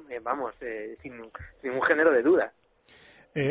eh, 0.09 0.21
vamos, 0.23 0.55
eh, 0.63 0.97
sin, 1.03 1.21
ningún 1.63 1.83
género 1.83 2.11
de 2.13 2.23
duda. 2.23 2.53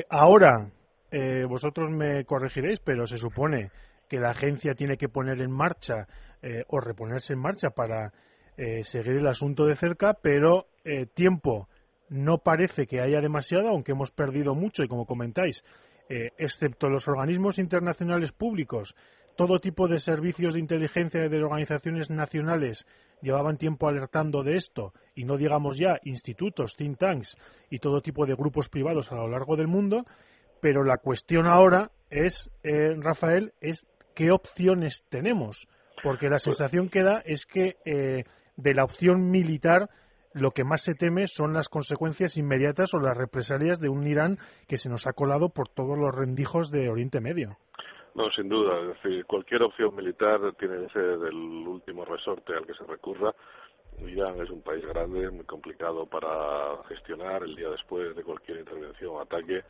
ahora, 0.09 0.71
eh, 1.15 1.45
vosotros 1.45 1.91
me 1.91 2.25
corregiréis, 2.25 2.79
pero 2.79 3.05
se 3.05 3.17
supone 3.17 3.69
que 4.09 4.17
la 4.17 4.31
agencia 4.31 4.73
tiene 4.73 4.97
que 4.97 5.09
poner 5.09 5.39
en 5.41 5.51
marcha 5.51 6.07
eh, 6.41 6.63
o 6.69 6.79
reponerse 6.79 7.33
en 7.33 7.39
marcha 7.39 7.69
para 7.69 8.11
eh, 8.57 8.83
seguir 8.83 9.17
el 9.17 9.27
asunto 9.27 9.67
de 9.67 9.75
cerca, 9.75 10.15
pero 10.19 10.65
tiempo 11.13 11.69
no 12.09 12.39
parece 12.39 12.87
que 12.87 13.01
haya 13.01 13.21
demasiado, 13.21 13.69
aunque 13.69 13.93
hemos 13.93 14.11
perdido 14.11 14.55
mucho 14.55 14.83
y 14.83 14.87
como 14.87 15.05
comentáis, 15.05 15.63
excepto 16.09 16.89
los 16.89 17.07
organismos 17.07 17.57
internacionales 17.57 18.31
públicos, 18.33 18.93
todo 19.35 19.59
tipo 19.59 19.87
de 19.87 19.99
servicios 19.99 20.53
de 20.53 20.59
inteligencia 20.59 21.27
de 21.27 21.43
organizaciones 21.43 22.09
nacionales 22.09 22.85
llevaban 23.21 23.57
tiempo 23.57 23.87
alertando 23.87 24.43
de 24.43 24.55
esto 24.55 24.93
y 25.15 25.23
no 25.23 25.37
digamos 25.37 25.77
ya 25.77 25.99
institutos, 26.03 26.75
think 26.75 26.99
tanks 26.99 27.37
y 27.69 27.79
todo 27.79 28.01
tipo 28.01 28.25
de 28.25 28.35
grupos 28.35 28.69
privados 28.69 29.11
a 29.11 29.15
lo 29.15 29.27
largo 29.27 29.55
del 29.55 29.67
mundo, 29.67 30.05
pero 30.61 30.83
la 30.83 30.97
cuestión 30.97 31.47
ahora 31.47 31.91
es, 32.09 32.51
eh, 32.63 32.95
Rafael, 32.99 33.53
es 33.59 33.87
qué 34.13 34.31
opciones 34.31 35.05
tenemos, 35.09 35.67
porque 36.03 36.29
la 36.29 36.39
sensación 36.39 36.89
que 36.89 37.01
da 37.01 37.23
es 37.25 37.45
que 37.45 37.77
eh, 37.85 38.25
de 38.55 38.73
la 38.73 38.83
opción 38.83 39.31
militar 39.31 39.89
lo 40.33 40.51
que 40.51 40.63
más 40.63 40.83
se 40.83 40.95
teme 40.95 41.27
son 41.27 41.53
las 41.53 41.69
consecuencias 41.69 42.37
inmediatas 42.37 42.93
o 42.93 42.99
las 42.99 43.17
represalias 43.17 43.79
de 43.79 43.89
un 43.89 44.07
Irán 44.07 44.37
que 44.67 44.77
se 44.77 44.89
nos 44.89 45.07
ha 45.07 45.13
colado 45.13 45.49
por 45.49 45.69
todos 45.69 45.97
los 45.97 46.13
rendijos 46.13 46.71
de 46.71 46.89
Oriente 46.89 47.21
Medio. 47.21 47.57
No, 48.15 48.29
sin 48.31 48.47
duda. 48.47 48.79
Es 48.81 48.87
decir, 49.01 49.25
cualquier 49.25 49.63
opción 49.63 49.95
militar 49.95 50.39
tiene 50.59 50.85
que 50.85 50.93
ser 50.93 51.03
el 51.03 51.67
último 51.67 52.05
resorte 52.05 52.53
al 52.53 52.65
que 52.65 52.73
se 52.73 52.83
recurra. 52.85 53.33
Irán 53.99 54.41
es 54.41 54.49
un 54.49 54.61
país 54.61 54.85
grande, 54.85 55.29
muy 55.29 55.45
complicado 55.45 56.05
para 56.05 56.83
gestionar. 56.87 57.43
El 57.43 57.55
día 57.55 57.69
después 57.69 58.15
de 58.15 58.23
cualquier 58.23 58.59
intervención 58.59 59.15
o 59.15 59.21
ataque, 59.21 59.63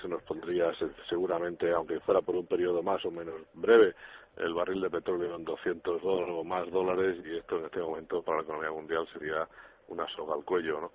se 0.00 0.08
nos 0.08 0.22
pondría 0.22 0.72
seguramente, 1.08 1.70
aunque 1.72 2.00
fuera 2.00 2.20
por 2.20 2.36
un 2.36 2.46
periodo 2.46 2.82
más 2.82 3.04
o 3.04 3.10
menos 3.10 3.34
breve, 3.54 3.94
el 4.36 4.54
barril 4.54 4.80
de 4.80 4.90
petróleo 4.90 5.34
en 5.34 5.44
200 5.44 6.02
dólares 6.02 6.34
o 6.36 6.44
más 6.44 6.70
dólares 6.70 7.18
y 7.24 7.36
esto 7.36 7.58
en 7.58 7.64
este 7.66 7.80
momento 7.80 8.22
para 8.22 8.38
la 8.38 8.44
economía 8.44 8.70
mundial 8.70 9.06
sería 9.12 9.48
una 9.88 10.06
soga 10.08 10.34
al 10.34 10.44
cuello, 10.44 10.80
¿no? 10.80 10.92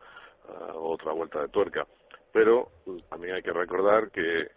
Ah, 0.50 0.74
otra 0.76 1.12
vuelta 1.12 1.41
de 1.41 1.50
tuerca. 1.50 1.86
Pero 2.32 2.70
también 3.10 3.36
hay 3.36 3.44
que 3.44 3.54
recordar 3.54 4.12
que 4.12 4.50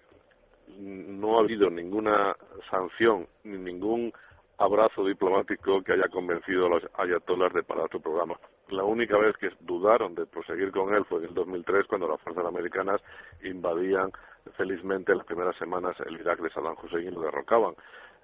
no 0.79 1.37
ha 1.37 1.41
habido 1.41 1.71
ninguna 1.71 2.35
sanción 2.71 3.27
ni 3.45 3.59
ningún 3.59 4.13
abrazo 4.59 5.05
diplomático 5.05 5.83
que 5.83 5.93
haya 5.93 6.09
convencido 6.09 6.67
a 6.67 6.71
los 6.71 6.83
ayatollahs 6.95 7.53
de 7.53 7.63
parar 7.63 7.89
su 7.91 8.01
programa. 8.01 8.39
La 8.69 8.85
única 8.85 9.17
vez 9.19 9.37
que 9.37 9.51
dudaron 9.61 10.15
de 10.15 10.27
proseguir 10.27 10.73
con 10.73 10.95
él 10.95 11.05
fue 11.05 11.19
en 11.19 11.27
el 11.27 11.35
2003 11.35 11.87
cuando 11.87 12.09
las 12.09 12.21
fuerzas 12.23 12.47
americanas 12.47 13.01
invadían 13.45 14.11
felizmente 14.57 15.13
en 15.13 15.19
las 15.19 15.27
primeras 15.27 15.57
semanas 15.57 15.97
el 16.07 16.19
Irak 16.19 16.41
de 16.41 16.51
Saddam 16.51 16.77
Hussein 16.83 17.07
y 17.07 17.11
lo 17.11 17.21
derrocaban. 17.23 17.75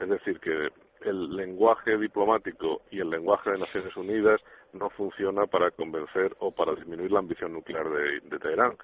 Es 0.01 0.09
decir, 0.09 0.41
que 0.41 0.71
el 1.03 1.37
lenguaje 1.37 1.97
diplomático 1.97 2.83
y 2.91 3.01
el 3.01 3.11
lenguaje 3.11 3.51
de 3.51 3.59
Naciones 3.59 3.97
Unidas 3.97 4.41
no 4.73 4.91
funciona 4.91 5.47
para 5.47 5.71
convencer 5.71 6.35
o 6.41 6.51
para 6.51 6.75
disminuir 6.75 7.13
la 7.13 7.21
ambición 7.21 7.53
nuclear 7.53 7.89
de, 7.89 8.39
Teherán. 8.39 8.77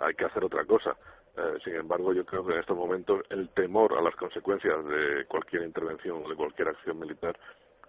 Hay 0.00 0.14
que 0.14 0.24
hacer 0.24 0.44
otra 0.44 0.64
cosa. 0.64 0.96
Eh, 1.36 1.58
sin 1.64 1.74
embargo, 1.74 2.12
yo 2.12 2.24
creo 2.24 2.44
que 2.44 2.52
en 2.52 2.60
estos 2.60 2.76
momentos 2.76 3.22
el 3.30 3.48
temor 3.50 3.96
a 3.96 4.02
las 4.02 4.14
consecuencias 4.16 4.84
de 4.84 5.24
cualquier 5.26 5.62
intervención 5.62 6.22
o 6.24 6.28
de 6.28 6.36
cualquier 6.36 6.68
acción 6.68 6.98
militar 6.98 7.38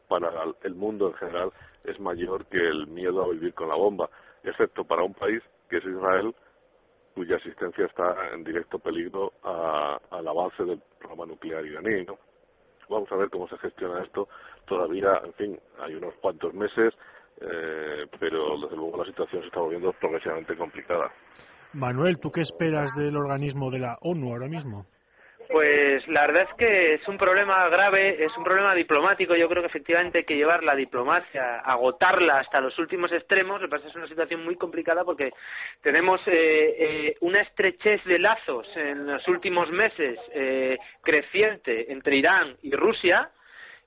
para 0.07 0.29
el 0.63 0.75
mundo 0.75 1.07
en 1.07 1.13
general 1.15 1.51
es 1.83 1.99
mayor 1.99 2.45
que 2.47 2.57
el 2.57 2.87
miedo 2.87 3.23
a 3.23 3.29
vivir 3.29 3.53
con 3.53 3.69
la 3.69 3.75
bomba, 3.75 4.09
excepto 4.43 4.83
para 4.83 5.03
un 5.03 5.13
país 5.13 5.41
que 5.69 5.77
es 5.77 5.85
Israel, 5.85 6.33
cuya 7.13 7.35
existencia 7.35 7.85
está 7.85 8.33
en 8.33 8.43
directo 8.43 8.79
peligro 8.79 9.33
al 9.43 10.27
avance 10.27 10.63
del 10.63 10.81
programa 10.99 11.25
nuclear 11.25 11.65
iraní. 11.65 12.05
¿no? 12.05 12.17
Vamos 12.89 13.11
a 13.11 13.15
ver 13.15 13.29
cómo 13.29 13.47
se 13.47 13.57
gestiona 13.57 14.03
esto. 14.03 14.27
Todavía, 14.65 15.21
en 15.23 15.33
fin, 15.33 15.59
hay 15.79 15.95
unos 15.95 16.13
cuantos 16.15 16.53
meses, 16.53 16.93
eh, 17.41 18.05
pero 18.19 18.57
desde 18.57 18.75
luego 18.75 18.97
la 18.97 19.05
situación 19.05 19.41
se 19.41 19.47
está 19.47 19.59
volviendo 19.59 19.93
progresivamente 19.93 20.55
complicada. 20.55 21.11
Manuel, 21.73 22.19
¿tú 22.19 22.31
qué 22.31 22.41
esperas 22.41 22.93
del 22.95 23.15
organismo 23.15 23.69
de 23.69 23.79
la 23.79 23.97
ONU 24.01 24.31
ahora 24.31 24.47
mismo? 24.47 24.85
Pues 25.49 26.07
la 26.07 26.27
verdad 26.27 26.43
es 26.43 26.57
que 26.59 26.93
es 26.93 27.07
un 27.07 27.17
problema 27.17 27.67
grave, 27.69 28.23
es 28.23 28.37
un 28.37 28.43
problema 28.43 28.75
diplomático. 28.75 29.35
Yo 29.35 29.49
creo 29.49 29.63
que 29.63 29.69
efectivamente 29.69 30.19
hay 30.19 30.23
que 30.23 30.35
llevar 30.35 30.63
la 30.63 30.75
diplomacia, 30.75 31.61
agotarla 31.61 32.37
hasta 32.37 32.61
los 32.61 32.77
últimos 32.77 33.11
extremos. 33.11 33.59
Lo 33.59 33.67
que 33.67 33.71
pasa 33.71 33.87
es 33.87 33.95
una 33.95 34.07
situación 34.07 34.45
muy 34.45 34.55
complicada 34.57 35.03
porque 35.03 35.31
tenemos 35.81 36.21
eh, 36.27 36.75
eh, 36.77 37.15
una 37.21 37.41
estrechez 37.41 38.03
de 38.05 38.19
lazos 38.19 38.67
en 38.75 39.07
los 39.07 39.27
últimos 39.27 39.71
meses 39.71 40.19
eh, 40.33 40.77
creciente 41.01 41.91
entre 41.91 42.17
Irán 42.17 42.55
y 42.61 42.71
Rusia 42.75 43.31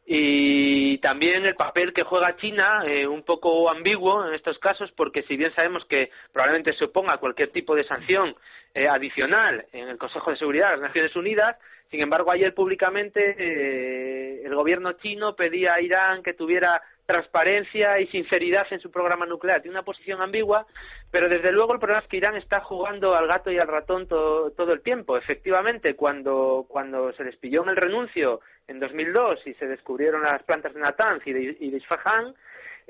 y 0.05 0.99
también 0.99 1.45
el 1.45 1.55
papel 1.55 1.93
que 1.93 2.03
juega 2.03 2.37
China, 2.37 2.83
eh, 2.87 3.07
un 3.07 3.23
poco 3.23 3.71
ambiguo 3.71 4.27
en 4.27 4.35
estos 4.35 4.59
casos, 4.59 4.91
porque 4.93 5.23
si 5.25 5.37
bien 5.37 5.55
sabemos 5.55 5.85
que 5.87 6.11
probablemente 6.33 6.75
se 6.75 6.85
oponga 6.85 7.15
a 7.15 7.19
cualquier 7.19 7.51
tipo 7.51 7.75
de 7.75 7.85
sanción 7.85 8.35
eh, 8.75 8.89
adicional 8.89 9.65
en 9.73 9.89
el 9.89 9.99
Consejo 9.99 10.31
de 10.31 10.39
Seguridad 10.39 10.71
de 10.71 10.77
las 10.79 10.89
Naciones 10.89 11.15
Unidas, 11.15 11.57
sin 11.93 12.01
embargo, 12.01 12.31
ayer 12.31 12.55
públicamente 12.55 13.37
eh, 13.39 14.43
el 14.47 14.55
gobierno 14.55 14.95
chino 14.95 15.37
pedía 15.37 15.75
a 15.75 15.81
Irán 15.83 16.23
que 16.23 16.33
tuviera 16.33 16.81
transparencia 17.07 17.99
y 18.01 18.07
sinceridad 18.09 18.67
en 18.71 18.81
su 18.81 18.91
programa 18.91 19.27
nuclear. 19.27 19.61
Tiene 19.61 19.77
una 19.77 19.85
posición 19.85 20.21
ambigua, 20.23 20.67
pero 21.11 21.29
desde 21.29 21.53
luego 21.53 21.75
el 21.75 21.81
problema 21.81 22.03
es 22.03 22.09
que 22.09 22.17
Irán 22.17 22.37
está 22.37 22.61
jugando 22.61 23.15
al 23.15 23.27
gato 23.27 23.51
y 23.51 23.59
al 23.59 23.69
ratón 23.69 24.07
todo, 24.07 24.73
el 24.73 24.83
tiempo. 24.83 25.17
Efectivamente, 25.17 25.95
cuando, 25.95 26.67
cuando 26.69 27.13
se 27.13 27.25
les 27.25 27.37
pilló 27.37 27.63
en 27.65 27.71
el 27.71 27.77
renuncio 27.77 28.41
en 28.69 28.81
2002 28.81 29.47
y 29.47 29.55
se 29.55 29.67
descubrieron 29.67 30.23
las 30.23 30.43
plantas 30.45 30.75
de 30.75 30.81
Natanz 30.81 31.27
y 31.27 31.33
de, 31.33 31.57
y 31.59 31.71
de 31.71 31.77
Isfahan, 31.77 32.35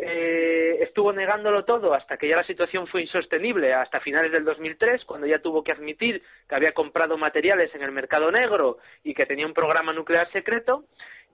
eh, 0.04 0.82
estuvo 0.82 1.12
negándolo 1.12 1.64
todo 1.64 1.94
hasta 1.94 2.16
que 2.16 2.28
ya 2.28 2.36
la 2.36 2.46
situación 2.46 2.88
fue 2.88 3.02
insostenible, 3.02 3.72
hasta 3.72 4.00
finales 4.00 4.32
del 4.32 4.44
2003, 4.44 5.04
cuando 5.04 5.28
ya 5.28 5.38
tuvo 5.38 5.62
que 5.62 5.70
admitir 5.70 6.22
que 6.48 6.54
había 6.56 6.72
comprado 6.72 7.16
materiales 7.16 7.72
en 7.74 7.82
el 7.82 7.92
mercado 7.92 8.32
negro 8.32 8.78
y 9.04 9.14
que 9.14 9.26
tenía 9.26 9.46
un 9.46 9.54
programa 9.54 9.92
nuclear 9.92 10.30
secreto. 10.32 10.84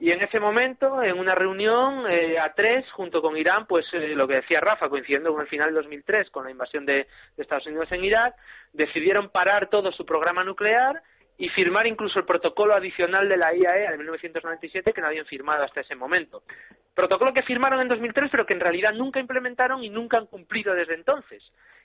Y 0.01 0.12
en 0.12 0.23
ese 0.23 0.39
momento, 0.39 1.03
en 1.03 1.19
una 1.19 1.35
reunión 1.35 2.05
eh, 2.11 2.39
a 2.39 2.53
tres, 2.53 2.85
junto 2.93 3.23
con 3.23 3.37
Irán, 3.37 3.66
pues 3.66 3.87
eh, 3.95 4.14
lo 4.14 4.29
que 4.29 4.35
decía 4.35 4.61
Rafa, 4.61 4.91
coincidiendo 4.91 5.33
con 5.33 5.41
el 5.41 5.49
final 5.49 5.69
del 5.69 5.83
2003, 5.83 6.31
con 6.31 6.45
la 6.45 6.51
invasión 6.51 6.85
de 6.85 7.07
Estados 7.39 7.66
Unidos 7.66 7.91
en 7.91 8.05
Irak, 8.05 8.35
decidieron 8.75 9.31
parar 9.31 9.71
todo 9.71 9.91
su 9.93 10.05
programa 10.05 10.45
nuclear 10.45 11.03
y 11.39 11.49
firmar 11.51 11.86
incluso 11.86 12.18
el 12.18 12.24
protocolo 12.24 12.74
adicional 12.74 13.28
de 13.28 13.36
la 13.36 13.55
IAEA 13.55 13.93
de 13.93 13.97
1997 13.97 14.93
que 14.93 15.01
no 15.01 15.07
habían 15.07 15.24
firmado 15.26 15.62
hasta 15.62 15.80
ese 15.80 15.95
momento. 15.95 16.43
Protocolo 16.95 17.32
que 17.32 17.45
firmaron 17.45 17.80
en 17.80 17.89
2003 17.89 18.30
pero 18.30 18.45
que 18.45 18.55
en 18.55 18.61
realidad 18.61 18.93
nunca 18.93 19.20
implementaron 19.20 19.82
y 19.84 19.89
nunca 19.89 20.18
han 20.18 20.26
cumplido 20.26 20.74
desde 20.74 20.95
entonces. 20.95 21.43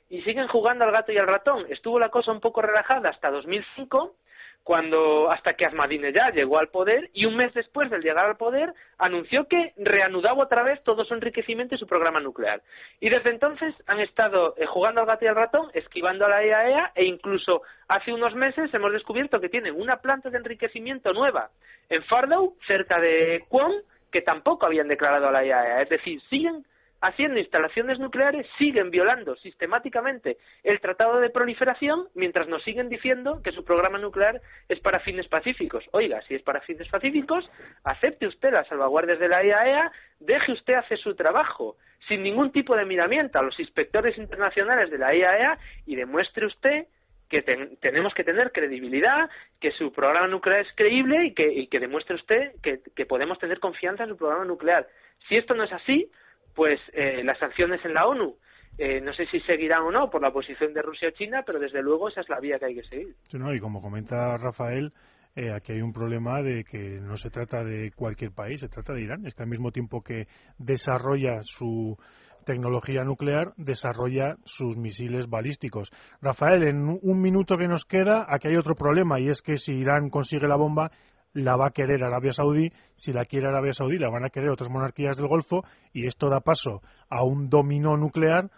Y 0.10 0.22
siguen 0.24 0.48
jugando 0.48 0.86
al 0.86 0.92
gato 0.92 1.12
y 1.12 1.18
al 1.18 1.28
ratón. 1.28 1.66
Estuvo 1.70 2.00
la 2.00 2.10
cosa 2.10 2.32
un 2.32 2.42
poco 2.42 2.62
relajada 2.62 3.10
hasta 3.10 3.30
2005 3.30 4.16
cuando 4.64 5.30
hasta 5.30 5.56
que 5.56 5.66
Ahmadinejad 5.66 6.34
llegó 6.34 6.58
al 6.58 6.70
poder 6.70 7.10
y 7.14 7.26
un 7.26 7.36
mes 7.36 7.54
después 7.54 7.90
del 7.90 8.02
llegar 8.02 8.26
al 8.26 8.38
poder 8.38 8.74
anunció 8.98 9.48
que 9.48 9.74
reanudaba 9.78 10.44
otra 10.44 10.64
vez 10.64 10.82
todo 10.84 11.04
su 11.04 11.14
enriquecimiento 11.14 11.76
y 11.76 11.78
su 11.78 11.86
programa 11.86 12.22
nuclear. 12.22 12.62
Y 13.02 13.10
desde 13.10 13.30
entonces 13.30 13.76
han 13.88 14.00
estado 14.00 14.56
eh, 14.58 14.66
jugando 14.66 15.02
al 15.02 15.08
gato 15.08 15.26
y 15.26 15.28
al 15.28 15.36
ratón, 15.36 15.70
esquivando 15.74 16.26
a 16.26 16.30
la 16.30 16.46
IAEA 16.46 16.92
e, 16.96 17.02
e 17.02 17.06
incluso 17.06 17.62
hace 17.90 18.14
unos 18.14 18.36
meses 18.36 18.74
hemos 18.74 18.94
descubierto 18.94 19.42
que 19.42 19.50
tienen 19.50 19.80
una 19.80 19.98
planta 19.98 20.30
de 20.30 20.38
enriquecimiento 20.38 21.12
nueva 21.12 21.50
en 21.90 22.04
Fardow, 22.04 22.56
cerca 22.66 23.00
de 23.00 23.44
Qom, 23.50 23.74
que 24.12 24.22
tampoco 24.22 24.66
habían 24.66 24.88
declarado 24.88 25.28
a 25.28 25.32
la 25.32 25.44
IAEA. 25.44 25.82
Es 25.82 25.90
decir, 25.90 26.22
siguen 26.30 26.64
haciendo 27.04 27.38
instalaciones 27.38 28.00
nucleares 28.00 28.48
siguen 28.58 28.90
violando 28.90 29.36
sistemáticamente 29.36 30.38
el 30.64 30.80
Tratado 30.80 31.20
de 31.20 31.30
Proliferación 31.30 32.08
mientras 32.16 32.48
nos 32.48 32.64
siguen 32.64 32.88
diciendo 32.88 33.42
que 33.44 33.52
su 33.52 33.66
programa 33.66 34.00
nuclear 34.00 34.40
es 34.70 34.80
para 34.80 35.02
fines 35.02 35.28
pacíficos. 35.28 35.84
Oiga, 35.92 36.22
si 36.28 36.36
es 36.36 36.42
para 36.44 36.62
fines 36.62 36.88
pacíficos, 36.88 37.50
acepte 37.84 38.26
usted 38.26 38.54
las 38.54 38.68
salvaguardias 38.68 39.20
de 39.20 39.28
la 39.28 39.44
IAEA, 39.44 39.92
deje 40.22 40.54
usted 40.54 40.76
hacer 40.76 40.98
su 40.98 41.14
trabajo 41.14 41.76
sin 42.08 42.24
ningún 42.24 42.54
tipo 42.54 42.74
de 42.76 42.86
miramiento 42.86 43.38
a 43.38 43.44
los 43.44 43.60
inspectores 43.60 44.18
internacionales 44.18 44.90
de 44.90 44.98
la 44.98 45.14
IAEA 45.14 45.58
y 45.86 45.98
demuestre 45.98 46.46
usted 46.46 46.88
que 47.30 47.42
tenemos 47.82 48.14
que 48.14 48.24
tener 48.24 48.52
credibilidad, 48.52 49.30
que 49.60 49.72
su 49.72 49.92
programa 49.92 50.28
nuclear 50.28 50.62
es 50.62 50.72
creíble 50.76 51.26
y 51.26 51.34
que, 51.34 51.68
que 51.68 51.80
demuestre 51.80 52.16
usted 52.16 52.54
que, 52.62 52.80
que 52.96 53.06
podemos 53.06 53.40
tener 53.40 53.60
confianza 53.60 54.04
en 54.04 54.10
su 54.10 54.18
programa 54.18 54.46
nuclear. 54.46 54.88
Si 55.28 55.36
esto 55.36 55.54
no 55.54 55.64
es 55.64 55.72
así, 55.72 56.10
pues 56.56 56.80
eh, 56.94 57.24
las 57.24 57.38
sanciones 57.40 57.84
en 57.86 57.94
la 57.94 58.08
ONU. 58.08 58.36
Eh, 58.78 59.02
no 59.02 59.14
sé 59.14 59.28
si 59.28 59.40
seguirán 59.42 59.84
o 59.84 59.92
no 59.92 60.10
por 60.10 60.22
la 60.22 60.32
posición 60.32 60.74
de 60.74 60.82
Rusia 60.82 61.10
o 61.10 61.12
China, 61.12 61.44
pero 61.46 61.60
desde 61.60 61.84
luego 61.84 62.10
esa 62.10 62.22
es 62.22 62.30
la 62.30 62.40
vía 62.40 62.58
que 62.58 62.66
hay 62.66 62.76
que 62.76 62.84
seguir. 62.84 63.16
y 63.32 63.60
como 63.60 63.82
comenta 63.82 64.36
Rafael, 64.38 64.92
eh, 65.36 65.52
aquí 65.52 65.74
hay 65.74 65.82
un 65.82 65.94
problema 65.94 66.42
de 66.42 66.64
que 66.64 67.00
no 67.00 67.16
se 67.18 67.30
trata 67.30 67.64
de 67.64 67.92
cualquier 67.92 68.32
país, 68.32 68.60
se 68.60 68.70
trata 68.70 68.94
de 68.94 69.02
Irán. 69.02 69.26
Es 69.28 69.36
que 69.36 69.44
al 69.44 69.50
mismo 69.50 69.72
tiempo 69.72 70.02
que 70.02 70.28
desarrolla 70.58 71.42
su 71.44 71.98
tecnología 72.46 73.04
nuclear 73.04 73.54
desarrolla 73.58 74.36
sus 74.44 74.76
misiles 74.76 75.30
balísticos. 75.30 75.92
Rafael, 76.22 76.64
en 76.64 77.00
un 77.02 77.22
minuto 77.22 77.58
que 77.58 77.68
nos 77.68 77.86
queda, 77.86 78.26
aquí 78.28 78.50
hay 78.50 78.58
otro 78.58 78.76
problema 78.76 79.20
y 79.20 79.30
es 79.30 79.42
que 79.42 79.58
si 79.58 79.74
Irán 79.74 80.10
consigue 80.10 80.48
la 80.48 80.58
bomba, 80.58 80.92
la 81.34 81.56
va 81.56 81.68
a 81.68 81.72
querer 81.72 82.04
Arabia 82.04 82.32
Saudí, 82.32 82.72
si 82.96 83.12
la 83.12 83.26
quiere 83.26 83.48
Arabia 83.48 83.74
Saudí, 83.74 83.98
la 83.98 84.10
van 84.10 84.26
a 84.26 84.30
querer 84.30 84.50
otras 84.50 84.70
monarquías 84.70 85.18
del 85.18 85.28
Golfo 85.28 85.64
y 85.92 86.08
esto 86.08 86.30
da 86.30 86.42
paso 86.42 86.82
a 87.10 87.24
un 87.24 87.50
dominó 87.50 87.98
nuclear 87.98 88.50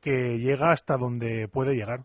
que 0.00 0.38
llega 0.38 0.72
hasta 0.72 0.96
donde 0.96 1.48
puede 1.48 1.74
llegar. 1.74 2.00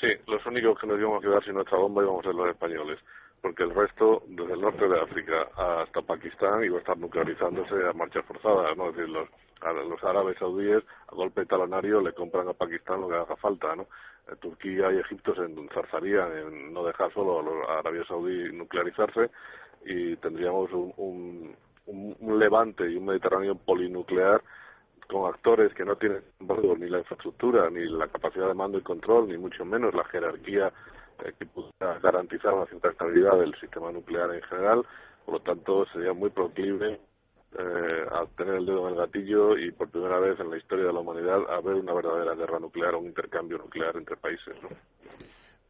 Sí, 0.00 0.08
los 0.26 0.44
únicos 0.46 0.78
que 0.78 0.86
nos 0.86 0.98
íbamos 0.98 1.18
a 1.18 1.26
quedar 1.26 1.44
sin 1.44 1.54
nuestra 1.54 1.78
bomba 1.78 2.02
íbamos 2.02 2.24
a 2.24 2.28
ser 2.28 2.34
los 2.34 2.48
españoles, 2.50 2.98
porque 3.42 3.64
el 3.64 3.74
resto, 3.74 4.22
desde 4.28 4.52
el 4.52 4.60
norte 4.60 4.86
de 4.86 5.00
África 5.00 5.48
hasta 5.56 6.02
Pakistán, 6.02 6.62
iba 6.64 6.76
a 6.76 6.80
estar 6.80 6.96
nuclearizándose 6.96 7.74
a 7.88 7.92
marchas 7.94 8.24
forzadas, 8.24 8.76
¿no? 8.76 8.92
Decir, 8.92 9.08
los, 9.08 9.28
los 9.88 10.02
árabes 10.04 10.38
saudíes, 10.38 10.82
a 11.08 11.14
golpe 11.14 11.46
talonario, 11.46 12.00
le 12.00 12.12
compran 12.12 12.48
a 12.48 12.52
Pakistán 12.52 13.00
lo 13.00 13.08
que 13.08 13.16
haga 13.16 13.36
falta, 13.36 13.74
¿no? 13.74 13.86
Eh, 14.28 14.36
Turquía 14.40 14.92
y 14.92 14.98
Egipto 14.98 15.34
se 15.34 15.42
enzarzarían 15.42 16.30
en 16.36 16.72
no 16.72 16.84
dejar 16.84 17.12
solo 17.12 17.68
a 17.68 17.78
Arabia 17.78 18.04
Saudí 18.06 18.52
nuclearizarse 18.52 19.30
y 19.84 20.16
tendríamos 20.16 20.72
un, 20.72 21.54
un, 21.86 22.16
un 22.20 22.38
levante 22.38 22.88
y 22.90 22.96
un 22.96 23.06
Mediterráneo 23.06 23.54
polinuclear 23.54 24.42
con 25.08 25.32
actores 25.32 25.72
que 25.74 25.84
no 25.84 25.96
tienen 25.96 26.22
ni 26.78 26.88
la 26.88 26.98
infraestructura, 26.98 27.70
ni 27.70 27.86
la 27.86 28.08
capacidad 28.08 28.46
de 28.46 28.54
mando 28.54 28.78
y 28.78 28.82
control, 28.82 29.28
ni 29.28 29.38
mucho 29.38 29.64
menos 29.64 29.94
la 29.94 30.04
jerarquía 30.04 30.70
eh, 31.24 31.32
que 31.38 31.46
pudiera 31.46 31.98
garantizar 32.00 32.52
una 32.52 32.66
cierta 32.66 32.90
estabilidad 32.90 33.38
del 33.38 33.54
sistema 33.58 33.90
nuclear 33.90 34.34
en 34.34 34.42
general. 34.42 34.84
Por 35.24 35.34
lo 35.34 35.40
tanto, 35.40 35.86
sería 35.86 36.12
muy 36.12 36.30
proclive 36.30 37.00
eh, 37.56 38.04
a 38.10 38.26
tener 38.36 38.56
el 38.56 38.66
dedo 38.66 38.88
en 38.88 38.94
el 38.94 39.00
gatillo 39.00 39.56
y 39.56 39.70
por 39.72 39.90
primera 39.90 40.18
vez 40.20 40.38
en 40.38 40.50
la 40.50 40.58
historia 40.58 40.86
de 40.86 40.92
la 40.92 41.00
humanidad 41.00 41.40
a 41.48 41.60
ver 41.60 41.76
una 41.76 41.94
verdadera 41.94 42.34
guerra 42.34 42.58
nuclear 42.58 42.94
o 42.94 43.00
un 43.00 43.06
intercambio 43.06 43.58
nuclear 43.58 43.96
entre 43.96 44.16
países. 44.16 44.54
¿no? 44.62 44.68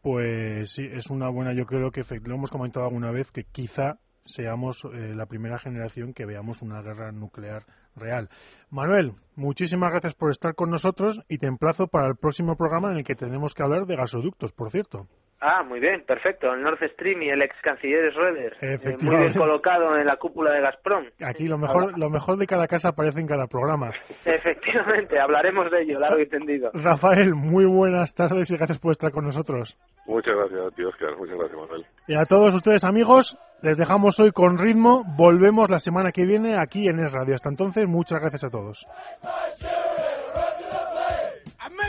Pues 0.03 0.73
sí, 0.73 0.89
es 0.91 1.11
una 1.11 1.29
buena, 1.29 1.53
yo 1.53 1.67
creo 1.67 1.91
que 1.91 2.05
lo 2.25 2.35
hemos 2.35 2.51
comentado 2.51 2.87
alguna 2.87 3.13
vez, 3.13 3.31
que 3.31 3.45
quizá 3.45 3.99
seamos 4.25 4.85
eh, 4.85 5.15
la 5.15 5.27
primera 5.27 5.59
generación 5.59 6.13
que 6.15 6.27
veamos 6.27 6.63
una 6.63 6.83
guerra 6.83 7.13
nuclear 7.13 7.65
real. 7.97 8.29
Manuel, 8.71 9.13
muchísimas 9.37 9.91
gracias 9.91 10.15
por 10.15 10.31
estar 10.31 10.55
con 10.55 10.71
nosotros 10.71 11.21
y 11.29 11.39
te 11.39 11.47
emplazo 11.47 11.89
para 11.89 12.09
el 12.09 12.17
próximo 12.17 12.57
programa 12.57 12.91
en 12.91 12.99
el 12.99 13.05
que 13.05 13.15
tenemos 13.15 13.55
que 13.55 13.63
hablar 13.63 13.87
de 13.87 13.97
gasoductos, 13.97 14.53
por 14.53 14.71
cierto. 14.71 15.09
Ah, 15.41 15.63
muy 15.63 15.79
bien, 15.79 16.03
perfecto. 16.05 16.53
El 16.53 16.63
Nord 16.63 16.79
Stream 16.95 17.23
y 17.23 17.31
el 17.31 17.43
ex 17.43 17.55
canciller 17.63 18.13
Schroeder. 18.13 18.57
Eh, 18.61 18.97
muy 19.01 19.17
bien 19.17 19.33
colocado 19.35 19.97
en 19.97 20.05
la 20.05 20.17
cúpula 20.17 20.53
de 20.53 20.61
Gazprom. 20.61 21.05
Aquí 21.25 21.47
lo 21.47 21.59
mejor, 21.59 21.97
lo 21.97 22.11
mejor 22.11 22.39
de 22.39 22.47
cada 22.47 22.67
casa 22.67 22.89
aparece 22.89 23.21
en 23.21 23.29
cada 23.29 23.47
programa. 23.47 23.91
Efectivamente, 24.25 25.21
hablaremos 25.21 25.71
de 25.71 25.83
ello, 25.83 26.01
largo 26.01 26.21
y 26.21 26.27
tendido. 26.27 26.71
Rafael, 26.75 27.35
muy 27.35 27.67
buenas 27.67 28.15
tardes 28.15 28.51
y 28.51 28.57
gracias 28.57 28.81
por 28.81 28.91
estar 28.91 29.13
con 29.13 29.25
nosotros. 29.25 29.79
Muchas 30.07 30.35
gracias 30.35 30.75
tío 30.75 30.89
Oscar. 30.89 31.17
Muchas 31.17 31.37
gracias, 31.37 31.61
Manuel. 31.61 31.87
Y 32.09 32.15
a 32.15 32.25
todos 32.25 32.55
ustedes, 32.55 32.83
amigos, 32.83 33.39
les 33.63 33.79
dejamos 33.79 34.19
hoy 34.19 34.33
con 34.33 34.59
ritmo. 34.59 35.05
Volvemos 35.17 35.71
la 35.71 35.79
semana 35.79 36.11
que 36.11 36.27
viene 36.27 36.59
aquí 36.59 36.89
en 36.89 36.99
Es 36.99 37.13
Radio. 37.13 37.35
Hasta 37.35 37.49
entonces, 37.51 37.87
muchas 37.87 38.21
gracias 38.21 38.43
a 38.45 38.51
todos. 38.51 38.87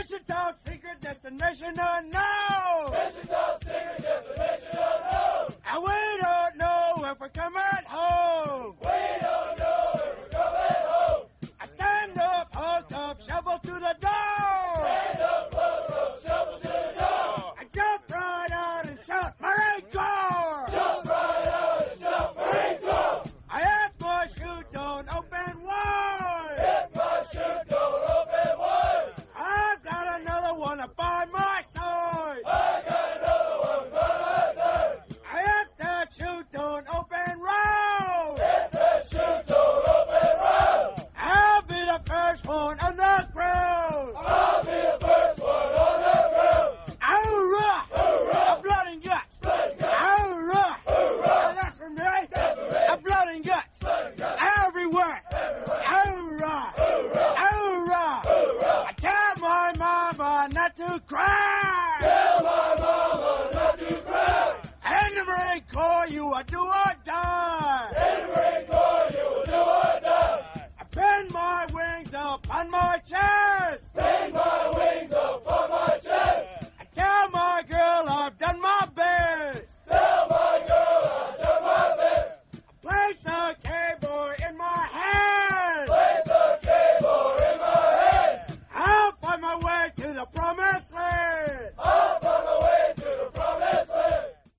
Mission 0.00 0.20
Top 0.26 0.58
Secret 0.58 0.98
Destination 1.02 1.74
Unknown! 1.78 2.90
Mission 2.90 3.28
Top 3.28 3.62
Secret 3.62 4.00
Destination 4.00 4.70
Unknown! 4.72 5.52
And 5.68 5.82
we 5.82 6.20
don't 6.22 6.56
know 6.56 7.04
if 7.04 7.20
we're 7.20 7.28
coming 7.28 7.84
home! 7.86 8.76
We 8.80 8.88
don't 9.20 9.58
know 9.58 9.90
if 9.96 10.18
we're 10.18 10.38
coming 10.38 10.84
home! 10.88 11.26
I 11.60 11.66
stand 11.66 12.18
up, 12.18 12.48
hold 12.54 12.90
up, 12.94 13.20
shovel 13.20 13.58
to 13.58 13.72
the 13.72 13.96
door! 14.00 14.80
Stand 14.80 15.20
up, 15.20 15.54